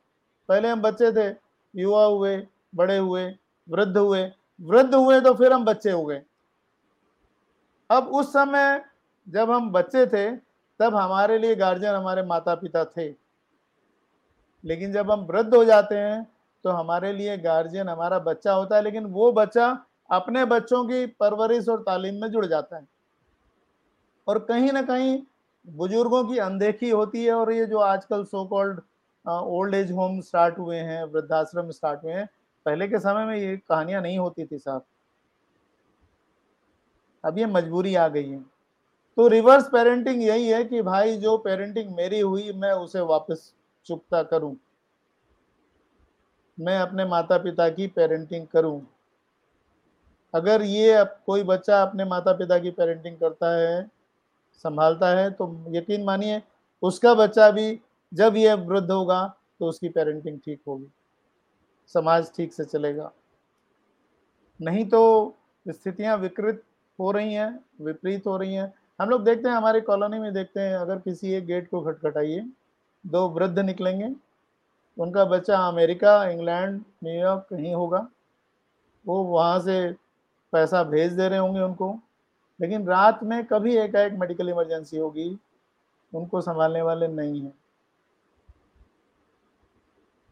पहले 0.48 0.68
हम 0.68 0.82
बच्चे 0.82 1.12
थे, 1.12 1.28
युवा 1.74 2.04
हुए, 2.04 2.36
बड़े 2.74 2.96
हुए, 2.98 3.24
वृद्ध 3.68 3.96
हुए। 3.96 4.30
वृद्ध 4.60 4.94
हुए 4.94 5.20
तो 5.20 5.32
फिर 5.34 5.52
हम 5.52 5.64
बच्चे 5.64 5.90
हो 5.90 6.04
गए। 6.04 6.22
अब 7.90 8.08
उस 8.08 8.32
समय 8.32 8.84
जब 9.26 9.50
हम 9.50 9.70
बच्चे 9.72 10.06
थे, 10.06 10.30
तब 10.80 10.94
हमारे 10.96 11.38
लिए 11.38 11.54
गार्जियन 11.54 11.94
हमारे 11.94 12.22
माता 12.22 12.54
पिता 12.54 12.84
थे। 12.86 13.08
लेकिन 14.64 14.92
जब 14.92 15.10
हम 15.10 15.20
वृद्ध 15.20 15.54
हो 15.54 15.64
जाते 15.64 15.94
हैं 15.94 16.26
तो 16.64 16.70
हमारे 16.70 17.12
लिए 17.12 17.36
गार्जियन 17.38 17.88
हमारा 17.88 18.18
बच्चा 18.18 18.52
होता 18.52 18.76
है, 18.76 18.82
लेकिन 18.82 19.04
वो 19.04 19.30
बच्चा 19.32 19.66
अपने 20.10 20.44
बच्चों 20.44 20.84
की 20.84 21.06
परवरिश 21.06 21.68
और 21.68 21.82
तालीम 21.82 22.20
में 22.20 22.30
जुड़ 22.30 22.46
जाता 22.46 22.76
है। 22.76 22.86
और 24.28 24.38
कहीं 24.38 24.72
ना 24.72 24.82
कहीं 24.82 25.22
बुज़ुर्गों 25.66 26.24
की 26.24 26.38
अनदेखी 26.38 26.90
होती 26.90 27.24
है 27.24 27.32
और 27.32 27.52
ये 27.52 27.66
जो 27.66 27.78
आजकल 27.78 28.24
so 28.24 28.44
called 28.44 28.80
old 29.24 29.74
age 29.74 29.90
home 29.92 30.20
start 30.20 30.58
हुए 30.58 30.76
हैं, 30.76 31.04
वृद्धाश्रम 31.04 31.70
स्टार्ट 31.70 32.04
हुए 32.04 32.12
हैं, 32.12 32.28
पहले 32.66 32.88
के 32.88 32.98
समय 32.98 33.24
में 33.24 33.36
ये 33.36 33.56
कहानियाँ 33.56 34.02
नहीं 34.02 34.18
होती 34.18 34.44
थी 34.44 34.58
साहब। 34.58 34.84
अब 37.24 37.38
ये 37.38 37.46
मजबूरी 37.46 37.94
आ 37.94 38.08
गई 38.08 38.28
है। 38.30 38.40
तो 39.16 39.26
रिवर्स 39.28 39.68
पेरेंटिंग 39.68 40.22
यही 40.22 40.48
है 40.48 40.64
कि 40.64 40.82
भाई 40.82 41.16
जो 41.16 41.36
पेरेंटिंग 41.38 41.94
मेरी 41.94 42.20
हुई, 42.20 42.52
मैं 42.52 42.72
उसे 42.72 43.00
वापस 43.00 43.52
चुकता 43.86 44.22
करूँ। 44.22 44.56
मैं 46.60 46.78
अपने 46.78 47.04
माता 47.04 47.38
पिता 47.38 47.68
की 47.68 47.86
पेरेंटिंग 47.86 48.46
करूँ। 48.46 48.80
अगर 50.34 50.62
ये 50.62 51.04
कोई 51.26 51.42
बच्चा 51.42 51.82
अपने 51.82 52.04
माता 52.04 52.32
पिता 52.32 52.58
की 52.58 52.70
पेरेंटिंग 52.70 53.16
करता 53.16 53.56
है 53.56 54.01
संभालता 54.54 55.08
है 55.08 55.30
तो 55.30 55.54
यकीन 55.68 56.04
मानिए, 56.04 56.42
उसका 56.82 57.14
बच्चा 57.14 57.50
भी 57.50 57.80
जब 58.12 58.36
ये 58.36 58.54
वृद्ध 58.54 58.90
होगा 58.90 59.26
तो 59.60 59.66
उसकी 59.66 59.88
पेरेंटिंग 59.88 60.38
ठीक 60.38 60.60
होगी। 60.68 60.90
समाज 61.94 62.30
ठीक 62.36 62.52
से 62.52 62.64
चलेगा। 62.64 63.10
नहीं 64.60 64.84
तो 64.84 65.34
स्थितियाँ 65.66 66.16
विकृत 66.16 66.62
हो 66.98 67.10
रही 67.10 67.34
हैं, 67.34 67.64
विपरीत 67.80 68.26
हो 68.26 68.36
रही 68.36 68.54
हैं। 68.54 68.72
हम 69.00 69.10
लोग 69.10 69.24
देखते 69.24 69.48
हैं, 69.48 69.56
हमारे 69.56 69.80
कॉलोनी 69.80 70.18
में 70.18 70.32
देखते 70.34 70.60
हैं, 70.60 70.74
अगर 70.76 70.98
किसी 70.98 71.32
एक 71.32 71.46
गेट 71.46 71.68
को 71.70 71.80
खटखटाइए, 71.82 72.44
दो 73.04 73.28
वृद्ध 73.28 73.58
निकलेंगे, 73.58 74.14
उनका 74.96 75.24
बच्चा 75.24 75.58
अमेरिका, 75.58 76.24
इंग्लैंड, 76.24 76.80
न्यूयॉर्क 77.04 77.46
कहीं 77.50 77.74
होगा, 77.74 78.06
वो 79.04 79.22
वहाँ 79.24 79.60
से 79.60 79.90
पैसा 80.52 80.82
भेज 80.84 81.12
दे 81.12 81.28
रहे 81.28 81.38
होंगे 81.38 81.60
उनको। 81.60 81.98
लेकिन 82.60 82.86
रात 82.86 83.22
में 83.22 83.44
कभी 83.46 83.76
एकाएक 83.78 84.12
मेडिकल 84.12 84.48
इमरजेंसी 84.48 84.96
होगी, 84.96 85.38
उनको 86.12 86.40
संभालने 86.40 86.82
वाले 86.82 87.08
नहीं 87.08 87.40
हैं। 87.40 87.54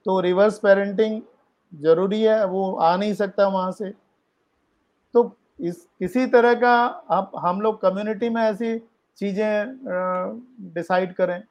तो 0.06 0.20
रिवर्स 0.20 0.59
पेरेंटिंग 0.59 1.20
ज़रूरी 1.72 2.22
है, 2.22 2.44
वो 2.46 2.72
आ 2.72 2.96
नहीं 2.96 3.14
सकता 3.14 3.46
वहाँ 3.48 3.72
से। 3.72 3.90
तो 5.14 5.33
इस, 5.61 5.87
किसी 5.98 6.26
तरह 6.26 6.54
का 6.54 6.74
आप, 7.11 7.33
हम 7.38 7.61
लोग 7.61 7.80
कम्युनिटी 7.80 8.28
में 8.28 8.42
ऐसी 8.42 8.78
चीज़ें 9.18 9.76
डिसाइड 10.74 11.14
करें। 11.14 11.42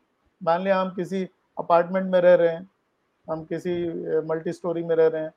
मान 0.41 0.63
लिया 0.63 0.79
हम 0.81 0.93
किसी 0.95 1.27
अपार्टमेंट 1.57 2.11
में 2.11 2.19
रह 2.21 2.35
रहे 2.35 2.49
हैं, 2.49 2.69
हम 3.27 3.43
किसी 3.43 3.73
मल्टी 4.27 4.53
स्टोरी 4.53 4.83
में 4.83 4.95
रह 4.95 5.07
रहे 5.07 5.21
हैं 5.21 5.33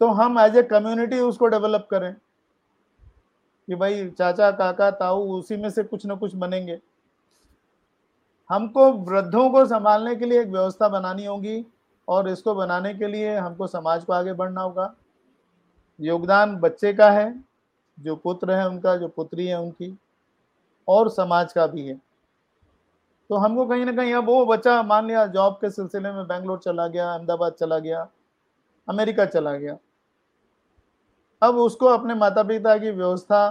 तो 0.00 0.08
हम 0.10 0.38
एज 0.40 0.56
ए 0.56 0.62
कम्युनिटी 0.64 1.18
उसको 1.20 1.46
डेवलप 1.48 1.86
करें। 1.90 2.14
कि 3.68 3.74
भाई 3.74 4.10
चाचा, 4.10 4.50
काका, 4.50 4.90
ताऊ, 4.90 5.32
उसी 5.32 5.56
में 5.56 5.70
से 5.70 5.82
कुछ 5.82 6.06
ना 6.06 6.14
कुछ 6.14 6.34
बनेंगे। 6.34 6.80
हमको 8.50 8.92
वृद्धों 8.92 9.50
को 9.50 9.66
संभालने 9.66 10.16
के 10.16 10.24
लिए 10.24 10.40
एक 10.40 10.48
व्यवस्था 10.48 10.88
बनानी 10.88 11.24
होगी 11.24 11.66
और 12.08 12.28
इसको 12.28 12.54
बनाने 12.54 12.94
के 12.94 13.06
लिए 13.06 13.36
हमको 13.36 13.66
समाज 13.66 14.04
को 14.04 14.12
आगे 14.12 14.32
बढ़ना 14.32 14.62
होगा। 14.62 14.94
योगदान 16.00 16.56
बच्चे 16.56 16.92
का 16.92 17.10
है, 17.10 17.44
जो 18.00 18.16
पुत्र 18.16 18.52
है 18.52 18.68
उनका, 18.68 18.96
जो 18.96 19.08
पुत्री 19.08 19.46
है 19.46 19.60
उनकी, 19.60 19.98
और 20.88 21.10
समाज 21.10 21.52
का 21.52 21.66
भी 21.66 21.86
है। 21.86 21.94
तो 23.28 23.36
हमको 23.36 23.66
कहीं 23.66 23.84
ना 23.86 23.92
कहीं 23.92 24.14
अब 24.14 24.26
वो 24.26 24.46
बच्चा, 24.46 24.82
मान 24.82 25.06
लिया, 25.06 25.26
जॉब 25.26 25.54
के 25.54 25.70
सिलसिले 25.70 26.12
में 26.12 26.26
बेंगलोर 26.26 26.58
चला 26.58 26.86
गया, 26.86 27.12
अहमदाबाद 27.12 27.52
चला 27.52 27.78
गया, 27.78 28.08
अमेरिका 28.88 29.24
चला 29.24 29.56
गया 29.56 29.78
अब 31.42 31.56
उसको 31.56 31.86
अपने 31.88 32.14
माता 32.14 32.42
पिता 32.42 32.76
की 32.78 32.90
व्यवस्था 32.90 33.48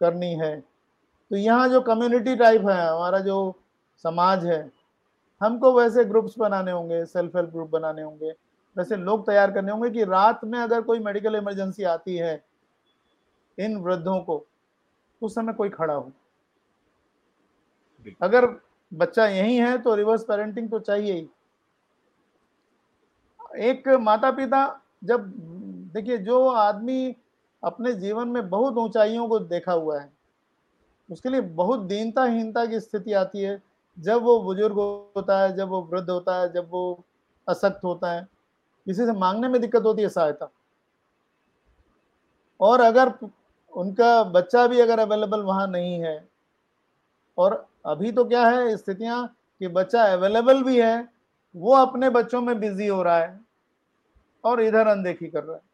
करनी 0.00 0.32
है। 0.34 0.58
तो 0.60 1.36
यहाँ 1.36 1.68
जो 1.68 1.80
कम्युनिटी 1.82 2.34
टाइप 2.36 2.66
है 2.68 2.80
हमारा 2.88 3.18
जो 3.20 3.38
समाज 4.04 4.46
है 4.46 4.60
हमको 5.40 5.72
वैसे 5.72 6.04
ग्रुप्स 6.04 6.38
बनाने 6.38 6.72
होंगे 6.72 7.04
सेल्फ 7.06 7.36
हेल्प 7.36 7.50
ग्रुप 7.50 7.68
बनाने 7.70 8.02
होंगे। 8.02 8.30
वैसे 8.76 8.96
लोग 8.96 9.26
तैयार 9.26 9.50
करने 9.52 9.72
होंगे 9.72 9.90
कि 9.90 10.04
रात 10.04 10.44
में 10.44 10.58
अगर 10.58 10.80
कोई 10.82 10.98
मेडिकल 11.00 11.36
इमरजेंसी 11.36 11.84
आती 11.86 12.16
है 12.16 12.42
इन 13.58 13.76
वृद्धों 13.76 14.18
को 14.20 14.44
उस 15.22 15.34
समय 15.34 15.52
कोई 15.52 15.68
खड़ा 15.68 15.94
हो। 15.94 16.10
अगर 18.22 18.46
बच्चा 18.92 19.26
यही 19.26 19.56
है 19.56 19.76
तो 19.78 19.94
रिवर्स 19.94 20.24
पेरेंटिंग 20.24 20.70
तो 20.70 20.78
चाहिए 20.80 21.12
ही। 21.12 21.28
एक 23.62 23.88
माता 24.00 24.30
पिता 24.32 24.80
जब 25.04 25.24
देखिए 25.94 26.18
जो 26.18 26.46
आदमी 26.48 27.14
अपने 27.62 27.92
जीवन 27.92 28.28
में 28.28 28.48
बहुत 28.50 28.76
ऊंचाइयों 28.76 29.28
को 29.28 29.38
देखा 29.38 29.72
हुआ 29.72 30.00
है। 30.00 30.10
उसके 31.10 31.28
लिए 31.28 31.40
बहुत 31.40 31.80
दीनता 31.80 32.24
हीनता 32.24 32.66
की 32.66 32.80
स्थिति 32.80 33.12
आती 33.12 33.40
है। 33.40 33.62
जब 33.98 34.22
वो 34.22 34.40
बुज़ुर्ग 34.40 34.76
होता 34.76 35.38
है, 35.38 35.56
जब 35.56 35.68
वो 35.68 35.82
वृद्ध 35.82 36.10
होता 36.10 36.40
है, 36.40 36.52
जब 36.52 36.68
वो 36.70 37.04
असक्त 37.48 37.84
होता 37.84 38.12
है 38.12 38.26
किसी 38.86 39.06
से 39.06 39.12
मांगने 39.12 39.48
में 39.48 39.60
दिक्कत 39.60 39.82
होती 39.82 40.02
है 40.02 40.08
सहायता। 40.08 40.50
और 42.60 42.80
अगर 42.80 43.12
उनका 43.72 44.22
बच्चा 44.24 44.66
भी 44.66 44.80
अगर 44.80 44.98
अवेलेबल 44.98 45.40
वहाँ 45.40 45.66
नहीं 45.68 46.00
है, 46.00 46.28
और 47.38 47.66
अभी 47.86 48.12
तो 48.12 48.24
क्या 48.24 48.48
है 48.48 48.76
स्थितियाँ 48.76 49.26
कि 49.60 49.68
बच्चा 49.68 50.04
अवेलेबल 50.12 50.62
भी 50.62 50.80
है, 50.80 51.08
वो 51.56 51.74
अपने 51.74 52.10
बच्चों 52.10 52.40
में 52.40 52.60
बिज़ी 52.60 52.86
हो 52.86 53.02
रहा 53.02 53.18
है, 53.18 53.40
और 54.44 54.60
इधर 54.60 54.86
अनदेखी 54.86 55.26
कर 55.26 55.44
रहा 55.44 55.56
है। 55.56 55.67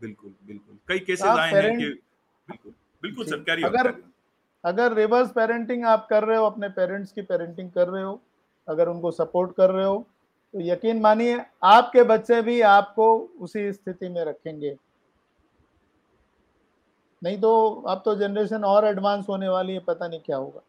बिल्कुल 0.00 0.34
बिल्कुल। 0.46 0.78
कई 0.88 0.98
केसेस 0.98 1.26
आए 1.28 1.52
हैं 1.52 1.76
कि 1.78 1.84
बिल्कुल 2.48 2.72
बिल्कुल 3.02 3.26
सर 3.26 3.42
कैरी 3.42 3.62
अगर 3.62 3.92
अगर 4.64 4.94
रिवर्स 4.94 5.30
पेरेंटिंग 5.30 5.84
आप 5.84 6.06
कर 6.10 6.24
रहे 6.24 6.38
हो 6.38 6.44
अपने 6.44 6.68
पेरेंट्स 6.68 7.12
की 7.12 7.22
पेरेंटिंग 7.22 7.70
कर 7.70 7.88
रहे 7.88 8.02
हो 8.02 8.20
अगर 8.68 8.88
उनको 8.88 9.10
सपोर्ट 9.10 9.54
कर 9.56 9.70
रहे 9.70 9.84
हो 9.84 9.98
तो 10.54 10.60
यकीन 10.60 11.00
मानिए 11.00 11.40
आपके 11.62 12.02
बच्चे 12.02 12.40
भी 12.42 12.60
आपको 12.60 13.06
उसी 13.40 13.72
स्थिति 13.72 14.08
में 14.08 14.24
रखेंगे। 14.24 14.76
नहीं 17.22 17.38
तो 17.40 17.70
अब 17.88 18.02
तो 18.04 18.14
जनरेशन 18.14 18.64
और 18.64 18.84
एडवांस 18.84 19.26
होने 19.28 19.48
वाली 19.48 19.72
है 19.72 19.80
पता 19.80 20.08
नहीं 20.08 20.20
क्या 20.20 20.36
होगा। 20.36 20.60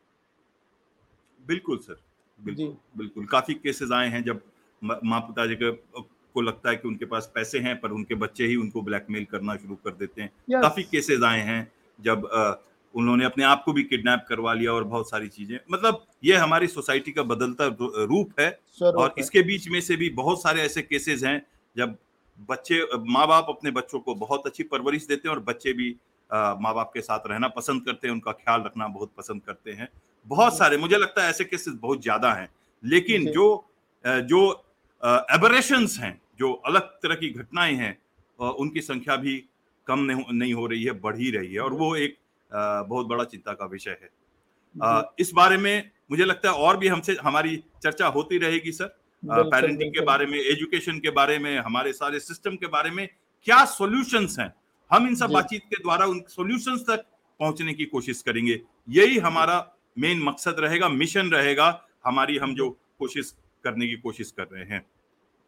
बिल्कुल 1.46 1.78
सर। 1.78 2.02
बिल्कुल 2.40 2.76
बिल्कुल। 2.98 3.26
काफ़ी 3.26 3.54
केसेस 3.54 3.92
आए 3.92 4.08
हैं 4.10 4.24
जब 4.24 4.42
माँ 4.82 5.20
पिताजी 5.22 5.56
के 5.56 5.72
को 6.34 6.42
लगता 6.42 6.70
है 6.70 6.76
कि 6.76 6.88
उनके 6.88 7.06
पास 7.06 7.32
पैसे 7.36 7.60
हैं 7.60 7.80
पर 7.80 7.92
उनके 7.92 8.16
बच्चे 8.18 8.46
ही 8.46 8.56
उनको 8.56 8.82
ब्लैकमेल 8.82 9.26
करना 9.32 9.56
शुरू 9.58 9.76
कर 9.76 9.92
देते 9.94 10.22
हैं। 10.22 10.30
Yes. 10.52 10.62
काफ़ी 10.62 10.84
केसेस 10.86 11.24
आए 11.24 11.42
हैं 11.44 11.72
जब 12.00 12.28
उन्होंने 12.96 13.26
अपने 13.26 13.44
आप 13.46 13.64
को 13.66 13.74
भी 13.74 13.84
किडनैप 13.84 14.26
करवा 14.30 14.54
लिया 14.54 14.72
और 14.74 14.84
बहुत 14.86 15.10
सारी 15.10 15.28
चीज़ें। 15.30 15.58
मतलब 15.72 16.06
ये 16.24 16.36
हमारी 16.38 16.68
सोसाइटी 16.70 17.12
का 17.12 17.24
बदलता 17.26 17.68
रूप 18.06 18.40
है 18.40 18.50
और 18.82 19.14
इसके 19.20 19.42
बीच 19.44 19.68
में 19.70 19.80
से 19.82 19.96
भी 19.96 20.10
बहुत 20.16 20.42
सारे 20.42 20.62
ऐसे 20.62 20.82
केसेस 20.82 21.24
हैं 21.24 21.42
जब 21.76 21.96
बच्चे 22.50 22.82
माँ 23.08 23.28
बाप 23.28 23.46
अपने 23.50 23.72
बच्चों 23.72 24.00
को 24.00 24.16
बहुत 24.18 24.46
अच्छी 24.46 24.64
परवरिश 24.66 25.06
देते 25.08 25.28
हैं 25.28 25.36
और 25.36 25.42
बच्चे 25.44 25.74
भी 25.74 25.90
माँ 26.30 26.74
बाप 26.76 26.92
के 26.94 27.02
साथ 27.02 27.28
रहना 27.28 27.48
पसंद 27.50 27.86
करते 27.86 28.08
हैं 28.08 28.14
उनका 28.14 28.32
ख्याल 28.34 28.62
रखना 28.62 28.88
बहुत 28.90 29.12
पसंद 29.18 29.42
करते 29.42 29.72
हैं। 29.72 29.88
बहुत 30.28 30.58
सारे 30.58 30.78
मुझे 30.78 30.98
लगता 30.98 31.24
है 31.24 31.30
ऐसे 31.30 31.44
केसेस 31.46 31.74
बहुत 31.82 32.02
ज़्यादा 32.02 32.34
हैं। 32.34 32.50
लेकिन 32.84 33.26
जो। 33.32 33.48
जो 34.06 34.42
एबरेशंस 35.04 35.98
हैं 36.00 36.22
जो 36.40 36.52
अलग 36.54 36.82
तरह 37.04 37.16
की 37.16 37.30
घटनाएँ 37.30 37.76
हैं 37.76 37.98
उनकी 38.40 38.82
संख्या 38.82 39.16
भी 39.16 39.38
कम 39.88 40.00
नहीं 40.32 40.54
हो 40.54 40.66
रही 40.68 40.84
है 40.84 40.92
बढ़ 41.02 41.18
ही 41.18 41.32
रही 41.32 41.54
है 41.54 41.60
और 41.60 41.74
वो 41.74 41.96
एक 41.96 42.18
बहुत 42.52 43.08
बड़ा 43.08 43.24
चिंता 43.24 43.54
का 43.54 43.66
विषय 43.66 43.98
है। 44.02 44.10
इस 45.20 45.32
बारे 45.34 45.58
में 45.58 45.92
मुझे 46.12 46.26
लगता 46.26 46.50
है 46.50 46.56
और 46.58 46.78
भी 46.78 46.88
हमसे 46.88 47.18
हमारी 47.24 47.56
चर्चा 47.84 48.08
होती 48.08 48.38
रहेगी 48.38 48.72
सर। 48.72 48.86
पेरेंटिंग 49.24 49.92
के 49.94 50.02
बारे 50.06 50.26
में 50.26 50.38
एजुकेशन 50.40 51.00
के 51.00 51.10
बारे 51.12 51.38
में 51.40 51.58
हमारे 51.60 51.94
सारे 51.94 52.20
सिस्टम 52.20 52.56
के 52.56 52.68
बारे 52.68 52.92
में 52.92 53.08
क्या 53.48 53.64
सॉल्यूशंस 53.68 54.36
हैं 54.40 54.54
हम 54.92 55.08
इन 55.08 55.16
सब 55.16 55.30
बातचीत 55.30 55.62
के 55.66 55.82
द्वारा 55.84 56.06
उन 56.06 56.22
सॉल्यूशंस 56.30 56.82
तक 56.82 57.06
पहुँचने 57.40 57.74
की 57.74 57.86
कोशिश 57.86 58.22
करेंगे। 58.22 58.60
यही 58.90 59.18
हमारा 59.20 59.58
मेन 59.98 60.22
मकसद 60.24 60.56
रहेगा 60.60 60.90
मिशन 60.90 61.30
रहेगा 61.32 61.68
हमारी 62.06 62.38
हम 62.38 62.56
जो। 62.56 62.70
कोशिश 63.00 63.34
करने 63.64 63.88
की 63.88 63.96
कोशिश 63.98 64.32
कर 64.32 64.48
रहे 64.52 64.64
हैं। 64.66 64.86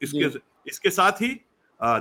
इसके 0.02 0.40
इसके 0.68 0.90
साथ 0.92 1.22
ही 1.22 1.30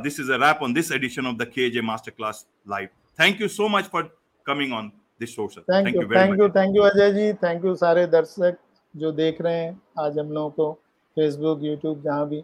this 0.02 0.20
is 0.20 0.32
a 0.32 0.36
wrap 0.38 0.62
on 0.62 0.72
this 0.74 0.92
edition 0.92 1.26
of 1.26 1.36
the 1.36 1.50
KJ 1.50 1.80
master 1.82 2.12
class 2.12 2.46
live 2.66 2.88
thank 3.18 3.40
you 3.40 3.48
so 3.50 3.68
much 3.68 3.84
for 3.92 4.02
coming 4.46 4.72
on 4.72 4.92
this 5.20 5.34
show 5.36 5.48
sir 5.48 5.60
thank 5.72 5.94
you 5.94 6.02
thank 6.10 6.38
you 6.40 6.48
thank 6.50 6.76
you 6.76 6.82
Ajay 6.84 7.12
ji 7.12 7.32
thank 7.42 7.64
you 7.64 7.74
सारे 7.76 8.06
दर्शक 8.08 8.56
जो 8.94 9.12
देख 9.14 9.40
रहे 9.40 9.56
हैं 9.56 9.80
आज 9.98 10.18
हम 10.18 10.32
लोगों 10.32 10.50
को 10.50 10.72
फेसबुक 11.16 11.62
यूट्यूब 11.62 12.02
जहाँ 12.02 12.28
भी। 12.28 12.42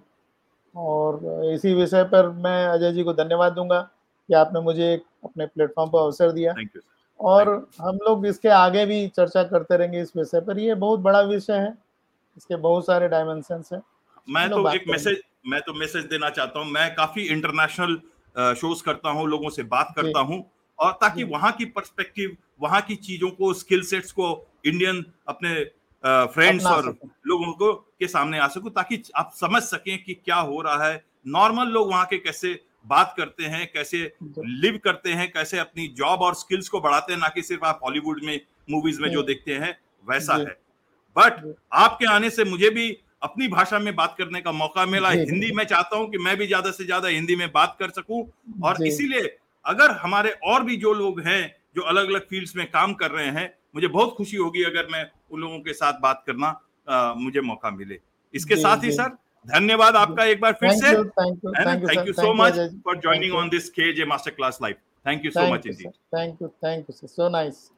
और 0.75 1.21
इसी 1.53 1.73
विषय 1.75 2.05
पर 2.05 2.29
मैं 2.45 2.67
अजय 2.67 2.93
जी 2.93 3.03
को 3.05 3.13
धन्यवाद 3.15 3.53
दूँगा 3.53 3.81
कि 3.81 4.35
आपने 4.35 4.61
मुझे 4.61 4.95
अपने 5.25 5.47
प्लेटफॉर्म 5.47 5.91
पर 5.91 5.99
अवसर 5.99 6.33
दिया। 6.33 6.53
थैंक 6.53 6.71
यू 6.77 6.83
और 7.21 7.49
हम 7.81 7.97
लोग 7.99 8.27
इसके 8.27 8.49
आगे 8.51 8.85
भी 8.87 9.07
चर्चा 9.09 9.43
करते 9.45 9.77
रहेंगे 9.77 10.01
इस 10.03 10.13
विषय 10.17 10.41
पर। 10.41 10.59
ये 10.59 10.75
बहुत 10.77 11.01
बड़ा 11.01 11.21
विषय 11.23 11.53
है। 11.55 11.73
इसके 12.39 12.57
बहुत 12.59 12.87
सारे 12.87 13.09
डायमेंशन 13.09 13.63
है। 13.73 13.81
मैं 14.29 14.49
तो 14.51 14.71
एक 14.73 14.85
मैसेज 14.89 15.21
मैं 15.47 15.61
तो 15.63 15.73
मैसेज 15.75 16.05
देना 16.07 16.29
चाहता 16.31 16.61
हूँ। 16.61 16.71
मैं 16.71 16.95
काफ़ी 16.95 17.23
इंटरनेशनल 17.29 18.55
शोज़ 18.57 18.83
करता 18.85 19.11
हूँ 19.11 19.27
लोगों 19.29 19.51
से 19.51 19.63
बात 19.73 19.93
करता 19.97 20.21
हूँ 20.21 20.45
और 20.79 20.93
ताकि 21.01 21.25
वहाँ 21.27 21.53
की 21.53 21.65
पर्सपेक्टिव 21.77 22.37
वहाँ 22.61 22.81
की 22.83 22.97
चीज़ों 22.99 23.31
को 23.31 23.53
स्किल 23.55 23.83
सेट्स 23.85 24.13
को 24.13 24.27
इंडियन 24.67 25.05
अपने 25.29 25.55
फ्रेंड्स 26.05 26.67
और 26.67 26.87
लोगों 27.27 27.53
को 27.53 27.73
के 27.99 28.09
सामने 28.09 28.39
आ 28.39 28.47
सकूँ 28.49 28.71
ताकि 28.71 29.03
आप 29.17 29.33
समझ 29.35 29.63
सकें 29.63 29.97
कि 30.05 30.15
क्या 30.15 30.37
हो 30.37 30.61
रहा 30.63 30.87
है। 30.87 31.03
नॉर्मल 31.29 31.69
लोग 31.69 31.89
वहाँ 31.91 32.05
के 32.07 32.19
कैसे 32.19 32.59
बात 32.87 33.15
करते 33.17 33.45
हैं 33.47 33.67
कैसे 33.73 33.99
लिव 34.23 34.79
करते 34.85 35.13
हैं 35.13 35.31
कैसे 35.33 35.59
अपनी 35.59 35.87
जॉब 35.97 36.21
और 36.23 36.35
स्किल्स 36.37 36.69
को 36.69 36.81
बढ़ाते 36.81 37.13
हैं 37.13 37.21
ना 37.21 37.29
कि 37.29 37.43
सिर्फ़ 37.43 37.65
आप 37.65 37.81
हॉलीवुड 37.85 38.23
में 38.25 38.41
मूवीज़ 38.69 39.01
में 39.03 39.11
जो। 39.11 39.23
देखते 39.23 39.55
हैं 39.55 39.77
वैसा 40.05 40.35
है। 40.39 40.57
बट 41.19 41.43
आपके 41.77 42.07
आने 42.09 42.31
से 42.31 42.45
मुझे 42.47 42.71
भी 42.71 42.89
अपनी 43.23 43.49
भाषा 43.49 43.79
में 43.79 43.95
बात 43.97 44.15
करने 44.19 44.41
का 44.41 44.53
मौका 44.55 44.85
मिला। 44.87 45.11
हिंदी 45.11 45.51
में 45.53 45.65
चाहता 45.67 45.97
हूँ 45.97 46.11
कि 46.11 46.19
मैं 46.21 46.37
भी 46.39 46.47
ज़्यादा 46.47 46.71
से 46.71 46.85
ज़्यादा 46.85 47.09
हिंदी 47.09 47.37
में 47.37 47.51
बात 47.53 47.77
कर 47.81 47.91
सकूँ। 47.93 48.25
और 48.65 48.83
इसीलिए 48.87 49.37
अगर 49.65 49.91
हमारे 50.03 50.31
और 50.47 50.65
भी 50.65 50.77
जो 50.79 50.93
लोग 50.95 51.21
हैं 51.23 51.43
जो 51.77 51.83
अलग 51.85 52.09
अलग 52.09 52.27
फील्ड्स 52.29 52.57
में 52.57 52.67
काम 52.69 52.93
कर 52.95 53.11
रहे 53.11 53.31
हैं 53.31 53.53
मुझे 53.75 53.89
बहुत 53.89 54.15
खुशी 54.17 54.37
होगी 54.37 54.63
अगर 54.65 54.87
मैं 54.93 55.05
उन 55.31 55.41
लोगों 55.41 55.59
के 55.61 55.73
साथ 55.75 56.01
बात 56.03 56.23
करना 56.27 56.49
आ, 56.89 57.15
मुझे 57.15 57.41
मौका 57.43 57.71
मिले। 57.71 57.99
इसके 58.35 58.57
साथ 58.57 58.85
ही 58.85 58.93
सर 58.93 59.09
धन्यवाद 59.47 59.97
आपका 59.97 60.25
एक 60.27 60.41
बार 60.41 60.53
फिर 60.61 60.71
से। 60.73 60.93
Thank 60.95 62.07
you 62.07 62.13
so 62.15 62.33
much 62.35 62.55
for 62.85 62.99
joining 62.99 63.35
on 63.35 63.49
this 63.49 63.69
K 63.71 63.93
J 63.93 64.05
master 64.07 64.31
class 64.33 64.59
live 64.63 64.77
thank 65.07 65.25
you 65.25 65.31
so 65.31 65.47
much 65.53 65.67
thank 65.67 66.43
you 66.43 66.49
thank 66.49 66.87
you 66.91 67.09
so 67.09 67.29
nice 67.31 67.69